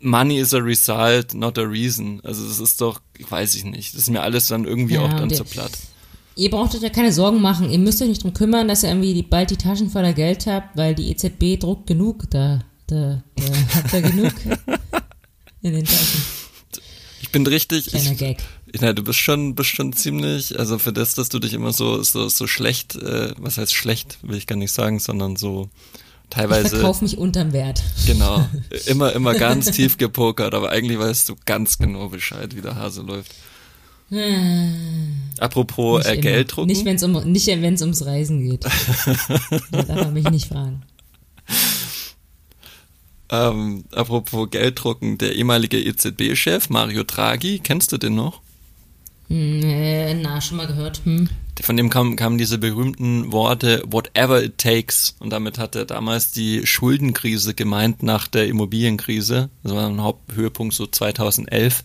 Money 0.00 0.38
is 0.38 0.52
a 0.52 0.58
result, 0.58 1.32
not 1.34 1.58
a 1.58 1.62
reason. 1.62 2.20
Also 2.22 2.46
das 2.46 2.60
ist 2.60 2.80
doch, 2.80 3.00
ich 3.16 3.30
weiß 3.30 3.54
ich 3.54 3.64
nicht, 3.64 3.94
das 3.94 4.02
ist 4.02 4.10
mir 4.10 4.20
alles 4.22 4.48
dann 4.48 4.64
irgendwie 4.64 4.94
ja, 4.94 5.00
auch 5.00 5.12
dann 5.12 5.30
zu 5.30 5.44
platt. 5.44 5.72
Ihr 6.36 6.50
braucht 6.50 6.74
euch 6.74 6.82
ja 6.82 6.90
keine 6.90 7.12
Sorgen 7.12 7.40
machen, 7.40 7.70
ihr 7.70 7.78
müsst 7.78 8.00
euch 8.00 8.08
nicht 8.08 8.22
drum 8.22 8.32
kümmern, 8.32 8.68
dass 8.68 8.82
ihr 8.82 8.90
irgendwie 8.90 9.22
bald 9.22 9.50
die 9.50 9.56
Taschen 9.56 9.90
voller 9.90 10.12
Geld 10.12 10.46
habt, 10.46 10.76
weil 10.76 10.94
die 10.94 11.10
EZB 11.10 11.58
druckt 11.58 11.86
genug, 11.86 12.30
da, 12.30 12.60
da, 12.86 13.22
da 13.36 13.44
habt 13.74 13.92
ihr 13.92 14.02
genug 14.02 14.32
in 15.62 15.72
den 15.72 15.84
Taschen. 15.84 16.22
Ich 17.22 17.32
bin 17.32 17.46
richtig. 17.46 17.86
Kleiner 17.86 18.12
ich, 18.12 18.18
Gag. 18.18 18.38
Ja, 18.78 18.92
du 18.92 19.02
bist 19.02 19.18
schon, 19.18 19.54
bist 19.54 19.70
schon 19.70 19.92
ziemlich, 19.92 20.58
also 20.58 20.78
für 20.78 20.92
das, 20.92 21.14
dass 21.14 21.28
du 21.28 21.38
dich 21.38 21.54
immer 21.54 21.72
so, 21.72 22.02
so, 22.02 22.28
so 22.28 22.46
schlecht, 22.46 22.94
äh, 22.96 23.32
was 23.38 23.58
heißt 23.58 23.74
schlecht, 23.74 24.18
will 24.22 24.36
ich 24.36 24.46
gar 24.46 24.56
nicht 24.56 24.72
sagen, 24.72 25.00
sondern 25.00 25.36
so 25.36 25.68
teilweise. 26.28 26.66
Ich 26.66 26.70
verkauf 26.74 27.02
mich 27.02 27.18
unterm 27.18 27.52
Wert. 27.52 27.82
Genau. 28.06 28.48
Immer, 28.86 29.12
immer 29.14 29.34
ganz 29.34 29.70
tief 29.72 29.96
gepokert, 29.96 30.54
aber 30.54 30.70
eigentlich 30.70 30.98
weißt 30.98 31.28
du 31.28 31.36
ganz 31.44 31.78
genau 31.78 32.08
Bescheid, 32.08 32.54
wie 32.56 32.60
der 32.60 32.76
Hase 32.76 33.02
läuft. 33.02 33.32
Apropos 35.38 36.04
äh, 36.04 36.16
Gelddrucken. 36.18 36.66
Nicht, 36.66 36.84
wenn 36.84 36.96
es 36.96 37.02
um, 37.02 37.12
nicht, 37.30 37.46
wenn's 37.46 37.80
ums 37.80 38.04
Reisen 38.04 38.48
geht. 38.48 38.64
da 39.70 39.82
darf 39.82 40.04
man 40.04 40.12
mich 40.12 40.28
nicht 40.30 40.48
fragen. 40.48 40.82
Ähm, 43.30 43.84
apropos 43.92 44.50
Gelddrucken, 44.50 45.18
der 45.18 45.36
ehemalige 45.36 45.78
EZB-Chef 45.78 46.68
Mario 46.70 47.04
Draghi, 47.04 47.60
kennst 47.60 47.92
du 47.92 47.98
den 47.98 48.16
noch? 48.16 48.40
Na, 49.32 50.40
schon 50.40 50.56
mal 50.56 50.66
gehört. 50.66 51.02
Hm. 51.04 51.28
Von 51.62 51.76
dem 51.76 51.88
kamen, 51.88 52.16
kamen 52.16 52.36
diese 52.36 52.58
berühmten 52.58 53.30
Worte 53.30 53.82
whatever 53.86 54.42
it 54.42 54.58
takes. 54.58 55.14
Und 55.20 55.30
damit 55.30 55.56
hat 55.56 55.76
er 55.76 55.84
damals 55.84 56.32
die 56.32 56.66
Schuldenkrise 56.66 57.54
gemeint 57.54 58.02
nach 58.02 58.26
der 58.26 58.48
Immobilienkrise. 58.48 59.48
Das 59.62 59.72
war 59.72 59.88
ein 59.88 60.02
Haupthöhepunkt 60.02 60.74
so 60.74 60.86
2011, 60.86 61.84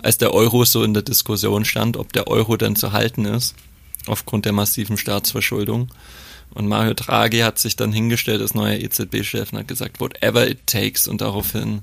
als 0.00 0.18
der 0.18 0.32
Euro 0.32 0.64
so 0.64 0.84
in 0.84 0.94
der 0.94 1.02
Diskussion 1.02 1.64
stand, 1.64 1.96
ob 1.96 2.12
der 2.12 2.28
Euro 2.28 2.56
denn 2.56 2.76
zu 2.76 2.92
halten 2.92 3.24
ist, 3.24 3.56
aufgrund 4.06 4.44
der 4.44 4.52
massiven 4.52 4.96
Staatsverschuldung. 4.96 5.88
Und 6.54 6.68
Mario 6.68 6.94
Draghi 6.94 7.40
hat 7.40 7.58
sich 7.58 7.74
dann 7.74 7.92
hingestellt 7.92 8.40
als 8.40 8.54
neuer 8.54 8.78
EZB-Chef 8.78 9.52
und 9.52 9.58
hat 9.58 9.68
gesagt, 9.68 9.98
whatever 10.00 10.48
it 10.48 10.66
takes. 10.66 11.08
Und 11.08 11.22
daraufhin 11.22 11.82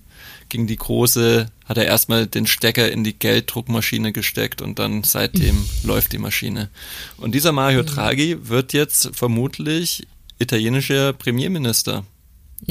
ging 0.56 0.68
die 0.68 0.78
große, 0.78 1.48
hat 1.66 1.78
er 1.78 1.86
erstmal 1.86 2.28
den 2.28 2.48
Stecker 2.48 2.90
in 2.90 3.04
die 3.04 3.20
Gelddruckmaschine 3.20 4.14
gesteckt 4.14 4.62
und 4.62 4.80
dann 4.80 5.04
seitdem 5.04 5.66
läuft 5.84 6.14
die 6.14 6.18
Maschine. 6.18 6.70
Und 7.18 7.36
dieser 7.36 7.52
Mario 7.52 7.84
Draghi 7.84 8.38
wird 8.48 8.72
jetzt 8.72 9.10
vermutlich 9.14 10.08
italienischer 10.40 11.12
Premierminister. 11.12 12.06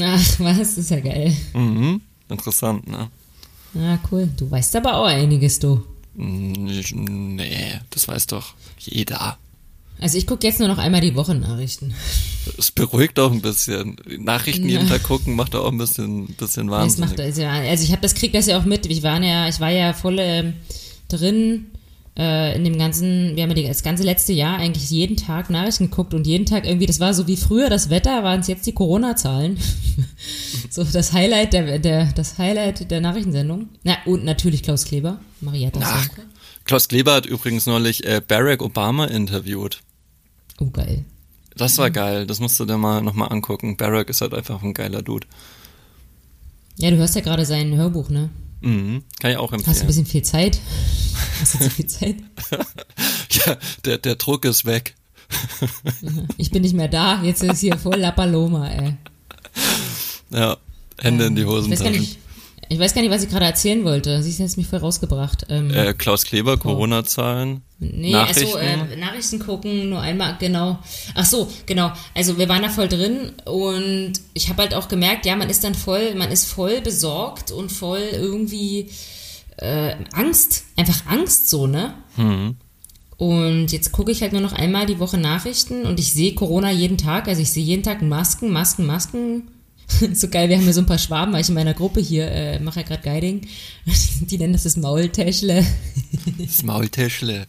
Ach, 0.01 0.41
was? 0.41 0.57
Das 0.59 0.79
ist 0.79 0.91
ja 0.91 1.01
geil. 1.01 1.37
Mhm. 1.53 2.01
Interessant, 2.31 2.89
ne? 2.89 3.11
Ah, 3.77 3.99
cool. 4.11 4.31
Du 4.35 4.51
weißt 4.51 4.77
aber 4.77 4.97
auch 4.97 5.05
einiges, 5.07 5.59
du. 5.59 5.85
Nee, 6.15 7.81
das 7.91 8.09
weiß 8.09 8.29
doch 8.29 8.55
jeder. 8.79 9.37
Also 10.05 10.19
ich 10.19 10.27
gucke 10.27 10.47
jetzt 10.47 10.59
nur 10.59 10.69
noch 10.69 10.77
einmal 10.77 11.01
die 11.01 11.17
Woche 11.17 11.35
Nachrichten. 11.35 11.95
Es 12.59 12.71
beruhigt 12.71 13.19
auch 13.19 13.33
ein 13.33 13.41
bisschen. 13.41 13.97
Nachrichten 14.19 14.69
ja. 14.69 14.73
jeden 14.73 14.87
Tag 14.87 15.03
gucken 15.03 15.35
macht 15.35 15.57
auch 15.57 15.73
ein 15.73 15.79
bisschen, 15.79 16.27
bisschen 16.35 16.71
wahnsinnig. 16.71 17.09
macht, 17.09 17.21
also, 17.21 17.43
also 17.43 17.85
ich 17.85 17.91
habe 17.91 18.03
das 18.03 18.15
krieg 18.15 18.35
das 18.35 18.45
ja 18.45 18.59
auch 18.59 18.67
mit. 18.67 18.85
Ich 18.85 19.03
war 19.03 19.19
ja, 19.23 19.49
ich 19.49 19.61
war 19.61 19.71
ja 19.71 19.95
voll 19.95 20.19
äh, 20.19 20.53
drin 21.09 21.69
äh, 22.19 22.55
in 22.55 22.65
dem 22.65 22.77
ganzen, 22.77 23.35
wir 23.35 23.45
haben 23.45 23.57
ja 23.57 23.67
das 23.67 23.83
ganze 23.83 24.03
letzte 24.03 24.35
Jahr 24.35 24.59
eigentlich 24.59 24.91
jeden 24.91 25.17
Tag 25.17 25.49
Nachrichten 25.49 25.89
geguckt 25.89 26.13
und 26.13 26.27
jeden 26.27 26.45
Tag 26.45 26.67
irgendwie, 26.67 26.85
das 26.85 27.01
war 27.01 27.15
so 27.15 27.27
wie 27.27 27.39
früher 27.39 27.71
das 27.71 27.89
Wetter, 27.89 28.23
waren 28.23 28.41
es 28.41 28.47
jetzt 28.47 28.67
die 28.67 28.75
Corona-Zahlen. 28.75 29.59
so 30.71 30.85
das 30.85 31.15
Highlight 31.15 31.55
der, 31.55 31.79
der, 31.79 32.13
das 32.13 32.37
Highlight 32.37 32.91
der 32.91 33.01
Nachrichtensendung. 33.01 33.71
Na, 33.85 33.97
und 34.05 34.23
natürlich 34.23 34.63
Klaus 34.63 34.85
Kleber, 34.85 35.19
Marietta 35.41 35.81
Klaus 36.65 36.89
Kleber 36.89 37.15
hat 37.15 37.25
übrigens 37.25 37.65
neulich 37.65 38.05
äh, 38.05 38.21
Barack 38.21 38.61
Obama 38.61 39.07
interviewt. 39.07 39.81
Oh, 40.61 40.71
geil. 40.71 41.05
Das 41.57 41.79
war 41.79 41.91
geil, 41.91 42.27
das 42.27 42.41
musst 42.41 42.59
du 42.59 42.65
dir 42.65 42.79
mal 42.79 43.01
nochmal 43.01 43.33
angucken. 43.33 43.77
Barack 43.77 44.11
ist 44.11 44.21
halt 44.21 44.35
einfach 44.35 44.63
ein 44.63 44.75
geiler 44.75 45.03
Dude. 45.03 45.27
Ja, 46.77 46.91
du 46.91 46.97
hörst 46.97 47.15
ja 47.15 47.21
gerade 47.21 47.47
sein 47.47 47.75
Hörbuch, 47.77 48.09
ne? 48.09 48.31
Mhm, 48.61 49.05
kann 49.21 49.31
ich 49.31 49.37
auch 49.37 49.53
empfehlen. 49.53 49.71
Hast 49.71 49.81
du 49.81 49.85
ein 49.85 49.87
bisschen 49.87 50.07
viel 50.07 50.23
Zeit? 50.23 50.59
Hast 51.41 51.55
du 51.55 51.59
zu 51.59 51.71
viel 51.71 51.87
Zeit? 51.87 52.17
ja, 53.31 53.57
der, 53.85 53.99
der 53.99 54.17
Druck 54.17 54.45
ist 54.45 54.65
weg. 54.65 54.97
ich 56.37 56.51
bin 56.51 56.63
nicht 56.63 56.75
mehr 56.75 56.89
da, 56.89 57.23
jetzt 57.23 57.43
ist 57.43 57.61
hier 57.61 57.79
voll 57.79 57.97
La 57.97 58.11
Paloma, 58.11 58.69
ey. 58.69 58.95
Ja, 60.31 60.57
Hände 60.99 61.25
ähm, 61.25 61.31
in 61.31 61.37
die 61.37 61.45
Hosentaschen. 61.45 62.03
Ich, 62.03 62.19
ich 62.69 62.79
weiß 62.79 62.95
gar 62.95 63.03
nicht, 63.03 63.11
was 63.11 63.23
ich 63.23 63.31
gerade 63.31 63.45
erzählen 63.45 63.85
wollte. 63.85 64.23
Sie 64.23 64.43
ist 64.43 64.57
mich 64.57 64.67
voll 64.67 64.79
rausgebracht. 64.79 65.47
Ähm, 65.49 65.71
äh, 65.71 65.95
Klaus 65.95 66.25
Kleber, 66.25 66.57
Corona-Zahlen. 66.57 67.63
Nee, 67.79 68.13
Nachrichten. 68.13 68.45
Achso, 68.45 68.59
äh, 68.59 68.97
Nachrichten 68.97 69.39
gucken, 69.39 69.91
nur 69.91 70.01
einmal, 70.01 70.37
genau. 70.39 70.79
Ach 71.15 71.25
so, 71.25 71.51
genau. 71.67 71.93
Also 72.15 72.39
wir 72.39 72.49
waren 72.49 72.63
da 72.63 72.69
voll 72.69 72.89
drin 72.89 73.33
und 73.45 74.13
ich 74.33 74.49
habe 74.49 74.63
halt 74.63 74.75
auch 74.75 74.89
gemerkt, 74.89 75.27
ja, 75.27 75.37
man 75.37 75.51
ist 75.51 75.65
dann 75.65 75.75
voll, 75.75 76.15
man 76.15 76.31
ist 76.31 76.47
voll 76.47 76.81
besorgt 76.81 77.51
und 77.51 77.71
voll 77.71 78.03
irgendwie 78.13 78.91
äh, 79.59 79.95
Angst, 80.13 80.65
einfach 80.77 81.07
Angst 81.07 81.51
so, 81.51 81.67
ne? 81.67 81.95
Mhm. 82.17 82.57
Und 83.17 83.73
jetzt 83.73 83.93
gucke 83.93 84.11
ich 84.11 84.23
halt 84.23 84.33
nur 84.33 84.41
noch 84.41 84.53
einmal 84.53 84.87
die 84.87 84.99
Woche 84.99 85.19
Nachrichten 85.19 85.85
und 85.87 86.01
ich 86.01 86.13
sehe 86.13 86.35
Corona 86.35 86.71
jeden 86.71 86.99
Tag. 86.99 87.29
Also 87.29 87.43
ich 87.43 87.53
sehe 87.53 87.65
jeden 87.65 87.83
Tag 87.83 88.03
Masken, 88.03 88.51
Masken, 88.51 88.87
Masken. 88.87 89.49
so 90.15 90.29
geil, 90.29 90.49
wir 90.49 90.57
haben 90.57 90.67
ja 90.67 90.73
so 90.73 90.81
ein 90.81 90.87
paar 90.87 90.99
Schwaben, 90.99 91.33
weil 91.33 91.43
ich 91.43 91.49
in 91.49 91.55
meiner 91.55 91.75
Gruppe 91.75 92.01
hier 92.01 92.31
äh, 92.31 92.59
mache 92.59 92.81
ja 92.81 92.87
gerade 92.87 93.03
Guiding. 93.03 93.47
Die 94.21 94.39
nennen 94.39 94.53
das 94.53 94.65
das 94.65 94.77
Maultäschle. 94.77 95.65
Das 96.39 96.63
Maultäschle. 96.63 97.47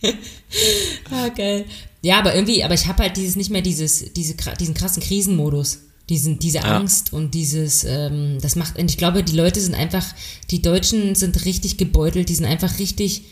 ah, 1.10 1.28
geil. 1.28 1.64
Ja, 2.02 2.18
aber 2.18 2.34
irgendwie, 2.34 2.62
aber 2.62 2.74
ich 2.74 2.86
habe 2.86 3.02
halt 3.02 3.16
dieses 3.16 3.36
nicht 3.36 3.50
mehr 3.50 3.62
dieses, 3.62 4.12
diese, 4.12 4.34
diesen 4.58 4.74
krassen 4.74 5.02
Krisenmodus. 5.02 5.80
Diesen, 6.08 6.38
diese 6.38 6.58
ja. 6.58 6.78
Angst 6.78 7.12
und 7.12 7.34
dieses, 7.34 7.84
ähm, 7.84 8.38
das 8.40 8.56
macht, 8.56 8.78
und 8.78 8.90
ich 8.90 8.96
glaube, 8.96 9.22
die 9.22 9.36
Leute 9.36 9.60
sind 9.60 9.74
einfach, 9.74 10.06
die 10.50 10.62
Deutschen 10.62 11.14
sind 11.14 11.44
richtig 11.44 11.76
gebeutelt, 11.76 12.30
die 12.30 12.34
sind 12.34 12.46
einfach 12.46 12.78
richtig, 12.78 13.24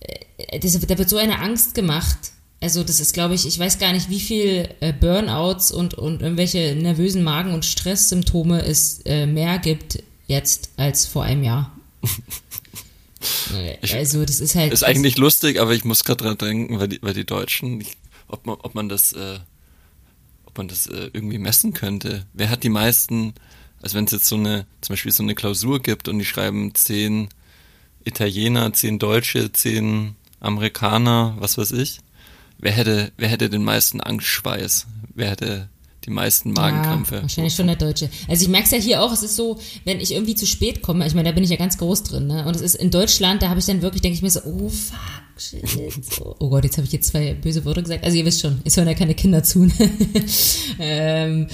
äh, 0.00 0.58
das, 0.58 0.80
da 0.80 0.98
wird 0.98 1.08
so 1.08 1.16
eine 1.16 1.38
Angst 1.38 1.74
gemacht. 1.74 2.18
Also 2.60 2.82
das 2.82 2.98
ist, 2.98 3.12
glaube 3.14 3.34
ich, 3.34 3.46
ich 3.46 3.58
weiß 3.58 3.78
gar 3.78 3.92
nicht, 3.92 4.10
wie 4.10 4.18
viel 4.18 4.68
äh, 4.80 4.92
Burnouts 4.92 5.70
und, 5.70 5.94
und 5.94 6.22
irgendwelche 6.22 6.74
nervösen 6.74 7.22
Magen- 7.22 7.54
und 7.54 7.64
Stresssymptome 7.64 8.62
es 8.62 9.00
äh, 9.04 9.26
mehr 9.26 9.58
gibt 9.58 10.02
jetzt 10.26 10.70
als 10.76 11.06
vor 11.06 11.24
einem 11.24 11.44
Jahr. 11.44 11.76
Ich, 13.82 13.94
also 13.94 14.24
das 14.24 14.38
ist 14.38 14.54
halt. 14.54 14.72
Ist 14.72 14.84
eigentlich 14.84 15.18
lustig, 15.18 15.60
aber 15.60 15.74
ich 15.74 15.84
muss 15.84 16.04
gerade 16.04 16.22
dran 16.22 16.38
denken, 16.38 16.78
weil 16.78 16.88
die, 16.88 17.02
weil 17.02 17.14
die 17.14 17.24
Deutschen, 17.24 17.80
ich, 17.80 17.96
ob 18.28 18.46
man, 18.46 18.56
ob 18.60 18.74
man 18.74 18.88
das, 18.88 19.12
äh, 19.12 19.40
ob 20.46 20.56
man 20.56 20.68
das 20.68 20.86
äh, 20.86 21.10
irgendwie 21.12 21.38
messen 21.38 21.72
könnte. 21.72 22.26
Wer 22.32 22.48
hat 22.48 22.62
die 22.62 22.68
meisten, 22.68 23.34
also 23.82 23.96
wenn 23.96 24.04
es 24.04 24.12
jetzt 24.12 24.26
so 24.26 24.36
eine, 24.36 24.66
zum 24.80 24.92
Beispiel 24.92 25.12
so 25.12 25.22
eine 25.22 25.34
Klausur 25.34 25.82
gibt 25.82 26.08
und 26.08 26.18
die 26.18 26.24
schreiben 26.24 26.74
zehn 26.74 27.28
Italiener, 28.04 28.72
zehn 28.72 28.98
Deutsche, 28.98 29.50
zehn 29.52 30.14
Amerikaner, 30.40 31.34
was 31.38 31.58
weiß 31.58 31.72
ich. 31.72 31.98
Wer 32.58 32.72
hätte, 32.72 33.12
wer 33.16 33.28
hätte 33.28 33.48
den 33.48 33.64
meisten 33.64 34.00
Angstschweiß? 34.00 34.86
Wer 35.14 35.30
hätte 35.30 35.68
die 36.08 36.14
meisten 36.14 36.52
Magenkrämpfe. 36.52 37.16
Ja, 37.16 37.22
wahrscheinlich 37.22 37.54
schon 37.54 37.66
der 37.66 37.76
Deutsche. 37.76 38.08
Also 38.28 38.42
ich 38.42 38.48
merke 38.48 38.64
es 38.64 38.70
ja 38.70 38.78
hier 38.78 39.02
auch, 39.02 39.12
es 39.12 39.22
ist 39.22 39.36
so, 39.36 39.58
wenn 39.84 40.00
ich 40.00 40.12
irgendwie 40.12 40.34
zu 40.34 40.46
spät 40.46 40.80
komme, 40.80 41.06
ich 41.06 41.14
meine, 41.14 41.28
da 41.28 41.34
bin 41.34 41.44
ich 41.44 41.50
ja 41.50 41.56
ganz 41.56 41.76
groß 41.76 42.02
drin, 42.04 42.26
ne? 42.26 42.46
Und 42.46 42.56
es 42.56 42.62
ist 42.62 42.76
in 42.76 42.90
Deutschland, 42.90 43.42
da 43.42 43.50
habe 43.50 43.60
ich 43.60 43.66
dann 43.66 43.82
wirklich, 43.82 44.00
denke 44.00 44.14
ich 44.14 44.22
mir 44.22 44.30
so, 44.30 44.40
oh 44.44 44.68
fuck, 44.68 44.98
shit. 45.36 45.62
Oh 46.40 46.48
Gott, 46.48 46.64
jetzt 46.64 46.78
habe 46.78 46.86
ich 46.86 46.92
jetzt 46.92 47.08
zwei 47.08 47.34
böse 47.34 47.64
Worte 47.64 47.82
gesagt. 47.82 48.04
Also 48.04 48.16
ihr 48.16 48.24
wisst 48.24 48.40
schon, 48.40 48.60
es 48.64 48.76
hören 48.76 48.88
ja 48.88 48.94
keine 48.94 49.14
Kinder 49.14 49.42
zu. 49.42 49.66
Ne? 49.66 49.72
ähm, 50.78 51.48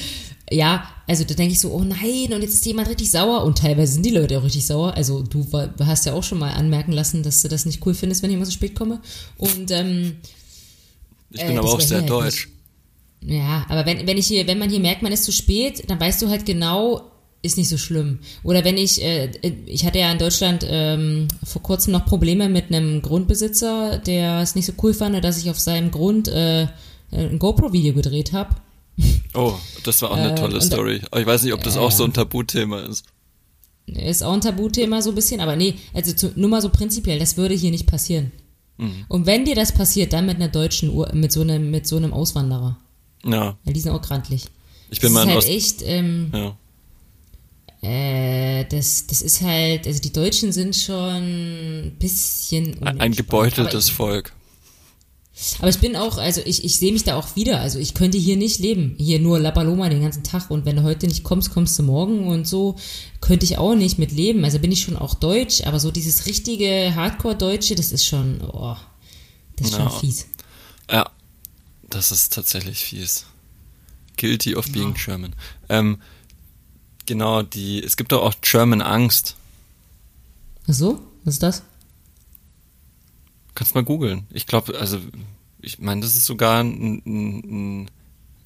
ja, 0.51 0.89
also 1.07 1.25
da 1.25 1.35
denke 1.35 1.53
ich 1.53 1.61
so, 1.61 1.73
oh 1.73 1.83
nein, 1.83 2.33
und 2.33 2.43
jetzt 2.43 2.55
ist 2.55 2.67
jemand 2.67 2.89
richtig 2.89 3.11
sauer. 3.11 3.45
Und 3.45 3.59
teilweise 3.59 3.95
sind 3.95 4.07
die 4.07 4.11
Leute 4.11 4.39
auch 4.39 4.45
richtig 4.45 4.67
sauer. 4.67 4.95
Also 4.95 5.23
du 5.23 5.51
war, 5.53 5.75
hast 5.81 6.07
ja 6.07 6.13
auch 6.13 6.23
schon 6.23 6.39
mal 6.39 6.53
anmerken 6.53 6.93
lassen, 6.93 7.23
dass 7.23 7.43
du 7.43 7.49
das 7.49 7.67
nicht 7.67 7.85
cool 7.87 7.95
findest, 7.95 8.23
wenn 8.23 8.31
ich 8.31 8.37
immer 8.37 8.47
so 8.47 8.53
spät 8.53 8.75
komme. 8.75 9.01
Und 9.39 9.71
ähm, 9.71 10.17
ich 11.35 11.47
bin 11.47 11.57
äh, 11.57 11.59
aber 11.59 11.73
auch 11.73 11.81
sehr 11.81 12.01
halt 12.01 12.11
deutsch. 12.11 12.49
Nicht. 13.21 13.37
Ja, 13.37 13.65
aber 13.69 13.87
wenn, 13.87 14.07
wenn 14.07 14.19
ich 14.19 14.27
hier, 14.27 14.47
wenn 14.47 14.59
man 14.59 14.71
hier 14.71 14.81
merkt, 14.81 15.03
man 15.03 15.13
ist 15.13 15.25
zu 15.25 15.33
spät, 15.33 15.85
dann 15.89 15.99
weißt 15.99 16.21
du 16.23 16.29
halt 16.29 16.45
genau, 16.45 17.11
ist 17.43 17.57
nicht 17.57 17.69
so 17.69 17.79
schlimm. 17.79 18.21
Oder 18.43 18.65
wenn 18.65 18.77
ich, 18.77 19.03
äh, 19.03 19.31
ich 19.67 19.85
hatte 19.85 19.99
ja 19.99 20.11
in 20.13 20.19
Deutschland 20.19 20.65
ähm, 20.69 21.29
vor 21.45 21.63
kurzem 21.63 21.93
noch 21.93 22.07
Probleme 22.07 22.49
mit 22.49 22.69
einem 22.69 23.03
Grundbesitzer, 23.03 23.99
der 23.99 24.41
es 24.41 24.55
nicht 24.55 24.67
so 24.67 24.73
cool 24.83 24.95
fand, 24.95 25.23
dass 25.25 25.39
ich 25.39 25.51
auf 25.51 25.59
seinem 25.59 25.91
Grund 25.91 26.29
äh, 26.29 26.69
ein 27.13 27.39
GoPro-Video 27.39 27.95
gedreht 27.95 28.33
habe. 28.33 28.57
Oh, 29.37 29.55
das 29.83 30.01
war 30.01 30.13
auch 30.13 30.17
eine 30.17 30.37
tolle 30.37 30.59
äh, 30.59 30.61
Story. 30.61 31.01
Aber 31.11 31.21
ich 31.21 31.27
weiß 31.27 31.43
nicht, 31.43 31.53
ob 31.53 31.65
das 31.65 31.75
äh, 31.75 31.81
auch 31.81 31.91
so 31.91 32.05
ein 32.05 32.13
Tabuthema 32.13 32.83
ist. 32.83 33.05
Ist 33.87 34.23
auch 34.23 34.33
ein 34.33 34.41
Tabuthema 34.41 35.03
so 35.03 35.11
ein 35.11 35.17
bisschen, 35.17 35.41
aber 35.41 35.57
nee, 35.57 35.75
also 35.93 36.13
zu, 36.13 36.31
nur 36.37 36.49
mal 36.49 36.63
so 36.63 36.69
prinzipiell, 36.69 37.19
das 37.19 37.37
würde 37.37 37.57
hier 37.57 37.73
nicht 37.73 37.87
passieren. 37.87 38.31
Mhm. 38.77 39.05
Und 39.09 39.27
wenn 39.27 39.45
dir 39.45 39.55
das 39.55 39.73
passiert, 39.73 40.13
dann 40.13 40.27
mit 40.27 40.37
einer 40.37 40.49
deutschen 40.49 40.91
Uhr, 40.91 41.11
mit 41.15 41.33
so 41.33 41.43
einem, 41.43 41.71
mit 41.71 41.87
so 41.87 41.97
einem 41.97 42.13
Auswanderer. 42.13 42.77
Ja. 43.25 43.57
Weil 43.65 43.75
die 43.75 43.81
sind 43.81 43.93
auch 43.93 44.03
grantlich. 44.03 44.47
Ich 44.91 45.01
bin 45.01 45.15
das 45.15 45.25
mal 45.25 45.39
ist 45.39 45.47
halt 45.47 45.57
echt, 45.57 45.83
ähm, 45.83 46.31
ja. 46.33 46.57
Äh, 47.83 48.65
das, 48.65 49.07
das 49.07 49.21
ist 49.21 49.43
halt, 49.43 49.87
also 49.87 50.01
die 50.01 50.13
Deutschen 50.13 50.53
sind 50.53 50.75
schon 50.75 50.97
ein 50.97 51.97
bisschen. 51.99 52.83
Ein 52.83 53.13
gebeuteltes 53.13 53.91
Volk. 53.91 54.33
Aber 55.59 55.69
ich 55.69 55.81
bin 55.81 55.97
auch, 55.97 56.17
also 56.17 56.41
ich, 56.45 56.65
ich 56.65 56.79
sehe 56.79 56.93
mich 56.93 57.03
da 57.03 57.17
auch 57.17 57.35
wieder. 57.35 57.61
Also 57.61 57.81
ich 57.81 57.95
könnte 57.95 58.19
hier 58.19 58.37
nicht 58.37 58.61
leben. 58.61 58.95
Hier 58.99 59.19
nur 59.19 59.41
La 59.41 59.51
Paloma 59.51 59.89
den 59.89 60.03
ganzen 60.03 60.23
Tag. 60.23 60.49
Und 60.51 60.65
wenn 60.65 60.77
du 60.77 60.83
heute 60.85 61.09
nicht 61.09 61.25
kommst, 61.25 61.51
kommst 61.51 61.77
du 61.79 61.83
morgen 61.83 62.29
und 62.29 62.47
so. 62.47 62.77
Könnte 63.21 63.45
ich 63.45 63.59
auch 63.59 63.75
nicht 63.75 63.99
mit 63.99 64.13
leben. 64.13 64.45
Also 64.45 64.61
bin 64.61 64.71
ich 64.71 64.83
schon 64.83 64.97
auch 64.97 65.15
deutsch. 65.15 65.63
Aber 65.65 65.81
so 65.81 65.91
dieses 65.91 66.27
richtige 66.27 66.95
Hardcore-Deutsche, 66.95 67.75
das 67.75 67.91
ist 67.91 68.07
schon, 68.07 68.43
oh, 68.43 68.77
das 69.57 69.71
ist 69.71 69.79
ja. 69.79 69.91
schon 69.91 70.01
fies. 70.01 70.27
Ja, 70.89 71.11
das 71.91 72.13
ist 72.13 72.33
tatsächlich 72.33 72.85
fies. 72.85 73.25
Guilty 74.17 74.55
of 74.55 74.71
being 74.71 74.95
ja. 74.95 75.05
German. 75.05 75.35
Ähm, 75.69 76.01
genau, 77.07 77.43
die, 77.43 77.83
es 77.83 77.97
gibt 77.97 78.13
doch 78.13 78.23
auch 78.23 78.35
German 78.41 78.83
Angst. 78.83 79.35
Ach 80.69 80.75
so? 80.75 81.01
Was 81.25 81.35
ist 81.35 81.43
das? 81.43 81.63
Kannst 83.55 83.75
mal 83.75 83.85
googeln. 83.85 84.27
Ich 84.31 84.47
glaube, 84.47 84.79
also, 84.79 84.99
ich 85.61 85.79
meine, 85.79 86.01
das 86.01 86.17
ist 86.17 86.27
sogar 86.27 86.63
ein, 86.63 87.03
ein, 87.07 87.83
ein 87.85 87.91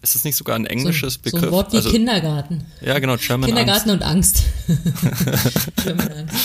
ist 0.00 0.14
das 0.14 0.24
nicht 0.24 0.36
sogar 0.36 0.54
ein 0.56 0.66
englisches 0.66 1.14
so, 1.14 1.20
Begriff? 1.22 1.40
So 1.40 1.46
ein 1.46 1.52
Wort 1.52 1.72
wie 1.72 1.78
also, 1.78 1.90
Kindergarten. 1.90 2.66
Ja, 2.80 2.98
genau, 2.98 3.16
German 3.16 3.48
Kindergarten 3.48 3.90
Angst. 3.90 4.44
und 4.66 4.74
Angst. 4.74 5.76
German 5.84 6.12
Angst. 6.12 6.38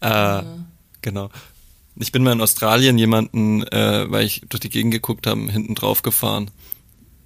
Äh, 0.00 0.08
ja. 0.08 0.44
Genau. 1.02 1.30
Ich 1.96 2.12
bin 2.12 2.22
mal 2.22 2.32
in 2.32 2.40
Australien 2.40 2.98
jemanden, 2.98 3.62
äh, 3.64 4.10
weil 4.10 4.26
ich 4.26 4.42
durch 4.48 4.60
die 4.60 4.68
Gegend 4.68 4.92
geguckt 4.92 5.26
habe, 5.26 5.40
hinten 5.50 5.74
drauf 5.74 6.02
gefahren. 6.02 6.50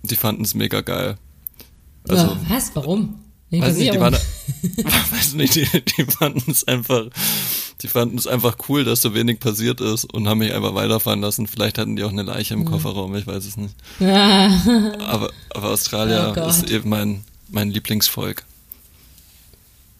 Die 0.03 0.17
fanden 0.17 0.43
es 0.43 0.55
mega 0.55 0.81
geil. 0.81 1.19
Also, 2.09 2.27
ja, 2.29 2.41
was? 2.49 2.75
Warum? 2.75 3.19
Weiß 3.51 3.77
nicht, 3.77 3.93
die 3.93 4.01
waren, 4.01 4.15
weiß 5.11 5.35
nicht, 5.35 5.57
die, 5.57 5.67
die 5.97 6.05
fanden 6.05 6.51
es 6.51 6.67
einfach, 6.69 7.07
die 7.83 7.89
fanden 7.89 8.17
es 8.17 8.29
einfach 8.29 8.57
cool, 8.69 8.85
dass 8.85 9.03
so 9.03 9.13
wenig 9.13 9.41
passiert 9.41 9.81
ist 9.81 10.05
und 10.05 10.29
haben 10.29 10.39
mich 10.39 10.53
einfach 10.53 10.75
weiterfahren 10.75 11.21
lassen. 11.21 11.49
Vielleicht 11.49 11.79
hatten 11.79 11.97
die 11.97 12.05
auch 12.05 12.11
eine 12.11 12.23
Leiche 12.23 12.55
im 12.55 12.65
Kofferraum, 12.65 13.15
ich 13.17 13.27
weiß 13.27 13.45
es 13.45 13.57
nicht. 13.57 13.75
aber, 14.01 15.31
aber 15.51 15.69
Australier 15.69 16.35
oh 16.37 16.49
ist 16.49 16.71
eben 16.71 16.89
mein, 16.89 17.25
mein 17.49 17.71
Lieblingsvolk. 17.71 18.45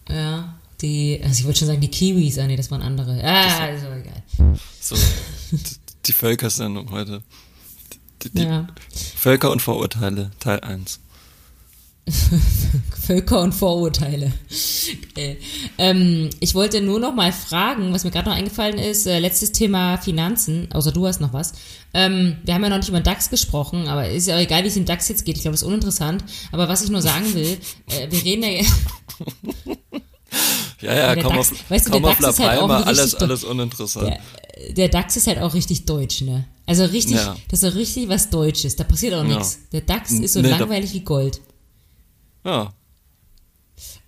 Ja, 0.09 0.55
die, 0.81 1.19
also 1.21 1.39
ich 1.39 1.45
wollte 1.45 1.59
schon 1.59 1.67
sagen, 1.67 1.81
die 1.81 1.91
Kiwis, 1.91 2.39
ah 2.39 2.47
nee, 2.47 2.55
das 2.55 2.71
waren 2.71 2.81
andere. 2.81 3.21
Ah, 3.23 3.67
ist 3.67 3.85
aber 3.85 3.97
egal. 3.97 4.23
So, 4.79 4.95
die 6.05 6.13
Völkersendung 6.13 6.89
heute. 6.91 7.21
Die, 8.23 8.29
die 8.29 8.43
ja. 8.43 8.67
Völker 9.15 9.51
und 9.51 9.61
Vorurteile, 9.61 10.31
Teil 10.39 10.59
1. 10.61 10.99
Völker 13.01 13.41
und 13.41 13.53
Vorurteile. 13.53 14.31
Okay. 15.11 15.37
Ähm, 15.77 16.29
ich 16.39 16.55
wollte 16.55 16.81
nur 16.81 16.99
noch 16.99 17.13
mal 17.13 17.31
fragen, 17.31 17.93
was 17.93 18.03
mir 18.03 18.11
gerade 18.11 18.29
noch 18.29 18.35
eingefallen 18.35 18.77
ist, 18.77 19.05
äh, 19.05 19.19
letztes 19.19 19.51
Thema 19.51 19.97
Finanzen, 19.97 20.69
außer 20.71 20.91
du 20.91 21.07
hast 21.07 21.21
noch 21.21 21.33
was. 21.33 21.53
Ähm, 21.93 22.37
wir 22.43 22.53
haben 22.53 22.63
ja 22.63 22.69
noch 22.69 22.77
nicht 22.77 22.89
über 22.89 23.01
DAX 23.01 23.29
gesprochen, 23.29 23.87
aber 23.87 24.09
ist 24.09 24.27
ja 24.27 24.39
egal, 24.39 24.63
wie 24.63 24.67
es 24.67 24.77
im 24.77 24.85
DAX 24.85 25.09
jetzt 25.09 25.25
geht. 25.25 25.35
Ich 25.35 25.43
glaube, 25.43 25.53
das 25.53 25.61
ist 25.61 25.67
uninteressant. 25.67 26.23
Aber 26.51 26.69
was 26.69 26.83
ich 26.83 26.89
nur 26.89 27.01
sagen 27.01 27.33
will, 27.33 27.57
äh, 27.87 28.07
wir 28.09 28.23
reden 28.23 28.43
ja 28.43 28.63
Ja, 30.81 30.95
ja, 30.95 31.15
komm 31.15 31.35
DAX, 31.35 31.51
auf, 31.51 31.69
weißt 31.69 31.87
du, 31.87 31.91
komm 31.91 32.05
auf 32.05 32.19
La 32.19 32.31
Palma, 32.31 32.77
halt 32.77 32.87
alles, 32.87 33.15
alles 33.15 33.43
uninteressant. 33.43 34.07
Der, 34.07 34.73
der, 34.73 34.89
DAX 34.89 35.15
ist 35.17 35.27
halt 35.27 35.39
auch 35.39 35.53
richtig 35.53 35.85
deutsch, 35.85 36.21
ne? 36.21 36.45
Also 36.65 36.85
richtig, 36.85 37.17
ja. 37.17 37.35
das 37.49 37.63
ist 37.63 37.75
richtig 37.75 38.09
was 38.09 38.29
Deutsches. 38.29 38.75
Da 38.77 38.83
passiert 38.83 39.13
auch 39.13 39.23
ja. 39.23 39.35
nichts. 39.37 39.59
Der 39.71 39.81
DAX 39.81 40.11
ist 40.13 40.33
so 40.33 40.41
nee, 40.41 40.49
langweilig 40.49 40.93
wie 40.93 41.01
Gold. 41.01 41.41
Ja. 42.43 42.73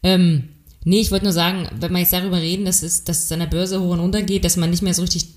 Ähm, 0.02 0.50
nee, 0.84 1.00
ich 1.00 1.12
wollte 1.12 1.26
nur 1.26 1.34
sagen, 1.34 1.68
wenn 1.80 1.92
wir 1.92 2.00
jetzt 2.00 2.14
darüber 2.14 2.38
reden, 2.38 2.66
dass 2.66 2.84
es, 2.84 3.04
dass 3.04 3.24
es 3.24 3.32
an 3.32 3.40
der 3.40 3.48
Börse 3.48 3.82
hoch 3.82 3.92
und 3.92 4.00
runter 4.00 4.22
geht, 4.22 4.46
dass 4.46 4.58
man 4.58 4.70
nicht 4.70 4.84
mehr 4.84 4.94
so 4.94 5.02
richtig 5.02 5.28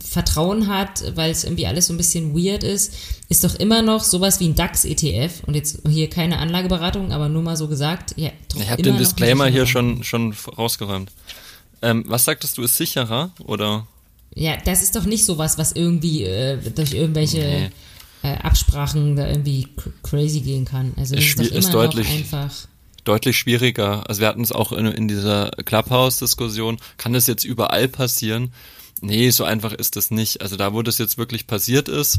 Vertrauen 0.00 0.66
hat, 0.68 1.04
weil 1.14 1.30
es 1.30 1.44
irgendwie 1.44 1.66
alles 1.66 1.88
so 1.88 1.92
ein 1.92 1.98
bisschen 1.98 2.34
weird 2.34 2.64
ist, 2.64 2.94
ist 3.28 3.44
doch 3.44 3.54
immer 3.56 3.82
noch 3.82 4.02
sowas 4.02 4.40
wie 4.40 4.48
ein 4.48 4.54
DAX-ETF 4.54 5.44
und 5.46 5.54
jetzt 5.54 5.82
hier 5.86 6.08
keine 6.08 6.38
Anlageberatung, 6.38 7.12
aber 7.12 7.28
nur 7.28 7.42
mal 7.42 7.56
so 7.56 7.68
gesagt. 7.68 8.14
Ja, 8.16 8.30
ich 8.56 8.70
habe 8.70 8.82
den 8.82 8.96
Disclaimer 8.96 9.46
hier 9.46 9.66
schon, 9.66 10.02
schon 10.04 10.34
rausgeräumt. 10.56 11.12
Ähm, 11.82 12.04
was 12.06 12.24
sagtest 12.24 12.56
du, 12.56 12.62
ist 12.62 12.76
sicherer 12.76 13.30
oder? 13.44 13.86
Ja, 14.34 14.56
das 14.64 14.82
ist 14.82 14.96
doch 14.96 15.04
nicht 15.04 15.26
sowas, 15.26 15.58
was 15.58 15.72
irgendwie 15.72 16.24
äh, 16.24 16.58
durch 16.74 16.94
irgendwelche 16.94 17.38
nee. 17.38 17.70
Äh, 18.22 18.36
Absprachen 18.38 19.16
da 19.16 19.28
irgendwie 19.28 19.68
crazy 20.02 20.40
gehen 20.40 20.64
kann. 20.64 20.92
Also 20.96 21.14
das 21.14 21.24
ist, 21.24 21.40
ist, 21.40 21.52
ist 21.52 21.74
deutlich, 21.74 22.08
einfach 22.08 22.50
deutlich 23.04 23.38
schwieriger. 23.38 24.08
Also 24.08 24.20
wir 24.20 24.28
hatten 24.28 24.42
es 24.42 24.52
auch 24.52 24.72
in, 24.72 24.86
in 24.86 25.08
dieser 25.08 25.50
Clubhouse-Diskussion. 25.64 26.78
Kann 26.98 27.14
das 27.14 27.26
jetzt 27.26 27.44
überall 27.44 27.88
passieren? 27.88 28.52
Nee, 29.00 29.30
so 29.30 29.44
einfach 29.44 29.72
ist 29.72 29.96
das 29.96 30.10
nicht. 30.10 30.42
Also 30.42 30.56
da, 30.56 30.74
wo 30.74 30.82
das 30.82 30.98
jetzt 30.98 31.18
wirklich 31.18 31.46
passiert 31.46 31.88
ist, 31.88 32.18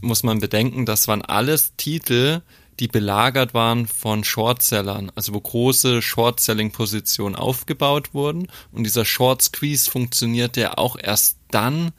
muss 0.00 0.22
man 0.22 0.40
bedenken, 0.40 0.86
das 0.86 1.08
waren 1.08 1.22
alles 1.22 1.74
Titel, 1.76 2.40
die 2.80 2.88
belagert 2.88 3.54
waren 3.54 3.86
von 3.86 4.24
Shortsellern, 4.24 5.10
also 5.14 5.32
wo 5.32 5.40
große 5.40 6.02
Short-Selling-Positionen 6.02 7.36
aufgebaut 7.36 8.12
wurden. 8.12 8.48
Und 8.72 8.84
dieser 8.84 9.04
Short-Squeeze 9.04 9.90
funktioniert 9.90 10.56
ja 10.56 10.76
auch 10.76 10.96
erst 11.00 11.38
dann, 11.50 11.92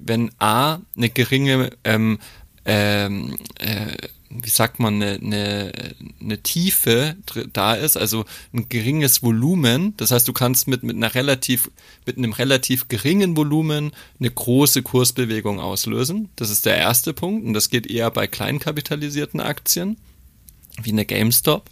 wenn 0.00 0.30
A, 0.38 0.78
eine 0.96 1.10
geringe 1.10 1.70
ähm, 1.84 2.18
ähm, 2.64 3.36
äh, 3.58 3.96
wie 4.30 4.48
sagt 4.48 4.78
man, 4.78 5.02
eine, 5.02 5.18
eine, 5.20 5.72
eine 6.20 6.38
Tiefe 6.42 7.16
da 7.52 7.74
ist, 7.74 7.96
also 7.96 8.24
ein 8.54 8.68
geringes 8.68 9.24
Volumen. 9.24 9.96
Das 9.96 10.12
heißt, 10.12 10.28
du 10.28 10.32
kannst 10.32 10.68
mit, 10.68 10.84
mit 10.84 10.94
einer 10.94 11.14
relativ, 11.16 11.70
mit 12.06 12.16
einem 12.16 12.32
relativ 12.32 12.86
geringen 12.86 13.36
Volumen 13.36 13.90
eine 14.20 14.30
große 14.30 14.82
Kursbewegung 14.82 15.58
auslösen. 15.58 16.28
Das 16.36 16.50
ist 16.50 16.64
der 16.64 16.76
erste 16.76 17.12
Punkt. 17.12 17.44
Und 17.44 17.54
das 17.54 17.70
geht 17.70 17.88
eher 17.88 18.10
bei 18.12 18.28
kleinkapitalisierten 18.28 19.40
Aktien, 19.40 19.96
wie 20.80 20.92
eine 20.92 21.04
GameStop. 21.04 21.68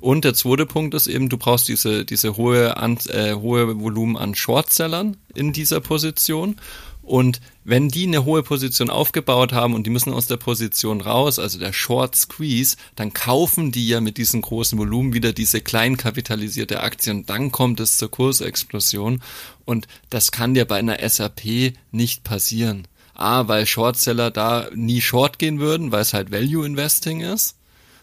Und 0.00 0.24
der 0.24 0.32
zweite 0.32 0.64
Punkt 0.64 0.94
ist 0.94 1.06
eben, 1.06 1.28
du 1.28 1.36
brauchst 1.36 1.68
diese, 1.68 2.06
diese 2.06 2.38
hohe, 2.38 2.78
an, 2.78 2.96
äh, 3.08 3.34
hohe 3.34 3.78
Volumen 3.78 4.16
an 4.16 4.34
Shortsellern 4.34 5.18
in 5.34 5.52
dieser 5.52 5.80
Position. 5.80 6.56
Und 7.10 7.40
wenn 7.64 7.88
die 7.88 8.06
eine 8.06 8.24
hohe 8.24 8.44
Position 8.44 8.88
aufgebaut 8.88 9.52
haben 9.52 9.74
und 9.74 9.84
die 9.84 9.90
müssen 9.90 10.12
aus 10.12 10.28
der 10.28 10.36
Position 10.36 11.00
raus, 11.00 11.40
also 11.40 11.58
der 11.58 11.72
Short 11.72 12.14
Squeeze, 12.14 12.76
dann 12.94 13.12
kaufen 13.12 13.72
die 13.72 13.88
ja 13.88 14.00
mit 14.00 14.16
diesem 14.16 14.42
großen 14.42 14.78
Volumen 14.78 15.12
wieder 15.12 15.32
diese 15.32 15.60
klein 15.60 15.96
kapitalisierte 15.96 16.84
Aktie 16.84 17.12
und 17.12 17.28
dann 17.28 17.50
kommt 17.50 17.80
es 17.80 17.96
zur 17.96 18.12
Kursexplosion. 18.12 19.20
Und 19.64 19.88
das 20.08 20.30
kann 20.30 20.54
dir 20.54 20.66
bei 20.66 20.78
einer 20.78 20.98
SAP 21.00 21.72
nicht 21.90 22.22
passieren. 22.22 22.86
A, 23.14 23.48
weil 23.48 23.66
Shortseller 23.66 24.30
da 24.30 24.68
nie 24.72 25.00
short 25.00 25.40
gehen 25.40 25.58
würden, 25.58 25.90
weil 25.90 26.02
es 26.02 26.14
halt 26.14 26.30
Value 26.30 26.64
Investing 26.64 27.22
ist. 27.22 27.56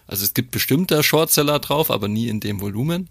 Also 0.05 0.25
es 0.25 0.33
gibt 0.33 0.51
bestimmte 0.51 1.01
Shortseller 1.01 1.59
drauf, 1.59 1.91
aber 1.91 2.09
nie 2.09 2.27
in 2.27 2.41
dem 2.41 2.59
Volumen. 2.59 3.07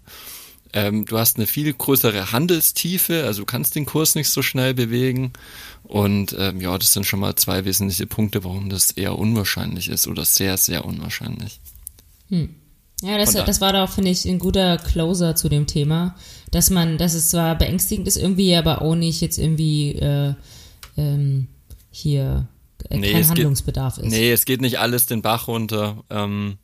Ähm, 0.77 1.05
du 1.05 1.17
hast 1.17 1.37
eine 1.37 1.47
viel 1.47 1.73
größere 1.73 2.31
Handelstiefe, 2.31 3.23
also 3.23 3.41
du 3.41 3.45
kannst 3.47 3.73
den 3.73 3.87
Kurs 3.87 4.13
nicht 4.13 4.29
so 4.29 4.43
schnell 4.43 4.75
bewegen. 4.75 5.33
Und 5.83 6.35
ähm, 6.37 6.61
ja, 6.61 6.77
das 6.77 6.93
sind 6.93 7.05
schon 7.07 7.19
mal 7.19 7.35
zwei 7.35 7.65
wesentliche 7.65 8.05
Punkte, 8.05 8.43
warum 8.43 8.69
das 8.69 8.91
eher 8.91 9.17
unwahrscheinlich 9.17 9.89
ist 9.89 10.07
oder 10.07 10.23
sehr, 10.23 10.55
sehr 10.57 10.85
unwahrscheinlich. 10.85 11.59
Hm. 12.29 12.53
Ja, 13.01 13.17
das, 13.17 13.33
das 13.33 13.59
war 13.59 13.73
doch, 13.73 13.89
finde 13.89 14.11
ich, 14.11 14.25
ein 14.25 14.37
guter 14.37 14.77
Closer 14.77 15.35
zu 15.35 15.49
dem 15.49 15.65
Thema, 15.65 16.15
dass 16.51 16.69
man, 16.69 16.99
dass 16.99 17.15
es 17.15 17.29
zwar 17.29 17.55
beängstigend 17.55 18.07
ist 18.07 18.17
irgendwie, 18.17 18.55
aber 18.55 18.81
auch 18.83 18.95
nicht 18.95 19.21
jetzt 19.21 19.39
irgendwie 19.39 19.93
äh, 19.93 20.33
ähm, 20.95 21.47
hier 21.89 22.47
äh, 22.89 22.97
nee, 22.97 23.11
kein 23.11 23.27
Handlungsbedarf 23.27 23.95
geht, 23.95 24.05
ist. 24.05 24.11
Nee, 24.11 24.31
es 24.31 24.45
geht 24.45 24.61
nicht 24.61 24.79
alles 24.79 25.07
den 25.07 25.23
Bach 25.23 25.47
runter. 25.47 26.03
Ähm, 26.11 26.57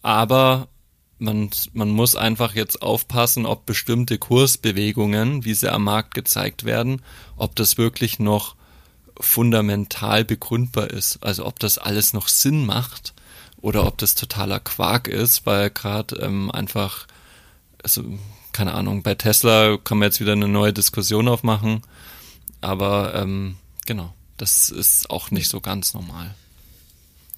aber 0.00 0.68
man, 1.18 1.50
man 1.72 1.90
muss 1.90 2.16
einfach 2.16 2.54
jetzt 2.54 2.82
aufpassen, 2.82 3.46
ob 3.46 3.66
bestimmte 3.66 4.18
Kursbewegungen, 4.18 5.44
wie 5.44 5.54
sie 5.54 5.72
am 5.72 5.84
Markt 5.84 6.14
gezeigt 6.14 6.64
werden, 6.64 7.02
ob 7.36 7.56
das 7.56 7.78
wirklich 7.78 8.18
noch 8.18 8.54
fundamental 9.20 10.24
begründbar 10.24 10.90
ist. 10.90 11.22
Also 11.22 11.44
ob 11.46 11.58
das 11.58 11.78
alles 11.78 12.12
noch 12.12 12.28
Sinn 12.28 12.64
macht 12.66 13.14
oder 13.60 13.86
ob 13.86 13.98
das 13.98 14.14
totaler 14.14 14.60
Quark 14.60 15.08
ist, 15.08 15.44
weil 15.46 15.70
gerade 15.70 16.16
ähm, 16.16 16.50
einfach, 16.50 17.06
also 17.82 18.04
keine 18.52 18.74
Ahnung, 18.74 19.02
bei 19.02 19.14
Tesla 19.14 19.76
kann 19.76 19.98
man 19.98 20.06
jetzt 20.06 20.20
wieder 20.20 20.32
eine 20.32 20.48
neue 20.48 20.72
Diskussion 20.72 21.28
aufmachen, 21.28 21.82
aber 22.60 23.14
ähm, 23.14 23.56
genau, 23.86 24.14
das 24.36 24.70
ist 24.70 25.10
auch 25.10 25.30
nicht 25.30 25.48
so 25.48 25.60
ganz 25.60 25.94
normal. 25.94 26.34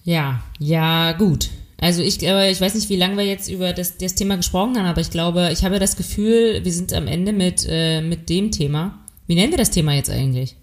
Ja, 0.04 0.42
ja, 0.58 1.12
gut. 1.12 1.50
Also 1.80 2.02
ich, 2.02 2.28
aber 2.28 2.50
ich 2.50 2.60
weiß 2.60 2.74
nicht, 2.74 2.90
wie 2.90 2.96
lange 2.96 3.16
wir 3.16 3.24
jetzt 3.24 3.48
über 3.48 3.72
das, 3.72 3.96
das 3.96 4.14
Thema 4.14 4.36
gesprochen 4.36 4.76
haben, 4.76 4.84
aber 4.84 5.00
ich 5.00 5.10
glaube, 5.10 5.50
ich 5.50 5.64
habe 5.64 5.78
das 5.78 5.96
Gefühl, 5.96 6.60
wir 6.62 6.72
sind 6.72 6.92
am 6.92 7.06
Ende 7.06 7.32
mit, 7.32 7.66
äh, 7.68 8.02
mit 8.02 8.28
dem 8.28 8.50
Thema. 8.50 9.02
Wie 9.26 9.34
nennen 9.34 9.50
wir 9.50 9.58
das 9.58 9.70
Thema 9.70 9.94
jetzt 9.94 10.10
eigentlich? 10.10 10.56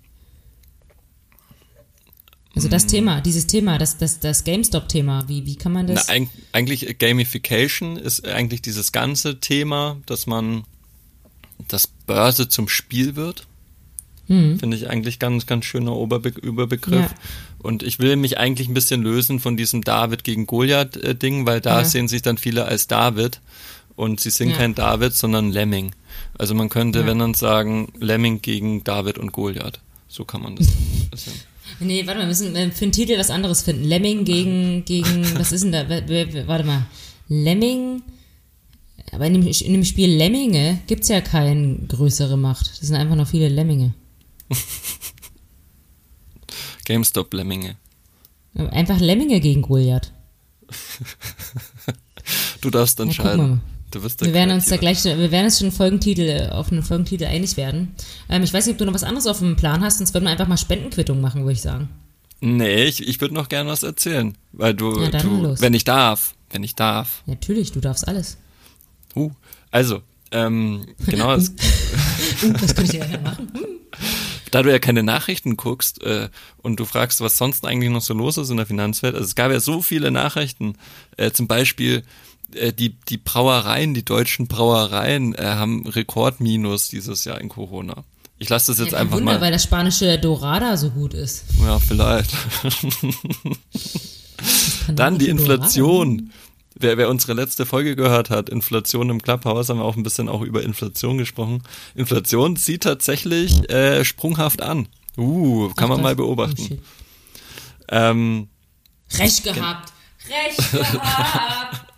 Also 2.56 2.70
das 2.70 2.84
hm. 2.84 2.90
Thema, 2.90 3.22
dieses 3.22 3.48
Thema, 3.48 3.78
das, 3.78 3.98
das, 3.98 4.20
das 4.20 4.44
GameStop-Thema, 4.44 5.28
wie, 5.28 5.46
wie 5.46 5.56
kann 5.56 5.72
man 5.72 5.88
das? 5.88 6.08
Na, 6.08 6.26
eigentlich 6.54 6.98
Gamification 7.00 7.98
ist 7.98 8.28
eigentlich 8.28 8.62
dieses 8.62 8.92
ganze 8.92 9.40
Thema, 9.40 9.98
dass 10.06 10.28
man, 10.28 10.66
dass 11.68 11.88
Börse 11.88 12.48
zum 12.48 12.68
Spiel 12.68 13.16
wird. 13.16 13.48
Hm. 14.28 14.60
Finde 14.60 14.76
ich 14.78 14.90
eigentlich 14.90 15.20
ganz, 15.20 15.46
ganz 15.46 15.66
schöner 15.66 15.96
Überbegriff. 15.96 17.12
Ja. 17.12 17.16
Und 17.60 17.84
ich 17.84 18.00
will 18.00 18.16
mich 18.16 18.38
eigentlich 18.38 18.68
ein 18.68 18.74
bisschen 18.74 19.02
lösen 19.02 19.40
von 19.40 19.58
diesem 19.58 19.84
David 19.84 20.24
gegen 20.24 20.46
Goliath-Ding, 20.46 21.46
weil 21.46 21.60
da 21.60 21.80
ja. 21.80 21.86
sehen 21.86 22.08
sich 22.08 22.22
dann 22.22 22.38
viele 22.38 22.66
als 22.66 22.88
David 22.88 23.42
und 23.96 24.20
sie 24.20 24.30
sind 24.30 24.52
ja. 24.52 24.58
kein 24.58 24.76
David, 24.76 25.14
sondern 25.14 25.52
Lemming. 25.52 25.92
Also 26.38 26.54
man 26.54 26.70
könnte, 26.70 27.06
wenn 27.06 27.20
dann 27.20 27.34
sagen, 27.34 27.92
Lemming 28.00 28.42
gegen 28.42 28.84
David 28.84 29.18
und 29.18 29.32
Goliath. 29.32 29.80
So 30.08 30.24
kann 30.24 30.42
man 30.42 30.56
das. 30.56 30.68
Bisschen. 31.12 31.34
Nee, 31.80 32.06
warte 32.06 32.20
mal, 32.20 32.24
wir 32.24 32.28
müssen 32.28 32.54
für 32.74 32.86
einen 32.86 32.92
Titel 32.92 33.18
was 33.18 33.30
anderes 33.30 33.64
finden. 33.64 33.84
Lemming 33.84 34.24
gegen, 34.24 34.86
gegen, 34.86 35.26
was 35.38 35.52
ist 35.52 35.64
denn 35.64 35.72
da? 35.72 35.90
Warte 35.90 36.64
mal. 36.64 36.86
Lemming, 37.28 38.04
aber 39.12 39.26
in 39.26 39.34
dem, 39.34 39.48
in 39.48 39.74
dem 39.74 39.84
Spiel 39.86 40.10
Lemminge 40.10 40.80
gibt 40.88 41.04
es 41.04 41.10
ja 41.10 41.22
keine 41.22 41.78
größere 41.88 42.38
Macht. 42.38 42.70
Das 42.70 42.88
sind 42.88 42.96
einfach 42.96 43.16
noch 43.16 43.28
viele 43.28 43.50
Lemminge. 43.50 43.94
GameStop 46.88 47.34
Lemminge. 47.34 47.76
Einfach 48.56 49.02
Lemminge 49.02 49.42
gegen 49.42 49.62
Goliath. 49.62 50.14
du 52.62 52.70
darfst 52.70 52.98
entscheiden. 53.02 53.60
Du 53.92 54.04
wirst 54.04 54.24
wir 54.24 54.34
werden 54.34 54.52
uns 54.52 54.68
da 54.68 54.78
gleich, 54.78 55.04
wir 55.04 55.32
werden 55.32 55.46
uns 55.46 55.60
schon 55.60 55.74
Folgentitel, 55.74 56.50
auf 56.50 56.72
einen 56.72 56.84
Folgentitel 56.84 57.26
einig 57.26 57.58
werden. 57.58 57.94
Ähm, 58.30 58.44
ich 58.44 58.54
weiß 58.54 58.66
nicht, 58.66 58.76
ob 58.76 58.78
du 58.80 58.86
noch 58.86 58.94
was 58.94 59.04
anderes 59.04 59.28
auf 59.28 59.40
dem 59.40 59.58
Plan 59.58 59.84
hast, 59.84 59.98
sonst 59.98 60.14
würden 60.14 60.26
wir 60.26 60.32
einfach 60.32 60.48
mal 60.48 60.58
Spendenquittung 60.58 61.20
machen, 61.20 61.42
würde 61.42 61.54
ich 61.54 61.62
sagen. 61.62 61.90
Nee, 62.40 62.86
ich, 62.86 63.06
ich 63.06 63.20
würde 63.20 63.34
noch 63.34 63.50
gerne 63.50 63.70
was 63.70 63.84
erzählen. 63.84 64.38
Weil 64.54 64.74
du, 64.74 65.02
ja, 65.02 65.10
du 65.10 65.60
wenn 65.60 65.74
ich 65.74 65.84
darf, 65.84 66.36
wenn 66.52 66.64
ich 66.64 66.76
darf. 66.76 67.22
Natürlich, 67.26 67.74
du 67.74 67.82
darfst 67.82 68.08
alles. 68.08 68.38
Uh, 69.14 69.32
also, 69.72 70.04
ähm, 70.32 70.86
genau. 71.06 71.36
das, 71.36 71.50
uh, 72.44 72.54
das 72.54 72.76
könnte 72.76 72.98
ich 72.98 73.12
ja 73.12 73.20
machen. 73.20 73.52
Da 74.52 74.64
du 74.64 74.72
ja 74.72 74.80
keine 74.80 75.04
Nachrichten 75.04 75.58
guckst 75.58 76.02
äh, 76.04 76.30
und 76.58 76.80
du 76.80 76.86
fragst, 76.86 77.22
was 77.22 77.38
sonst 77.38 77.66
eigentlich 77.66 77.92
noch 77.92 78.02
so 78.02 78.14
los 78.14 78.38
ist 78.38 78.50
in 78.50 78.58
der 78.58 78.66
Finanzwelt, 78.66 79.16
also 79.16 79.26
es 79.26 79.36
gab 79.36 79.52
ja 79.52 79.60
so 79.60 79.82
viele 79.82 80.12
Nachrichten, 80.12 80.76
äh, 81.18 81.32
zum 81.32 81.48
Beispiel 81.48 82.04
äh, 82.54 82.74
die, 82.74 82.98
die 83.10 83.18
Brauereien, 83.18 83.94
die 83.94 84.06
deutschen 84.06 84.48
Brauereien 84.48 85.36
äh, 85.36 85.44
haben 85.44 85.88
Rekordminus 85.88 86.90
dieses 86.90 87.26
Jahr 87.26 87.42
in 87.42 87.50
Corona. 87.50 88.04
Ich 88.40 88.50
lasse 88.50 88.72
das 88.72 88.80
jetzt 88.80 88.92
ja, 88.92 89.00
einfach 89.00 89.18
Wunder, 89.18 89.34
mal. 89.34 89.42
weil 89.42 89.52
das 89.52 89.64
spanische 89.64 90.20
Dorada 90.20 90.78
so 90.78 90.92
gut 90.92 91.14
ist. 91.14 91.44
Ja, 91.60 91.80
vielleicht. 91.80 92.32
Dann 94.94 95.18
die 95.18 95.28
Inflation. 95.28 96.18
Dorada 96.18 96.47
wer, 96.80 96.98
wer 96.98 97.10
unsere 97.10 97.34
letzte 97.34 97.66
Folge 97.66 97.96
gehört 97.96 98.30
hat, 98.30 98.50
Inflation 98.50 99.10
im 99.10 99.22
Clubhouse, 99.22 99.70
haben 99.70 99.80
wir 99.80 99.86
auch 99.86 99.96
ein 99.96 100.04
bisschen 100.04 100.30
auch 100.30 100.42
über 100.42 100.64
Inflation 100.64 101.18
gesprochen. 101.18 101.64
Inflation 101.96 102.56
zieht 102.56 102.84
tatsächlich 102.84 103.70
äh, 103.70 104.04
sprunghaft 104.04 104.62
an. 104.62 104.88
Uh, 105.18 105.70
kann 105.70 105.86
Ach, 105.86 105.96
man 105.96 106.02
mal 106.02 106.16
beobachten. 106.16 106.80
Oh, 106.80 107.96
ähm, 107.96 108.50
Recht 109.18 109.44
gehabt. 109.44 109.94
Recht 110.30 110.72
gehabt. 110.72 111.94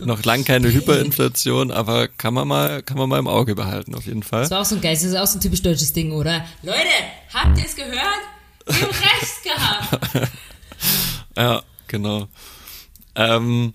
noch 0.00 0.24
lang 0.24 0.44
keine 0.44 0.72
Hyperinflation, 0.72 1.70
aber 1.70 2.08
kann 2.08 2.34
man 2.34 2.48
mal, 2.48 2.82
kann 2.82 2.98
man 2.98 3.08
mal 3.08 3.18
im 3.18 3.28
Auge 3.28 3.54
behalten, 3.54 3.94
auf 3.94 4.06
jeden 4.06 4.22
Fall. 4.22 4.42
Das 4.42 4.50
war 4.50 4.60
auch 4.60 4.64
so 4.64 4.74
ein 4.74 4.80
Geist, 4.80 5.04
das 5.04 5.12
ist 5.12 5.16
auch 5.16 5.26
so 5.26 5.38
ein 5.38 5.40
typisch 5.40 5.62
deutsches 5.62 5.92
Ding, 5.92 6.12
oder? 6.12 6.44
Leute, 6.62 6.78
habt 7.32 7.56
ihr 7.58 7.64
es 7.64 7.76
gehört? 7.76 7.94
Wir 8.66 8.80
haben 8.80 8.90
recht 8.90 9.44
gehabt. 9.44 10.30
ja, 11.36 11.62
genau. 11.86 12.28
Ähm, 13.14 13.72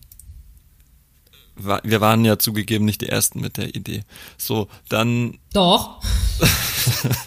wir 1.60 2.02
waren 2.02 2.26
ja 2.26 2.40
zugegeben 2.40 2.86
nicht 2.86 3.02
die 3.02 3.10
Ersten 3.10 3.42
mit 3.42 3.58
der 3.58 3.76
Idee. 3.76 4.04
So, 4.38 4.68
dann. 4.88 5.38
Doch. 5.54 6.02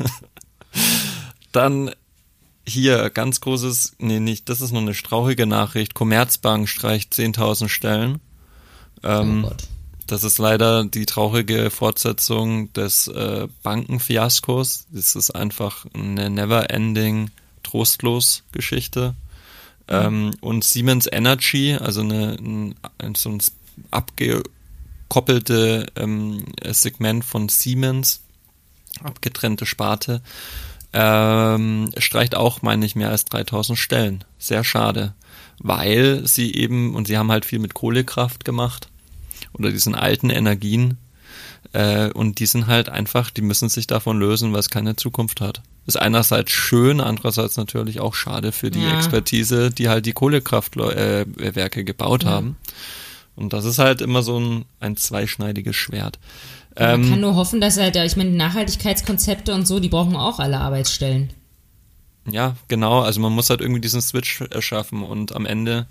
dann 1.53 1.91
hier 2.67 3.11
ganz 3.11 3.41
großes, 3.41 3.97
nee, 3.99 4.21
nicht, 4.21 4.49
das 4.49 4.61
ist 4.61 4.73
nur 4.73 4.83
eine 4.83 4.95
strauchige 4.95 5.47
Nachricht. 5.47 5.95
Commerzbank 5.95 6.69
streicht 6.69 7.13
10.000 7.13 7.69
Stellen. 7.69 8.21
Ähm, 9.03 9.45
oh 9.45 9.49
Gott. 9.49 9.65
das 10.07 10.23
ist 10.23 10.39
leider 10.39 10.85
die 10.85 11.07
traurige 11.07 11.71
Fortsetzung 11.71 12.73
des 12.73 13.09
äh, 13.09 13.49
Bankenfiaskos. 13.63 14.87
Das 14.91 15.17
ist 15.17 15.33
einfach 15.33 15.87
eine 15.93 16.31
never-ending, 16.31 17.31
trostlos 17.63 18.45
Geschichte. 18.53 19.15
Mhm. 19.89 19.95
Ähm, 19.95 20.31
und 20.41 20.65
Siemens 20.65 21.09
Energy, 21.11 21.75
also 21.75 22.03
eine, 22.03 22.37
ein, 22.39 22.75
so 23.17 23.31
ein 23.31 23.41
abgekoppelte 23.91 25.87
ähm, 25.97 26.45
Segment 26.71 27.25
von 27.25 27.49
Siemens, 27.49 28.23
abgetrennte 29.03 29.67
Sparte, 29.67 30.23
ähm, 30.93 31.91
streicht 31.97 32.35
auch, 32.35 32.63
meine 32.63 32.85
ich, 32.85 32.97
mehr 32.97 33.11
als 33.11 33.25
3000 33.25 33.79
Stellen. 33.79 34.25
Sehr 34.39 34.65
schade, 34.65 35.15
weil 35.59 36.27
sie 36.27 36.55
eben, 36.55 36.95
und 36.95 37.07
sie 37.07 37.17
haben 37.17 37.31
halt 37.31 37.45
viel 37.45 37.59
mit 37.59 37.75
Kohlekraft 37.75 38.45
gemacht, 38.45 38.89
oder 39.55 39.71
diesen 39.71 39.95
alten 39.95 40.31
Energien. 40.31 40.99
Äh, 41.73 42.11
und 42.11 42.39
die 42.39 42.47
sind 42.47 42.67
halt 42.67 42.89
einfach, 42.89 43.31
die 43.31 43.43
müssen 43.43 43.69
sich 43.69 43.87
davon 43.87 44.19
lösen, 44.19 44.53
weil 44.53 44.61
es 44.61 44.71
keine 44.71 44.97
Zukunft 44.97 45.41
hat. 45.41 45.63
Ist 45.87 45.97
einerseits 45.97 46.53
schön, 46.53 47.01
andererseits 47.01 47.57
natürlich 47.57 48.01
auch 48.01 48.15
schade 48.15 48.53
für 48.53 48.71
die 48.71 48.83
ja. 48.83 48.97
Expertise, 48.97 49.71
die 49.71 49.89
halt 49.89 50.07
die 50.07 50.13
Kohlekraftwerke 50.13 51.81
äh, 51.81 51.85
gebaut 51.85 52.25
ja. 52.25 52.31
haben. 52.31 52.57
Und 53.35 53.53
das 53.53 53.65
ist 53.65 53.79
halt 53.79 54.01
immer 54.01 54.23
so 54.23 54.39
ein, 54.39 54.65
ein 54.81 54.97
zweischneidiges 54.97 55.77
Schwert. 55.77 56.19
Man 56.79 57.03
ähm, 57.03 57.11
kann 57.11 57.21
nur 57.21 57.35
hoffen, 57.35 57.61
dass 57.61 57.79
halt, 57.79 57.97
ich 57.97 58.17
meine, 58.17 58.31
Nachhaltigkeitskonzepte 58.31 59.55
und 59.55 59.67
so, 59.67 59.81
die 59.81 59.89
brauchen 59.89 60.17
auch 60.17 60.39
alle 60.39 60.59
Arbeitsstellen. 60.59 61.31
Ja, 62.31 62.57
genau. 62.69 63.01
Also 63.01 63.21
man 63.21 63.33
muss 63.33 63.51
halt 63.51 63.61
irgendwie 63.61 63.81
diesen 63.81 64.01
Switch 64.01 64.41
erschaffen 64.41 65.03
und 65.03 65.35
am 65.35 65.47
Ende 65.47 65.87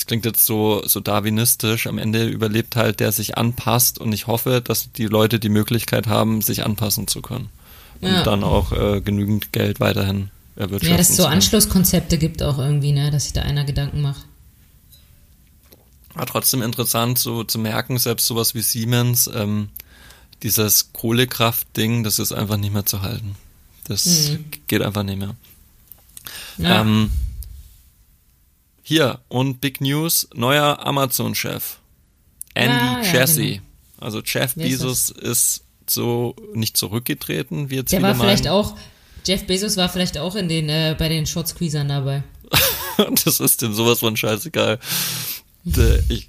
das 0.00 0.06
klingt 0.06 0.24
jetzt 0.24 0.46
so, 0.46 0.82
so 0.86 1.00
darwinistisch, 1.00 1.86
am 1.86 1.98
Ende 1.98 2.26
überlebt 2.26 2.74
halt 2.74 3.00
der 3.00 3.12
sich 3.12 3.36
anpasst 3.36 3.98
und 3.98 4.14
ich 4.14 4.26
hoffe, 4.26 4.62
dass 4.64 4.92
die 4.92 5.06
Leute 5.06 5.38
die 5.38 5.50
Möglichkeit 5.50 6.06
haben, 6.06 6.40
sich 6.40 6.64
anpassen 6.64 7.06
zu 7.06 7.20
können. 7.20 7.50
Ja. 8.00 8.18
Und 8.18 8.26
dann 8.26 8.42
auch 8.42 8.72
äh, 8.72 9.02
genügend 9.02 9.52
Geld 9.52 9.78
weiterhin 9.78 10.30
erwirtschaften. 10.56 10.92
Ja, 10.92 10.96
dass 10.96 11.10
es 11.10 11.16
so 11.16 11.26
Anschlusskonzepte 11.26 12.16
gibt 12.16 12.42
auch 12.42 12.58
irgendwie, 12.58 12.92
ne, 12.92 13.10
dass 13.10 13.24
sich 13.24 13.34
da 13.34 13.42
einer 13.42 13.64
Gedanken 13.64 14.00
macht. 14.00 14.24
Aber 16.20 16.26
trotzdem 16.26 16.60
interessant 16.60 17.18
so 17.18 17.44
zu 17.44 17.58
merken, 17.58 17.96
selbst 17.98 18.26
sowas 18.26 18.54
wie 18.54 18.60
Siemens, 18.60 19.26
ähm, 19.32 19.70
dieses 20.42 20.92
Kohlekraft-Ding, 20.92 22.04
das 22.04 22.18
ist 22.18 22.32
einfach 22.32 22.58
nicht 22.58 22.74
mehr 22.74 22.84
zu 22.84 23.00
halten. 23.00 23.36
Das 23.84 24.04
mhm. 24.04 24.44
geht 24.66 24.82
einfach 24.82 25.02
nicht 25.02 25.18
mehr. 25.18 25.34
Ja. 26.58 26.82
Ähm, 26.82 27.10
hier, 28.82 29.20
und 29.28 29.62
Big 29.62 29.80
News, 29.80 30.28
neuer 30.34 30.84
Amazon-Chef. 30.84 31.78
Andy 32.52 32.76
ah, 32.76 33.00
ja, 33.02 33.14
Jassy. 33.14 33.52
Genau. 33.54 34.06
Also 34.06 34.20
Jeff 34.20 34.52
Wer 34.56 34.68
Bezos 34.68 35.08
ist, 35.08 35.22
ist, 35.22 35.64
so 35.88 36.36
nicht 36.52 36.76
zurückgetreten, 36.76 37.70
wie 37.70 37.76
jetzt 37.76 37.92
Der 37.92 38.02
war 38.02 38.10
meinen. 38.10 38.20
vielleicht 38.20 38.46
auch, 38.46 38.76
Jeff 39.24 39.46
Bezos 39.46 39.78
war 39.78 39.88
vielleicht 39.88 40.18
auch 40.18 40.36
in 40.36 40.50
den, 40.50 40.68
äh, 40.68 40.94
bei 40.98 41.08
den 41.08 41.24
Short 41.26 41.48
Squeezern 41.48 41.88
dabei. 41.88 42.22
das 43.24 43.40
ist 43.40 43.62
dem 43.62 43.72
sowas 43.72 44.00
von 44.00 44.18
scheißegal. 44.18 44.78
Der, 45.64 46.02
ich, 46.08 46.28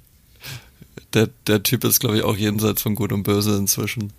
der, 1.14 1.28
der 1.46 1.62
Typ 1.62 1.84
ist, 1.84 2.00
glaube 2.00 2.16
ich, 2.18 2.22
auch 2.22 2.36
jenseits 2.36 2.82
von 2.82 2.94
Gut 2.94 3.12
und 3.12 3.22
Böse 3.22 3.56
inzwischen. 3.56 4.12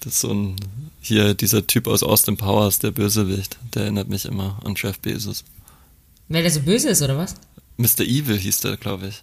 Das 0.00 0.14
ist 0.14 0.20
so 0.20 0.32
ein, 0.32 0.56
hier 1.00 1.34
dieser 1.34 1.66
Typ 1.66 1.86
aus 1.86 2.02
Austin 2.02 2.36
Powers, 2.36 2.78
der 2.78 2.92
Bösewicht, 2.92 3.58
der 3.74 3.82
erinnert 3.82 4.08
mich 4.08 4.24
immer 4.24 4.60
an 4.64 4.74
Jeff 4.76 4.98
Bezos. 5.00 5.44
Weil 6.28 6.42
der 6.42 6.50
so 6.50 6.60
böse 6.60 6.90
ist, 6.90 7.02
oder 7.02 7.16
was? 7.16 7.34
Mr. 7.78 8.00
Evil 8.00 8.38
hieß 8.38 8.60
der, 8.60 8.76
glaube 8.76 9.08
ich. 9.08 9.22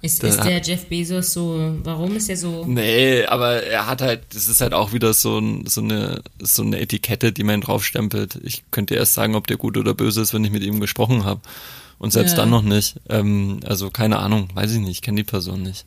Ist 0.00 0.22
der, 0.22 0.30
ist 0.30 0.44
der 0.44 0.62
Jeff 0.62 0.86
Bezos 0.86 1.32
so, 1.32 1.76
warum 1.82 2.14
ist 2.16 2.28
er 2.28 2.36
so? 2.36 2.64
Nee, 2.64 3.24
aber 3.24 3.64
er 3.64 3.88
hat 3.88 4.00
halt, 4.00 4.22
das 4.32 4.46
ist 4.46 4.60
halt 4.60 4.72
auch 4.72 4.92
wieder 4.92 5.12
so, 5.12 5.38
ein, 5.38 5.66
so, 5.66 5.80
eine, 5.80 6.22
so 6.40 6.62
eine 6.62 6.78
Etikette, 6.78 7.32
die 7.32 7.42
man 7.42 7.60
draufstempelt. 7.60 8.38
Ich 8.44 8.62
könnte 8.70 8.94
erst 8.94 9.14
sagen, 9.14 9.34
ob 9.34 9.48
der 9.48 9.56
gut 9.56 9.76
oder 9.76 9.94
böse 9.94 10.20
ist, 10.20 10.32
wenn 10.32 10.44
ich 10.44 10.52
mit 10.52 10.62
ihm 10.62 10.78
gesprochen 10.78 11.24
habe. 11.24 11.40
Und 11.98 12.12
selbst 12.12 12.32
ja. 12.32 12.38
dann 12.38 12.50
noch 12.50 12.62
nicht. 12.62 13.00
Ähm, 13.08 13.60
also 13.66 13.90
keine 13.90 14.18
Ahnung, 14.18 14.48
weiß 14.54 14.72
ich 14.72 14.80
nicht, 14.80 15.02
kenne 15.02 15.16
die 15.16 15.30
Person 15.30 15.62
nicht. 15.62 15.84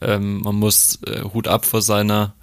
Ähm, 0.00 0.40
man 0.40 0.56
muss 0.56 1.00
äh, 1.06 1.22
Hut 1.22 1.48
ab 1.48 1.66
vor 1.66 1.82
seiner, 1.82 2.34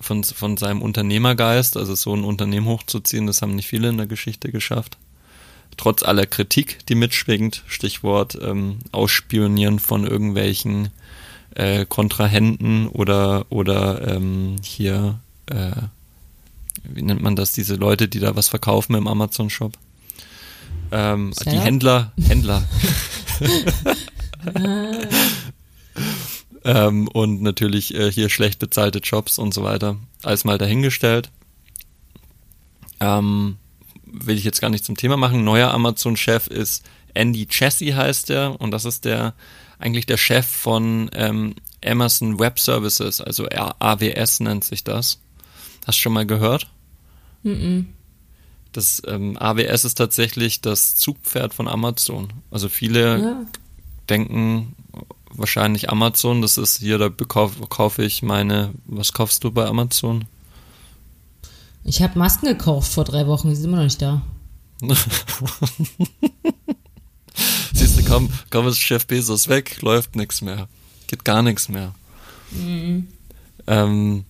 von, 0.00 0.24
von 0.24 0.56
seinem 0.56 0.82
Unternehmergeist, 0.82 1.76
also 1.76 1.94
so 1.94 2.14
ein 2.14 2.24
Unternehmen 2.24 2.66
hochzuziehen, 2.66 3.26
das 3.26 3.42
haben 3.42 3.54
nicht 3.54 3.68
viele 3.68 3.88
in 3.88 3.96
der 3.96 4.06
Geschichte 4.06 4.50
geschafft 4.50 4.98
trotz 5.76 6.02
aller 6.02 6.26
Kritik, 6.26 6.84
die 6.86 6.94
mitschwingt, 6.94 7.64
Stichwort 7.66 8.38
ähm, 8.40 8.78
Ausspionieren 8.92 9.78
von 9.78 10.06
irgendwelchen 10.06 10.90
äh, 11.54 11.86
Kontrahenten 11.86 12.88
oder 12.88 13.46
oder 13.50 14.06
ähm, 14.06 14.56
hier 14.62 15.18
äh, 15.46 15.72
wie 16.84 17.02
nennt 17.02 17.22
man 17.22 17.36
das, 17.36 17.52
diese 17.52 17.76
Leute, 17.76 18.08
die 18.08 18.18
da 18.18 18.34
was 18.34 18.48
verkaufen 18.48 18.96
im 18.96 19.06
Amazon-Shop. 19.06 19.72
Ähm, 20.92 21.32
die 21.46 21.58
Händler, 21.58 22.12
Händler. 22.22 22.62
ähm, 26.64 27.08
und 27.08 27.42
natürlich 27.42 27.94
äh, 27.94 28.12
hier 28.12 28.28
schlecht 28.28 28.58
bezahlte 28.58 28.98
Jobs 28.98 29.38
und 29.38 29.54
so 29.54 29.62
weiter. 29.62 29.96
Alles 30.22 30.44
mal 30.44 30.58
dahingestellt. 30.58 31.30
Ähm, 33.00 33.56
will 34.04 34.36
ich 34.36 34.44
jetzt 34.44 34.60
gar 34.60 34.68
nicht 34.70 34.84
zum 34.84 34.96
Thema 34.96 35.16
machen. 35.16 35.44
Neuer 35.44 35.72
Amazon-Chef 35.72 36.46
ist 36.46 36.84
Andy 37.14 37.46
Chessie 37.46 37.94
heißt 37.94 38.30
er 38.30 38.60
und 38.60 38.70
das 38.70 38.84
ist 38.84 39.04
der 39.04 39.34
eigentlich 39.78 40.06
der 40.06 40.16
Chef 40.16 40.46
von 40.46 41.10
ähm, 41.14 41.54
Amazon 41.84 42.38
Web 42.38 42.58
Services, 42.60 43.20
also 43.20 43.48
AWS 43.48 44.40
nennt 44.40 44.64
sich 44.64 44.84
das. 44.84 45.20
Hast 45.86 45.98
du 45.98 46.02
schon 46.02 46.12
mal 46.12 46.26
gehört? 46.26 46.68
Mm, 47.42 47.50
-mm. 47.50 47.84
Das 48.72 49.02
ähm, 49.06 49.36
AWS 49.38 49.84
ist 49.84 49.94
tatsächlich 49.96 50.60
das 50.60 50.96
Zugpferd 50.96 51.54
von 51.54 51.68
Amazon. 51.68 52.32
Also 52.50 52.68
viele 52.68 53.20
ja. 53.20 53.46
denken 54.08 54.74
wahrscheinlich 55.34 55.90
Amazon, 55.90 56.42
das 56.42 56.58
ist 56.58 56.78
hier, 56.78 56.98
da 56.98 57.08
kaufe 57.08 57.66
kauf 57.68 57.98
ich 57.98 58.22
meine, 58.22 58.72
was 58.86 59.12
kaufst 59.12 59.44
du 59.44 59.50
bei 59.50 59.66
Amazon? 59.66 60.24
Ich 61.84 62.02
habe 62.02 62.18
Masken 62.18 62.46
gekauft 62.46 62.92
vor 62.92 63.04
drei 63.04 63.26
Wochen, 63.26 63.48
die 63.48 63.54
sind 63.56 63.66
immer 63.66 63.78
noch 63.78 63.84
nicht 63.84 64.00
da. 64.00 64.22
Siehst 67.72 67.98
du, 67.98 68.04
kaum, 68.04 68.30
kaum 68.50 68.68
ist 68.68 68.78
Chef 68.78 69.06
Bezos 69.06 69.48
weg, 69.48 69.80
läuft 69.82 70.16
nichts 70.16 70.42
mehr. 70.42 70.68
Geht 71.06 71.24
gar 71.24 71.42
nichts 71.42 71.68
mehr. 71.68 71.94
Mhm. 72.50 73.08
Ähm, 73.66 74.24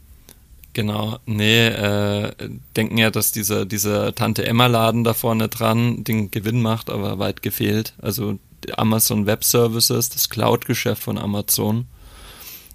genau, 0.73 1.19
nee, 1.27 1.67
äh, 1.67 2.33
denken 2.77 2.99
ja, 2.99 3.11
dass 3.11 3.31
dieser, 3.31 3.67
dieser 3.67 4.15
Tante 4.15 4.47
Emma-Laden 4.47 5.05
da 5.05 5.15
vorne 5.15 5.49
dran 5.49 6.05
den 6.05 6.31
Gewinn 6.31 6.63
macht, 6.63 6.91
aber 6.91 7.19
weit 7.19 7.43
gefehlt. 7.43 7.95
Also 8.01 8.39
Amazon 8.77 9.27
Web 9.27 9.45
Services, 9.45 10.11
das 10.11 10.29
Cloud-Geschäft 10.29 11.03
von 11.03 11.19
Amazon, 11.19 11.87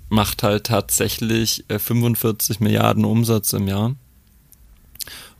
macht 0.10 0.44
halt 0.44 0.66
tatsächlich 0.66 1.66
äh, 1.70 1.80
45 1.80 2.60
Milliarden 2.60 3.06
Umsatz 3.06 3.54
im 3.54 3.68
Jahr 3.68 3.96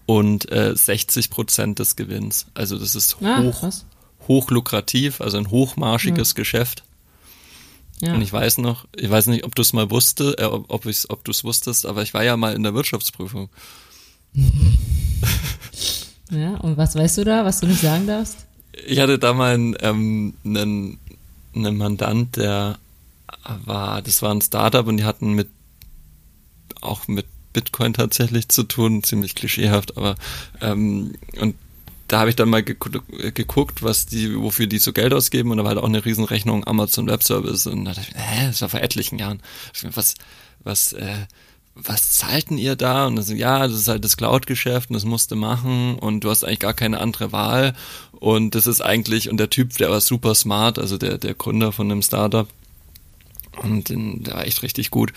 und 0.06 0.52
äh, 0.52 0.76
60 0.76 1.30
Prozent 1.30 1.80
des 1.80 1.96
Gewinns. 1.96 2.48
Also 2.54 2.78
das 2.78 2.96
ist 2.96 3.20
hoch, 3.20 3.64
ah, 3.64 3.72
hoch 4.28 4.52
lukrativ, 4.52 5.22
also 5.22 5.38
ein 5.38 5.52
hochmarschiges 5.52 6.32
ja. 6.32 6.36
Geschäft. 6.36 6.84
Ja. 8.02 8.14
Und 8.14 8.22
ich 8.22 8.32
weiß 8.32 8.60
noch, 8.60 8.86
ich 8.96 9.10
weiß 9.10 9.28
nicht, 9.28 9.44
ob 9.44 9.56
du 9.56 9.62
es 9.62 9.74
mal 9.74 9.90
wusste, 9.90 10.36
äh, 10.38 10.44
ob, 10.44 10.72
ob, 10.72 10.86
ob 10.86 11.24
du 11.24 11.32
es 11.32 11.44
wusstest, 11.44 11.86
aber 11.86 12.04
ich 12.04 12.14
war 12.14 12.24
ja 12.24 12.38
mal 12.38 12.54
in 12.54 12.64
der 12.64 12.74
Wirtschaftsprüfung. 12.74 13.50
ja, 16.32 16.56
und 16.58 16.78
was 16.78 16.96
weißt 16.96 17.18
du 17.18 17.24
da, 17.24 17.44
was 17.44 17.60
du 17.60 17.68
nicht 17.68 17.82
sagen 17.82 18.06
darfst? 18.06 18.46
Ich 18.86 19.00
hatte 19.00 19.18
da 19.18 19.34
mal 19.34 19.56
einen, 19.56 19.76
ähm, 19.82 20.36
einen, 20.46 21.00
einen 21.56 21.78
Mandant, 21.78 22.36
der 22.38 22.78
war, 23.66 24.02
das 24.02 24.22
war 24.22 24.32
ein 24.32 24.42
Startup 24.42 24.86
und 24.86 24.98
die 24.98 25.06
hatten 25.06 25.34
mit 25.34 25.48
auch 26.82 27.08
mit 27.08 27.26
Bitcoin 27.54 27.94
tatsächlich 27.94 28.50
zu 28.50 28.64
tun, 28.64 29.04
ziemlich 29.04 29.34
klischeehaft, 29.34 29.98
aber 29.98 30.16
ähm, 30.62 31.14
und 31.40 31.56
da 32.08 32.20
habe 32.20 32.30
ich 32.30 32.36
dann 32.36 32.50
mal 32.50 32.64
geguckt, 32.64 33.84
was 33.84 34.06
die, 34.06 34.40
wofür 34.40 34.68
die 34.68 34.80
so 34.80 34.94
Geld 34.94 35.14
ausgeben. 35.14 35.52
Und 35.52 35.58
da 35.58 35.64
war 35.64 35.70
halt 35.70 35.80
auch 35.80 35.88
eine 35.88 36.06
Riesenrechnung 36.06 36.66
Amazon 36.66 37.08
Web 37.08 37.22
Service. 37.24 37.68
Und 37.68 37.86
da 37.86 37.94
dachte 37.94 38.12
ich, 38.12 38.18
hä, 38.18 38.48
das 38.48 38.62
war 38.62 38.70
vor 38.70 38.82
etlichen 38.82 39.20
Jahren. 39.20 39.42
Was, 39.94 40.16
was, 40.64 40.94
äh, 40.94 41.26
was 41.76 42.12
zahlten 42.12 42.58
ihr 42.58 42.76
da? 42.76 43.08
Und 43.08 43.18
dann 43.18 43.26
so, 43.26 43.34
ja, 43.34 43.68
das 43.68 43.78
ist 43.78 43.88
halt 43.90 44.06
das 44.06 44.16
Cloud-Geschäft 44.16 44.90
und 44.90 44.94
das 44.94 45.04
musste 45.04 45.36
machen. 45.36 46.00
Und 46.00 46.24
du 46.24 46.30
hast 46.30 46.46
eigentlich 46.46 46.60
gar 46.60 46.74
keine 46.74 47.02
andere 47.02 47.34
Wahl. 47.34 47.74
Und 48.14 48.56
das 48.56 48.68
ist 48.68 48.82
eigentlich, 48.82 49.30
und 49.30 49.38
der 49.38 49.50
Typ, 49.50 49.76
der 49.78 49.90
war 49.90 50.00
super 50.00 50.34
smart, 50.34 50.80
also 50.80 50.98
der, 50.98 51.18
der 51.18 51.34
Gründer 51.34 51.74
von 51.74 51.90
dem 51.90 52.02
Startup. 52.02 52.48
Und 53.62 53.90
der 53.90 54.34
war 54.34 54.46
echt 54.46 54.64
richtig 54.64 54.92
gut. 54.92 55.12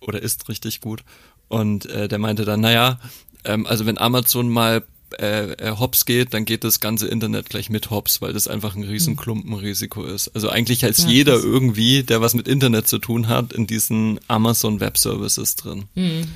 Oder 0.00 0.22
ist 0.22 0.48
richtig 0.48 0.80
gut. 0.80 1.02
Und 1.48 1.86
äh, 1.86 2.06
der 2.06 2.18
meinte 2.18 2.44
dann, 2.44 2.60
naja, 2.60 3.00
ähm, 3.44 3.66
also 3.66 3.86
wenn 3.86 3.98
Amazon 3.98 4.48
mal 4.48 4.84
äh, 5.18 5.52
äh, 5.52 5.76
hops 5.78 6.04
geht, 6.04 6.34
dann 6.34 6.44
geht 6.44 6.64
das 6.64 6.80
ganze 6.80 7.06
Internet 7.08 7.48
gleich 7.48 7.70
mit 7.70 7.90
hops, 7.90 8.20
weil 8.20 8.32
das 8.32 8.48
einfach 8.48 8.74
ein 8.74 8.82
Riesenklumpenrisiko 8.82 10.04
ist. 10.04 10.28
Also 10.34 10.48
eigentlich 10.48 10.82
ist 10.82 11.04
ja, 11.04 11.08
jeder 11.08 11.34
irgendwie, 11.34 12.02
der 12.02 12.20
was 12.20 12.34
mit 12.34 12.48
Internet 12.48 12.88
zu 12.88 12.98
tun 12.98 13.28
hat, 13.28 13.52
in 13.52 13.66
diesen 13.66 14.20
Amazon 14.28 14.80
Web 14.80 14.98
Services 14.98 15.56
drin. 15.56 15.84
Mhm. 15.94 16.28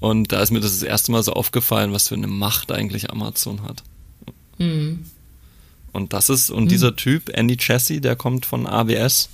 Und 0.00 0.32
da 0.32 0.40
ist 0.40 0.50
mir 0.50 0.60
das 0.60 0.72
das 0.72 0.82
erste 0.82 1.12
Mal 1.12 1.22
so 1.22 1.32
aufgefallen, 1.32 1.92
was 1.92 2.08
für 2.08 2.14
eine 2.14 2.26
Macht 2.26 2.72
eigentlich 2.72 3.10
Amazon 3.10 3.62
hat. 3.62 3.82
Mhm. 4.58 5.04
Und 5.92 6.12
das 6.12 6.28
ist, 6.28 6.50
und 6.50 6.64
mhm. 6.64 6.68
dieser 6.68 6.96
Typ, 6.96 7.30
Andy 7.32 7.56
Chassis, 7.56 8.00
der 8.00 8.16
kommt 8.16 8.44
von 8.44 8.66
AWS 8.66 9.28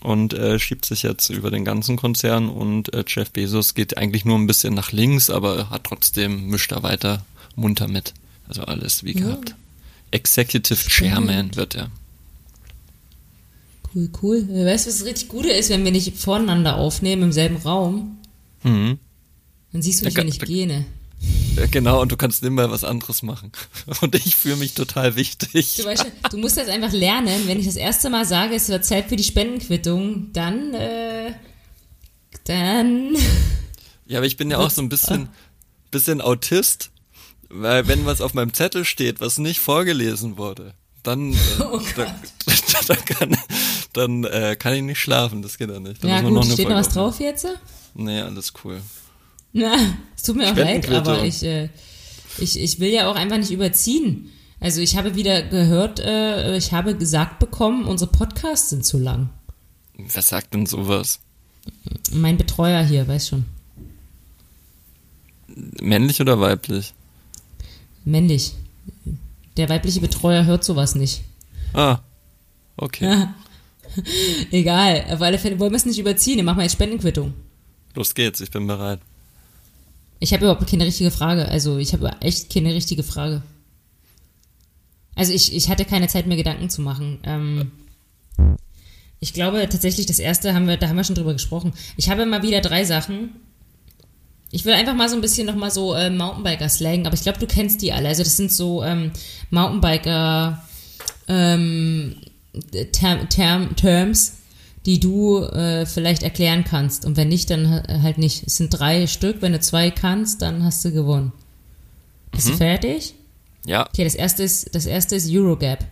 und 0.00 0.34
äh, 0.34 0.58
schiebt 0.58 0.84
sich 0.84 1.02
jetzt 1.02 1.30
über 1.30 1.50
den 1.50 1.64
ganzen 1.64 1.96
Konzern 1.96 2.48
und 2.48 2.92
äh, 2.92 3.04
Jeff 3.06 3.30
Bezos 3.30 3.74
geht 3.74 3.96
eigentlich 3.96 4.24
nur 4.24 4.38
ein 4.38 4.46
bisschen 4.46 4.74
nach 4.74 4.92
links, 4.92 5.30
aber 5.30 5.70
hat 5.70 5.84
trotzdem, 5.84 6.48
mischt 6.48 6.72
da 6.72 6.82
weiter 6.82 7.24
munter 7.54 7.88
mit. 7.88 8.14
Also 8.48 8.62
alles 8.62 9.04
wie 9.04 9.14
gehabt. 9.14 9.50
Ja. 9.50 9.56
Executive 10.10 10.88
Chairman 10.88 11.56
wird 11.56 11.74
er. 11.74 11.90
Cool, 13.94 14.10
cool. 14.22 14.48
Weißt 14.48 14.86
du, 14.86 14.90
was 14.90 14.98
das 14.98 15.04
richtig 15.04 15.28
Gute 15.28 15.50
ist, 15.50 15.70
wenn 15.70 15.84
wir 15.84 15.92
nicht 15.92 16.16
voneinander 16.16 16.76
aufnehmen 16.76 17.24
im 17.24 17.32
selben 17.32 17.56
Raum? 17.56 18.18
Mhm. 18.62 18.98
Dann 19.72 19.82
siehst 19.82 20.00
du 20.00 20.04
mich, 20.06 20.14
da, 20.14 20.20
wenn 20.20 20.28
ich 20.28 20.38
da, 20.38 20.46
gehe. 20.46 20.84
Ja, 21.56 21.66
genau, 21.66 22.00
und 22.00 22.10
du 22.10 22.16
kannst 22.16 22.42
nimmer 22.42 22.70
was 22.70 22.84
anderes 22.84 23.22
machen. 23.22 23.52
Und 24.00 24.14
ich 24.14 24.34
fühle 24.34 24.56
mich 24.56 24.74
total 24.74 25.16
wichtig. 25.16 25.76
Du, 25.76 25.84
weißt, 25.84 26.06
du 26.30 26.36
musst 26.38 26.56
das 26.56 26.68
einfach 26.68 26.92
lernen. 26.92 27.46
Wenn 27.46 27.60
ich 27.60 27.66
das 27.66 27.76
erste 27.76 28.10
Mal 28.10 28.24
sage, 28.24 28.54
es 28.54 28.68
wird 28.68 28.84
Zeit 28.84 29.08
für 29.08 29.16
die 29.16 29.22
Spendenquittung, 29.22 30.32
dann, 30.32 30.74
äh, 30.74 31.32
dann. 32.44 33.14
Ja, 34.06 34.18
aber 34.18 34.26
ich 34.26 34.36
bin 34.36 34.50
ja 34.50 34.58
auch 34.58 34.70
so 34.70 34.82
ein 34.82 34.88
bisschen, 34.88 35.28
bisschen 35.90 36.20
Autist, 36.20 36.90
weil 37.52 37.86
wenn 37.86 38.06
was 38.06 38.20
auf 38.20 38.34
meinem 38.34 38.54
Zettel 38.54 38.84
steht, 38.84 39.20
was 39.20 39.38
nicht 39.38 39.60
vorgelesen 39.60 40.38
wurde, 40.38 40.74
dann, 41.02 41.32
äh, 41.32 41.36
oh 41.60 41.80
dann, 41.96 42.14
dann, 42.86 43.04
kann, 43.04 43.36
dann 43.92 44.24
äh, 44.24 44.56
kann 44.58 44.74
ich 44.74 44.82
nicht 44.82 45.00
schlafen. 45.00 45.42
Das 45.42 45.58
geht 45.58 45.70
ja 45.70 45.80
nicht. 45.80 46.02
Dann 46.02 46.10
ja, 46.10 46.20
gut, 46.22 46.44
steht 46.46 46.68
noch 46.68 46.76
was 46.76 46.88
drauf 46.88 47.20
jetzt? 47.20 47.46
Nee, 47.94 48.20
alles 48.20 48.52
cool. 48.64 48.80
Na, 49.52 49.76
es 50.16 50.22
tut 50.22 50.36
mir 50.36 50.50
auch 50.50 50.56
leid, 50.56 50.90
aber 50.90 51.24
ich, 51.24 51.42
äh, 51.42 51.68
ich, 52.38 52.58
ich 52.58 52.80
will 52.80 52.90
ja 52.90 53.10
auch 53.10 53.16
einfach 53.16 53.36
nicht 53.36 53.50
überziehen. 53.50 54.30
Also 54.60 54.80
ich 54.80 54.96
habe 54.96 55.14
wieder 55.14 55.42
gehört, 55.42 56.00
äh, 56.00 56.56
ich 56.56 56.72
habe 56.72 56.96
gesagt 56.96 57.38
bekommen, 57.38 57.84
unsere 57.84 58.10
Podcasts 58.10 58.70
sind 58.70 58.86
zu 58.86 58.98
lang. 58.98 59.28
Wer 59.98 60.22
sagt 60.22 60.54
denn 60.54 60.66
sowas? 60.66 61.20
Mein 62.12 62.38
Betreuer 62.38 62.82
hier, 62.82 63.06
weiß 63.06 63.28
schon. 63.28 63.44
Männlich 65.80 66.20
oder 66.20 66.40
weiblich? 66.40 66.94
Männlich. 68.04 68.52
Der 69.56 69.68
weibliche 69.68 70.00
Betreuer 70.00 70.44
hört 70.44 70.64
sowas 70.64 70.94
nicht. 70.94 71.22
Ah, 71.72 71.98
okay. 72.76 73.26
Egal, 74.50 75.04
auf 75.10 75.20
alle 75.20 75.38
Fälle 75.38 75.58
wollen 75.58 75.72
wir 75.72 75.76
es 75.76 75.86
nicht 75.86 75.98
überziehen. 75.98 76.36
Wir 76.36 76.44
machen 76.44 76.56
mal 76.56 76.62
jetzt 76.62 76.72
Spendenquittung. 76.72 77.34
Los 77.94 78.14
geht's, 78.14 78.40
ich 78.40 78.50
bin 78.50 78.66
bereit. 78.66 79.00
Ich 80.18 80.32
habe 80.32 80.44
überhaupt 80.44 80.68
keine 80.70 80.86
richtige 80.86 81.10
Frage. 81.10 81.48
Also 81.48 81.78
ich 81.78 81.92
habe 81.92 82.10
echt 82.20 82.52
keine 82.52 82.72
richtige 82.72 83.02
Frage. 83.02 83.42
Also 85.14 85.32
ich, 85.32 85.54
ich 85.54 85.68
hatte 85.68 85.84
keine 85.84 86.08
Zeit 86.08 86.26
mehr 86.26 86.36
Gedanken 86.36 86.70
zu 86.70 86.80
machen. 86.80 87.18
Ähm, 87.24 87.72
ich 89.20 89.34
glaube 89.34 89.68
tatsächlich, 89.68 90.06
das 90.06 90.18
erste 90.18 90.54
haben 90.54 90.66
wir, 90.66 90.76
da 90.76 90.88
haben 90.88 90.96
wir 90.96 91.04
schon 91.04 91.16
drüber 91.16 91.32
gesprochen. 91.32 91.74
Ich 91.96 92.08
habe 92.08 92.24
mal 92.24 92.42
wieder 92.42 92.60
drei 92.60 92.84
Sachen. 92.84 93.30
Ich 94.52 94.64
will 94.66 94.74
einfach 94.74 94.94
mal 94.94 95.08
so 95.08 95.16
ein 95.16 95.22
bisschen 95.22 95.46
nochmal 95.46 95.70
so 95.70 95.94
äh, 95.94 96.10
Mountainbiker-Slang, 96.10 97.06
aber 97.06 97.14
ich 97.14 97.22
glaube, 97.22 97.38
du 97.38 97.46
kennst 97.46 97.80
die 97.82 97.92
alle. 97.92 98.08
Also 98.08 98.22
das 98.22 98.36
sind 98.36 98.52
so 98.52 98.84
ähm, 98.84 99.10
Mountainbiker 99.50 100.62
ähm, 101.26 102.16
Term, 102.92 103.28
Term, 103.30 103.74
Terms, 103.76 104.34
die 104.84 105.00
du 105.00 105.38
äh, 105.38 105.86
vielleicht 105.86 106.22
erklären 106.22 106.64
kannst. 106.64 107.06
Und 107.06 107.16
wenn 107.16 107.28
nicht, 107.28 107.48
dann 107.48 107.82
halt 108.02 108.18
nicht. 108.18 108.46
Es 108.46 108.58
sind 108.58 108.68
drei 108.68 109.06
Stück. 109.06 109.40
Wenn 109.40 109.52
du 109.52 109.60
zwei 109.60 109.90
kannst, 109.90 110.42
dann 110.42 110.62
hast 110.64 110.84
du 110.84 110.92
gewonnen. 110.92 111.32
Bist 112.30 112.48
mhm. 112.48 112.50
du 112.52 112.56
fertig? 112.58 113.14
Ja. 113.64 113.86
Okay, 113.88 114.04
das 114.04 114.14
erste 114.14 114.42
ist, 114.42 114.74
das 114.74 114.86
erste 114.86 115.16
ist 115.16 115.30
Eurogap. 115.30 115.86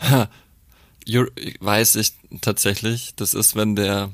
Ha, 0.00 0.28
Euro, 1.08 1.30
weiß 1.60 1.96
ich 1.96 2.12
tatsächlich. 2.40 3.14
Das 3.16 3.34
ist, 3.34 3.54
wenn 3.54 3.76
der, 3.76 4.10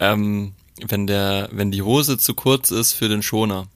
ähm, 0.00 0.52
wenn 0.88 1.06
der, 1.06 1.48
wenn 1.52 1.70
die 1.70 1.82
Hose 1.82 2.18
zu 2.18 2.34
kurz 2.34 2.70
ist 2.70 2.92
für 2.92 3.08
den 3.08 3.22
Schoner. 3.22 3.66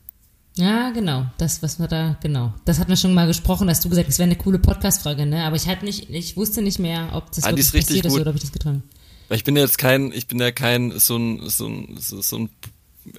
Ja, 0.57 0.91
genau. 0.91 1.27
Das, 1.37 1.63
was 1.63 1.79
wir 1.79 1.87
da, 1.87 2.17
genau. 2.23 2.55
Das 2.65 2.79
hatten 2.79 2.89
wir 2.89 2.97
schon 2.97 3.13
mal 3.13 3.27
gesprochen, 3.27 3.69
hast 3.69 3.85
du 3.85 3.91
gesagt, 3.91 4.09
das 4.09 4.19
wäre 4.19 4.29
eine 4.29 4.37
coole 4.37 4.59
Podcast-Frage, 4.59 5.27
ne? 5.27 5.45
Aber 5.45 5.57
ich 5.57 5.67
halt 5.67 5.83
nicht, 5.83 6.09
ich 6.09 6.37
wusste 6.37 6.63
nicht 6.63 6.79
mehr, 6.79 7.11
ob 7.13 7.31
das 7.33 7.45
ah, 7.45 7.51
wirklich 7.51 7.71
passiert 7.73 8.07
ist 8.07 8.13
oder 8.13 8.31
ob 8.31 8.37
ich 8.37 8.43
das 8.43 8.53
getan 8.53 8.83
habe. 9.29 9.37
Ich 9.37 9.45
bin 9.45 9.57
jetzt 9.57 9.77
kein, 9.77 10.13
ich 10.13 10.29
bin 10.29 10.41
ja 10.41 10.53
kein 10.53 10.99
so 10.99 11.17
ein, 11.17 11.49
so 11.49 11.67
ein, 11.67 11.97
so, 11.99 12.23
so 12.23 12.39
ein 12.39 12.51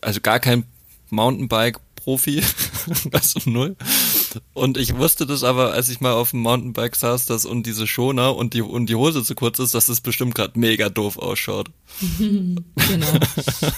also 0.01 0.19
gar 0.21 0.39
kein 0.39 0.63
Mountainbike-Profi, 1.09 2.41
also 3.11 3.39
null. 3.45 3.75
Und 4.53 4.77
ich 4.77 4.95
wusste 4.97 5.25
das 5.25 5.43
aber, 5.43 5.73
als 5.73 5.89
ich 5.89 6.01
mal 6.01 6.13
auf 6.13 6.31
dem 6.31 6.41
Mountainbike 6.41 6.95
saß, 6.95 7.25
dass 7.25 7.45
und 7.45 7.65
diese 7.65 7.87
Schoner 7.87 8.35
und 8.35 8.53
die 8.53 8.61
und 8.61 8.87
die 8.87 8.95
Hose 8.95 9.23
zu 9.23 9.35
kurz 9.35 9.59
ist, 9.59 9.73
dass 9.73 9.89
es 9.89 10.01
bestimmt 10.01 10.35
gerade 10.35 10.59
mega 10.59 10.89
doof 10.89 11.17
ausschaut. 11.17 11.69
genau. 12.19 12.63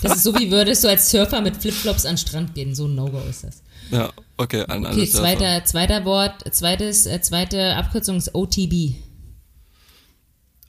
Das 0.02 0.18
ist 0.18 0.24
so 0.24 0.38
wie 0.38 0.52
würdest 0.52 0.84
du 0.84 0.88
als 0.88 1.10
Surfer 1.10 1.42
mit 1.42 1.58
Flipflops 1.58 2.06
an 2.06 2.14
den 2.14 2.18
Strand 2.18 2.56
gehen. 2.56 2.76
So 2.76 2.88
ein 2.88 2.96
No-Go 2.96 3.22
ist 3.30 3.44
das. 3.44 3.62
Ja, 3.92 4.12
okay, 4.38 4.66
an 4.68 4.86
Okay, 4.86 5.08
zweiter, 5.08 5.66
zweiter 5.66 6.06
Wort, 6.06 6.44
zweites, 6.54 7.06
äh, 7.06 7.22
zweite 7.22 7.76
Abkürzung 7.76 8.18
ist 8.18 8.36
OTB. 8.36 8.96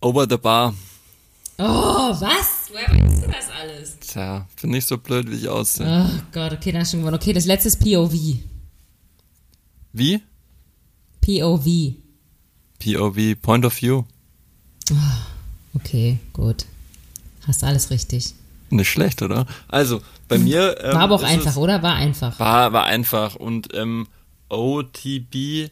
Over 0.01 0.27
the 0.29 0.37
bar. 0.37 0.75
Oh, 1.59 1.63
was? 1.63 2.71
Woher 2.73 2.89
weißt 2.89 3.23
du 3.23 3.27
das 3.27 3.51
alles? 3.51 3.99
Tja, 4.01 4.47
bin 4.63 4.71
nicht 4.71 4.87
so 4.87 4.97
blöd, 4.97 5.31
wie 5.31 5.37
ich 5.37 5.49
aussehe. 5.49 5.87
Oh 5.87 6.23
Gott, 6.33 6.53
okay, 6.53 6.73
dann 6.73 6.87
schon 6.87 7.01
gewonnen. 7.01 7.17
Okay, 7.17 7.35
das 7.35 7.45
letzte 7.45 7.69
ist 7.69 7.81
POV. 7.81 8.15
Wie? 9.93 10.23
POV. 11.21 11.95
POV, 12.79 13.41
Point 13.41 13.65
of 13.65 13.81
View. 13.81 14.05
Oh, 14.91 14.95
okay, 15.75 16.19
gut. 16.33 16.67
Hast 17.47 17.65
alles 17.65 17.91
richtig. 17.91 18.35
Nicht 18.71 18.89
schlecht, 18.89 19.23
oder? 19.23 19.47
Also, 19.69 20.01
bei 20.29 20.37
hm. 20.37 20.45
mir. 20.45 20.77
Ähm, 20.81 20.95
war 20.95 21.01
aber 21.03 21.15
auch 21.17 21.23
einfach, 21.23 21.57
oder? 21.57 21.83
War 21.83 21.95
einfach. 21.95 22.39
War, 22.39 22.73
war 22.73 22.85
einfach. 22.85 23.35
Und 23.35 23.75
ähm, 23.75 24.07
OTB 24.49 25.71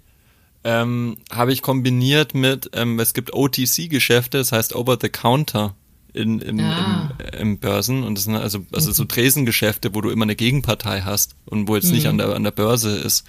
ähm, 0.64 1.16
habe 1.30 1.52
ich 1.52 1.62
kombiniert 1.62 2.34
mit, 2.34 2.70
ähm, 2.74 2.98
es 2.98 3.14
gibt 3.14 3.32
OTC-Geschäfte, 3.32 4.38
das 4.38 4.52
heißt 4.52 4.74
Over 4.74 4.98
the 5.00 5.08
Counter 5.08 5.74
in, 6.12 6.40
im, 6.40 6.60
ah. 6.60 7.12
im, 7.32 7.38
im 7.38 7.58
Börsen 7.58 8.02
und 8.02 8.16
das 8.16 8.24
sind 8.24 8.34
also, 8.34 8.64
also 8.72 8.92
so 8.92 9.04
Tresengeschäfte, 9.04 9.94
wo 9.94 10.00
du 10.00 10.10
immer 10.10 10.24
eine 10.24 10.36
Gegenpartei 10.36 11.02
hast 11.02 11.36
und 11.46 11.68
wo 11.68 11.76
jetzt 11.76 11.88
mhm. 11.88 11.94
nicht 11.94 12.06
an 12.06 12.18
der, 12.18 12.34
an 12.34 12.44
der 12.44 12.50
Börse 12.50 12.96
ist. 12.96 13.24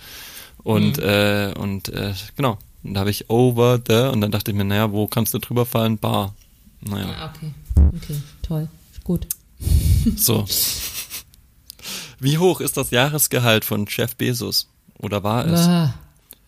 Und, 0.64 0.98
mhm. 0.98 1.04
äh, 1.04 1.54
und 1.58 1.90
äh, 1.90 2.14
genau, 2.36 2.58
und 2.84 2.94
da 2.94 3.02
habe 3.02 3.12
ich 3.12 3.30
Over 3.30 3.80
the 3.86 4.10
und 4.12 4.22
dann 4.22 4.32
dachte 4.32 4.52
ich 4.52 4.58
mir, 4.58 4.64
naja, 4.64 4.92
wo 4.92 5.08
kannst 5.08 5.34
du 5.34 5.40
drüber 5.40 5.66
fallen? 5.66 5.98
Bar. 5.98 6.34
Naja. 6.82 7.14
Ah, 7.18 7.34
okay. 7.36 7.52
Okay, 7.98 8.22
toll. 8.42 8.68
Gut. 9.04 9.28
So. 10.16 10.46
Wie 12.20 12.38
hoch 12.38 12.62
ist 12.62 12.78
das 12.78 12.92
Jahresgehalt 12.92 13.66
von 13.66 13.86
Jeff 13.90 14.16
Bezos? 14.16 14.70
Oder 14.98 15.24
war 15.24 15.46
es? 15.46 15.60
Ah. 15.60 15.94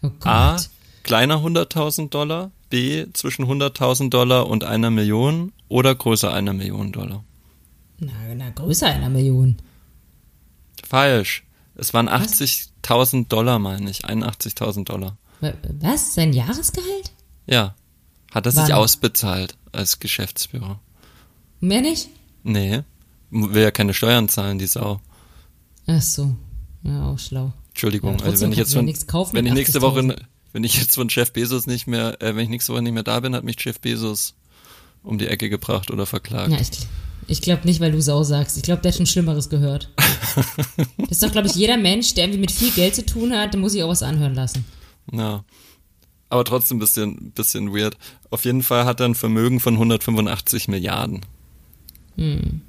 Oh 0.02 0.10
A, 0.22 0.58
kleiner 1.04 1.38
100.000 1.38 2.10
Dollar, 2.10 2.52
B, 2.70 3.06
zwischen 3.14 3.46
100.000 3.46 4.10
Dollar 4.10 4.48
und 4.48 4.64
einer 4.64 4.90
Million 4.90 5.52
oder 5.68 5.94
größer 5.94 6.34
einer 6.34 6.54
Million 6.54 6.92
Dollar? 6.92 7.24
Na, 8.00 8.12
na 8.36 8.50
größer 8.50 8.88
einer 8.88 9.10
Million. 9.10 9.58
Falsch. 10.88 11.44
Es 11.76 11.94
waren 11.94 12.08
80.000 12.84 13.28
Dollar, 13.28 13.60
meine 13.60 13.90
ich. 13.90 14.06
81.000 14.06 14.86
Dollar. 14.86 15.18
Was? 15.80 16.14
Sein 16.14 16.34
Jahresgehalt? 16.34 17.12
Ja. 17.46 17.76
Hat 18.32 18.46
er 18.46 18.56
Wann? 18.56 18.66
sich 18.66 18.74
ausbezahlt 18.74 19.58
als 19.72 20.00
Geschäftsführer. 20.00 20.80
Mehr 21.60 21.82
nicht? 21.82 22.10
Nee. 22.44 22.82
Will 23.30 23.64
ja 23.64 23.72
keine 23.72 23.94
Steuern 23.94 24.30
zahlen, 24.30 24.60
die 24.60 24.68
Sau. 24.68 25.00
Ach 25.88 26.02
so. 26.02 26.36
Ja, 26.84 27.10
auch 27.10 27.20
schlau. 27.20 27.54
Entschuldigung, 27.70 28.20
ja, 28.20 28.26
also 28.26 28.44
wenn 28.44 28.52
ich 28.52 28.58
jetzt 28.58 28.74
von, 28.74 28.86
wenn 29.34 29.46
ich 29.46 29.54
nächste 29.54 29.82
Woche, 29.82 30.16
wenn 30.52 30.64
ich 30.64 30.78
jetzt 30.78 30.96
von 30.96 31.08
Jeff 31.10 31.32
Bezos 31.32 31.68
nicht 31.68 31.88
mehr, 31.88 32.22
äh, 32.22 32.36
wenn 32.36 32.44
ich 32.44 32.50
nächste 32.50 32.74
Woche 32.74 32.82
nicht 32.82 32.94
mehr 32.94 33.04
da 33.04 33.20
bin, 33.22 33.34
hat 33.34 33.44
mich 33.44 33.56
Jeff 33.60 33.80
Bezos 33.80 34.36
um 35.04 35.18
die 35.18 35.28
Ecke 35.28 35.50
gebracht 35.50 35.90
oder 35.90 36.06
verklagt. 36.06 36.52
Ja, 36.52 36.60
ich, 36.60 36.70
ich 37.32 37.42
glaube 37.42 37.66
nicht, 37.66 37.80
weil 37.80 37.92
du 37.92 38.02
Sau 38.02 38.24
sagst. 38.24 38.58
Ich 38.58 38.64
glaube, 38.64 38.82
der 38.82 38.92
hat 38.92 38.98
schon 38.98 39.06
Schlimmeres 39.06 39.50
gehört. 39.50 39.90
das 40.98 41.12
ist 41.12 41.24
doch, 41.24 41.32
glaube 41.32 41.48
ich, 41.48 41.56
jeder 41.56 41.78
Mensch, 41.78 42.14
der 42.14 42.26
irgendwie 42.26 42.42
mit 42.42 42.52
viel 42.52 42.72
Geld 42.72 42.96
zu 42.96 43.06
tun 43.06 43.34
hat, 43.34 43.54
der 43.54 43.60
muss 43.60 43.72
sich 43.72 43.84
auch 43.84 43.90
was 43.90 44.04
anhören 44.04 44.36
lassen. 44.36 44.66
Ja. 45.12 45.44
Aber 46.30 46.46
trotzdem 46.46 46.78
ein 46.78 46.80
bisschen, 46.80 47.32
bisschen 47.32 47.74
weird. 47.74 47.98
Auf 48.30 48.46
jeden 48.46 48.64
Fall 48.64 48.86
hat 48.86 49.00
er 49.00 49.08
ein 49.08 49.16
Vermögen 49.16 49.60
von 49.60 49.74
185 49.74 50.68
Milliarden. 50.68 51.22
Hm. 52.16 52.62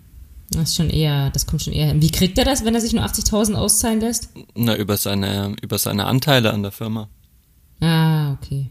Das 0.51 0.71
ist 0.71 0.77
schon 0.77 0.91
eher, 0.91 1.31
das 1.31 1.47
kommt 1.47 1.63
schon 1.63 1.73
eher 1.73 1.87
hin. 1.87 2.03
Wie 2.03 2.11
kriegt 2.11 2.39
er 2.39 2.45
das, 2.45 2.65
wenn 2.65 2.75
er 2.75 2.81
sich 2.81 2.93
nur 2.93 3.05
80.000 3.05 3.55
auszahlen 3.55 4.01
lässt? 4.01 4.31
Na, 4.55 4.77
über 4.77 4.97
seine, 4.97 5.55
über 5.63 5.79
seine 5.79 6.07
Anteile 6.07 6.53
an 6.53 6.63
der 6.63 6.73
Firma. 6.73 7.09
Ah, 7.81 8.33
okay. 8.33 8.71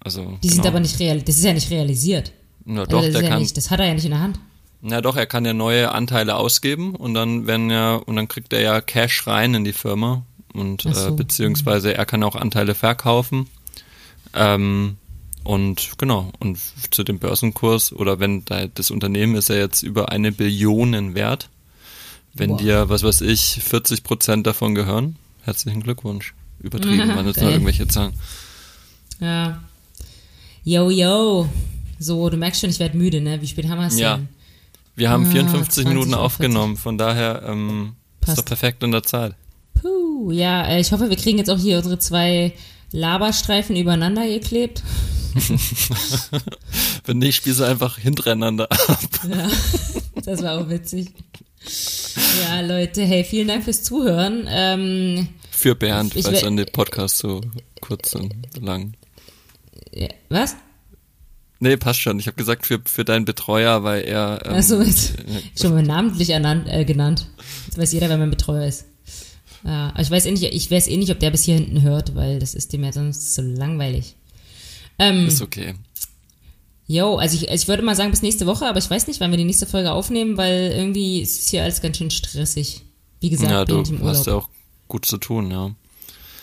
Also, 0.00 0.38
Die 0.42 0.48
sind 0.48 0.58
genau. 0.58 0.68
aber 0.68 0.80
nicht 0.80 0.98
real, 1.00 1.20
das 1.22 1.36
ist 1.36 1.44
ja 1.44 1.52
nicht 1.52 1.70
realisiert. 1.70 2.32
Na 2.64 2.82
Also 2.82 2.90
doch, 2.90 3.02
der 3.02 3.22
ja 3.22 3.28
kann, 3.30 3.40
nicht, 3.40 3.56
das 3.56 3.70
hat 3.70 3.80
er 3.80 3.86
ja 3.86 3.94
nicht 3.94 4.04
in 4.04 4.10
der 4.10 4.20
Hand. 4.20 4.38
Na 4.80 5.00
doch, 5.00 5.16
er 5.16 5.26
kann 5.26 5.44
ja 5.44 5.52
neue 5.52 5.92
Anteile 5.92 6.36
ausgeben 6.36 6.94
und 6.94 7.14
dann 7.14 7.46
werden 7.46 7.70
ja, 7.70 7.94
und 7.96 8.16
dann 8.16 8.28
kriegt 8.28 8.52
er 8.52 8.60
ja 8.60 8.80
Cash 8.80 9.26
rein 9.26 9.54
in 9.54 9.64
die 9.64 9.72
Firma 9.72 10.22
und 10.54 10.82
so. 10.82 11.08
äh, 11.08 11.10
beziehungsweise 11.12 11.94
er 11.94 12.06
kann 12.06 12.22
auch 12.22 12.36
Anteile 12.36 12.74
verkaufen. 12.74 13.48
Ähm, 14.34 14.96
und 15.44 15.92
genau, 15.98 16.30
und 16.40 16.58
zu 16.90 17.04
dem 17.04 17.18
Börsenkurs 17.18 17.92
oder 17.92 18.20
wenn 18.20 18.44
da 18.44 18.66
das 18.66 18.90
Unternehmen 18.90 19.34
ist 19.34 19.48
ja 19.48 19.56
jetzt 19.56 19.82
über 19.82 20.10
eine 20.12 20.30
Billion 20.32 21.14
wert, 21.14 21.48
wenn 22.34 22.50
Wow. 22.50 22.60
dir, 22.60 22.88
was 22.88 23.02
weiß 23.02 23.22
ich, 23.22 23.60
40 23.62 24.04
Prozent 24.04 24.46
davon 24.46 24.74
gehören, 24.74 25.16
herzlichen 25.42 25.82
Glückwunsch. 25.82 26.34
Übertrieben, 26.60 27.08
waren 27.16 27.26
jetzt 27.26 27.40
nur 27.40 27.50
irgendwelche 27.50 27.88
Zahlen. 27.88 28.12
Ja. 29.20 29.62
Yo, 30.64 30.90
yo. 30.90 31.48
So, 31.98 32.28
du 32.30 32.36
merkst 32.36 32.60
schon, 32.60 32.70
ich 32.70 32.78
werde 32.78 32.96
müde, 32.98 33.20
ne? 33.20 33.40
Wie 33.40 33.46
spät 33.48 33.68
haben 33.68 33.78
wir 33.80 33.86
es 33.86 33.98
Ja. 33.98 34.16
denn? 34.18 34.28
Wir 34.98 35.10
haben 35.10 35.26
Ah, 35.26 35.30
54 35.30 35.84
Minuten 35.86 36.10
20 36.10 36.18
auf 36.18 36.24
aufgenommen, 36.32 36.76
von 36.76 36.98
daher 36.98 37.42
ähm, 37.46 37.94
ist 38.20 38.26
Passt. 38.26 38.38
doch 38.38 38.44
perfekt 38.44 38.82
in 38.82 38.90
der 38.90 39.04
Zeit. 39.04 39.34
Puh, 39.80 40.30
ja, 40.32 40.66
äh, 40.66 40.80
ich 40.80 40.90
hoffe, 40.92 41.08
wir 41.08 41.16
kriegen 41.16 41.38
jetzt 41.38 41.50
auch 41.50 41.58
hier 41.58 41.76
unsere 41.78 41.98
zwei 42.00 42.52
Laberstreifen 42.90 43.76
übereinander 43.76 44.26
geklebt. 44.26 44.82
Wenn 47.04 47.18
nicht, 47.18 47.36
spielst 47.36 47.60
du 47.60 47.64
einfach 47.64 47.96
hintereinander 47.98 48.70
ab. 48.70 48.78
Ja, 49.28 49.48
das 50.24 50.42
war 50.42 50.58
auch 50.60 50.68
witzig. 50.68 51.12
Ja, 52.48 52.60
Leute, 52.60 53.02
hey, 53.04 53.24
vielen 53.24 53.48
Dank 53.48 53.64
fürs 53.64 53.82
Zuhören. 53.82 54.46
Ähm, 54.48 55.28
Für 55.50 55.74
Bernd, 55.74 56.16
Ich 56.16 56.24
weil 56.24 56.34
we- 56.34 56.40
dann 56.40 56.56
der 56.56 56.66
Podcast 56.66 57.18
so 57.18 57.40
kurz 57.80 58.14
und 58.14 58.34
lang. 58.60 58.94
was? 60.28 60.56
Nee, 61.60 61.76
passt 61.76 62.00
schon. 62.00 62.18
Ich 62.20 62.26
habe 62.26 62.36
gesagt 62.36 62.66
für, 62.66 62.80
für 62.84 63.04
deinen 63.04 63.24
Betreuer, 63.24 63.82
weil 63.82 64.02
er. 64.02 64.40
Ähm, 64.44 64.54
äh, 64.54 64.62
schon 65.60 65.74
mal 65.74 65.82
namentlich 65.82 66.30
ernannt, 66.30 66.68
äh, 66.68 66.84
genannt. 66.84 67.26
Jetzt 67.66 67.78
weiß 67.78 67.92
jeder, 67.92 68.08
wer 68.08 68.18
mein 68.18 68.30
Betreuer 68.30 68.66
ist. 68.66 68.84
Ja, 69.64 69.88
aber 69.90 70.00
ich 70.00 70.10
weiß 70.10 70.26
eh 70.26 70.30
nicht, 70.30 70.44
ich 70.44 70.70
weiß 70.70 70.86
eh 70.86 70.96
nicht, 70.96 71.10
ob 71.10 71.18
der 71.18 71.30
bis 71.30 71.42
hier 71.44 71.56
hinten 71.56 71.82
hört, 71.82 72.14
weil 72.14 72.38
das 72.38 72.54
ist 72.54 72.72
dem 72.72 72.84
ja 72.84 72.92
sonst 72.92 73.34
so 73.34 73.42
langweilig. 73.42 74.14
Ähm, 75.00 75.26
ist 75.26 75.42
okay. 75.42 75.74
yo, 76.86 77.16
also 77.16 77.36
ich, 77.36 77.50
also 77.50 77.62
ich 77.62 77.68
würde 77.68 77.82
mal 77.82 77.96
sagen 77.96 78.10
bis 78.12 78.22
nächste 78.22 78.46
Woche, 78.46 78.66
aber 78.66 78.78
ich 78.78 78.88
weiß 78.88 79.08
nicht, 79.08 79.20
wann 79.20 79.30
wir 79.32 79.38
die 79.38 79.44
nächste 79.44 79.66
Folge 79.66 79.90
aufnehmen, 79.92 80.36
weil 80.36 80.72
irgendwie 80.76 81.20
ist 81.20 81.40
es 81.40 81.48
hier 81.48 81.64
alles 81.64 81.80
ganz 81.80 81.96
schön 81.98 82.10
stressig. 82.10 82.82
Wie 83.20 83.30
gesagt, 83.30 83.50
Ja, 83.50 83.64
bin 83.64 83.76
du 83.76 83.82
ich 83.82 83.90
im 83.90 83.96
Urlaub. 84.00 84.16
hast 84.16 84.26
ja 84.26 84.34
auch 84.34 84.48
gut 84.86 85.04
zu 85.06 85.18
tun, 85.18 85.50
ja. 85.50 85.72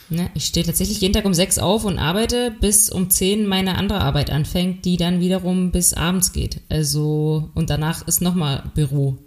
Ne, 0.09 0.29
ich 0.35 0.45
stehe 0.45 0.63
tatsächlich 0.65 1.01
jeden 1.01 1.13
Tag 1.15 1.25
um 1.25 1.33
sechs 1.33 1.57
auf 1.57 1.83
und 1.83 1.97
arbeite, 1.97 2.51
bis 2.61 2.91
um 2.91 3.09
zehn 3.09 3.47
meine 3.47 3.75
andere 3.75 4.01
Arbeit 4.01 4.29
anfängt, 4.29 4.85
die 4.85 4.97
dann 4.97 5.19
wiederum 5.19 5.71
bis 5.71 5.93
abends 5.93 6.31
geht. 6.31 6.61
Also, 6.69 7.49
und 7.55 7.71
danach 7.71 8.07
ist 8.07 8.21
nochmal 8.21 8.63
Büro. 8.75 9.17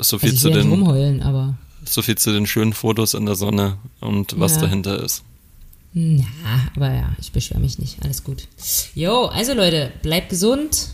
So 0.00 0.16
Also 0.16 0.18
viel, 0.18 0.34
ich 0.34 0.40
zu 0.40 0.50
den, 0.50 0.70
rumheulen, 0.70 1.22
aber 1.22 1.56
so 1.84 2.02
viel 2.02 2.18
zu 2.18 2.32
den 2.32 2.46
schönen 2.46 2.72
Fotos 2.72 3.14
in 3.14 3.26
der 3.26 3.36
Sonne 3.36 3.76
und 4.00 4.38
was 4.40 4.56
Ja. 4.56 4.62
dahinter 4.62 5.02
ist. 5.04 5.22
ja, 5.94 6.24
aber 6.74 6.92
ja, 6.92 7.12
ich 7.20 7.30
beschwere 7.32 7.60
mich 7.60 7.78
nicht. 7.78 7.98
Alles 8.02 8.24
gut. 8.24 8.42
Jo, 8.96 9.26
also 9.26 9.54
Leute, 9.54 9.92
bleibt 10.02 10.30
gesund. 10.30 10.88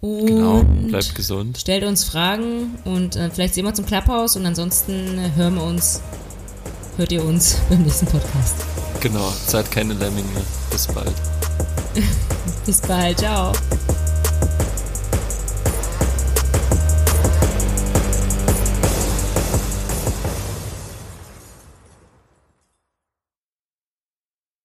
Und 0.00 0.26
Genau, 0.26 0.62
bleibt 0.88 1.14
gesund. 1.14 1.58
stellt 1.58 1.84
uns 1.84 2.04
Fragen 2.04 2.76
und 2.84 3.16
äh, 3.16 3.30
vielleicht 3.30 3.54
sehen 3.54 3.64
wir 3.64 3.70
uns 3.70 3.78
im 3.80 3.86
Clubhouse 3.86 4.36
und 4.36 4.46
ansonsten 4.46 5.18
äh, 5.18 5.32
hören 5.34 5.56
wir 5.56 5.64
uns, 5.64 6.00
hört 6.98 7.12
ihr 7.12 7.24
uns 7.24 7.58
beim 7.70 7.82
nächsten 7.82 8.06
Podcast. 8.06 8.56
Genau, 9.00 9.32
seid 9.46 9.70
keine 9.70 9.94
Lemminge. 9.94 10.28
Bis 10.70 10.86
bald. 10.88 11.14
Bis 12.66 12.80
bald, 12.82 13.18
ciao. 13.18 13.52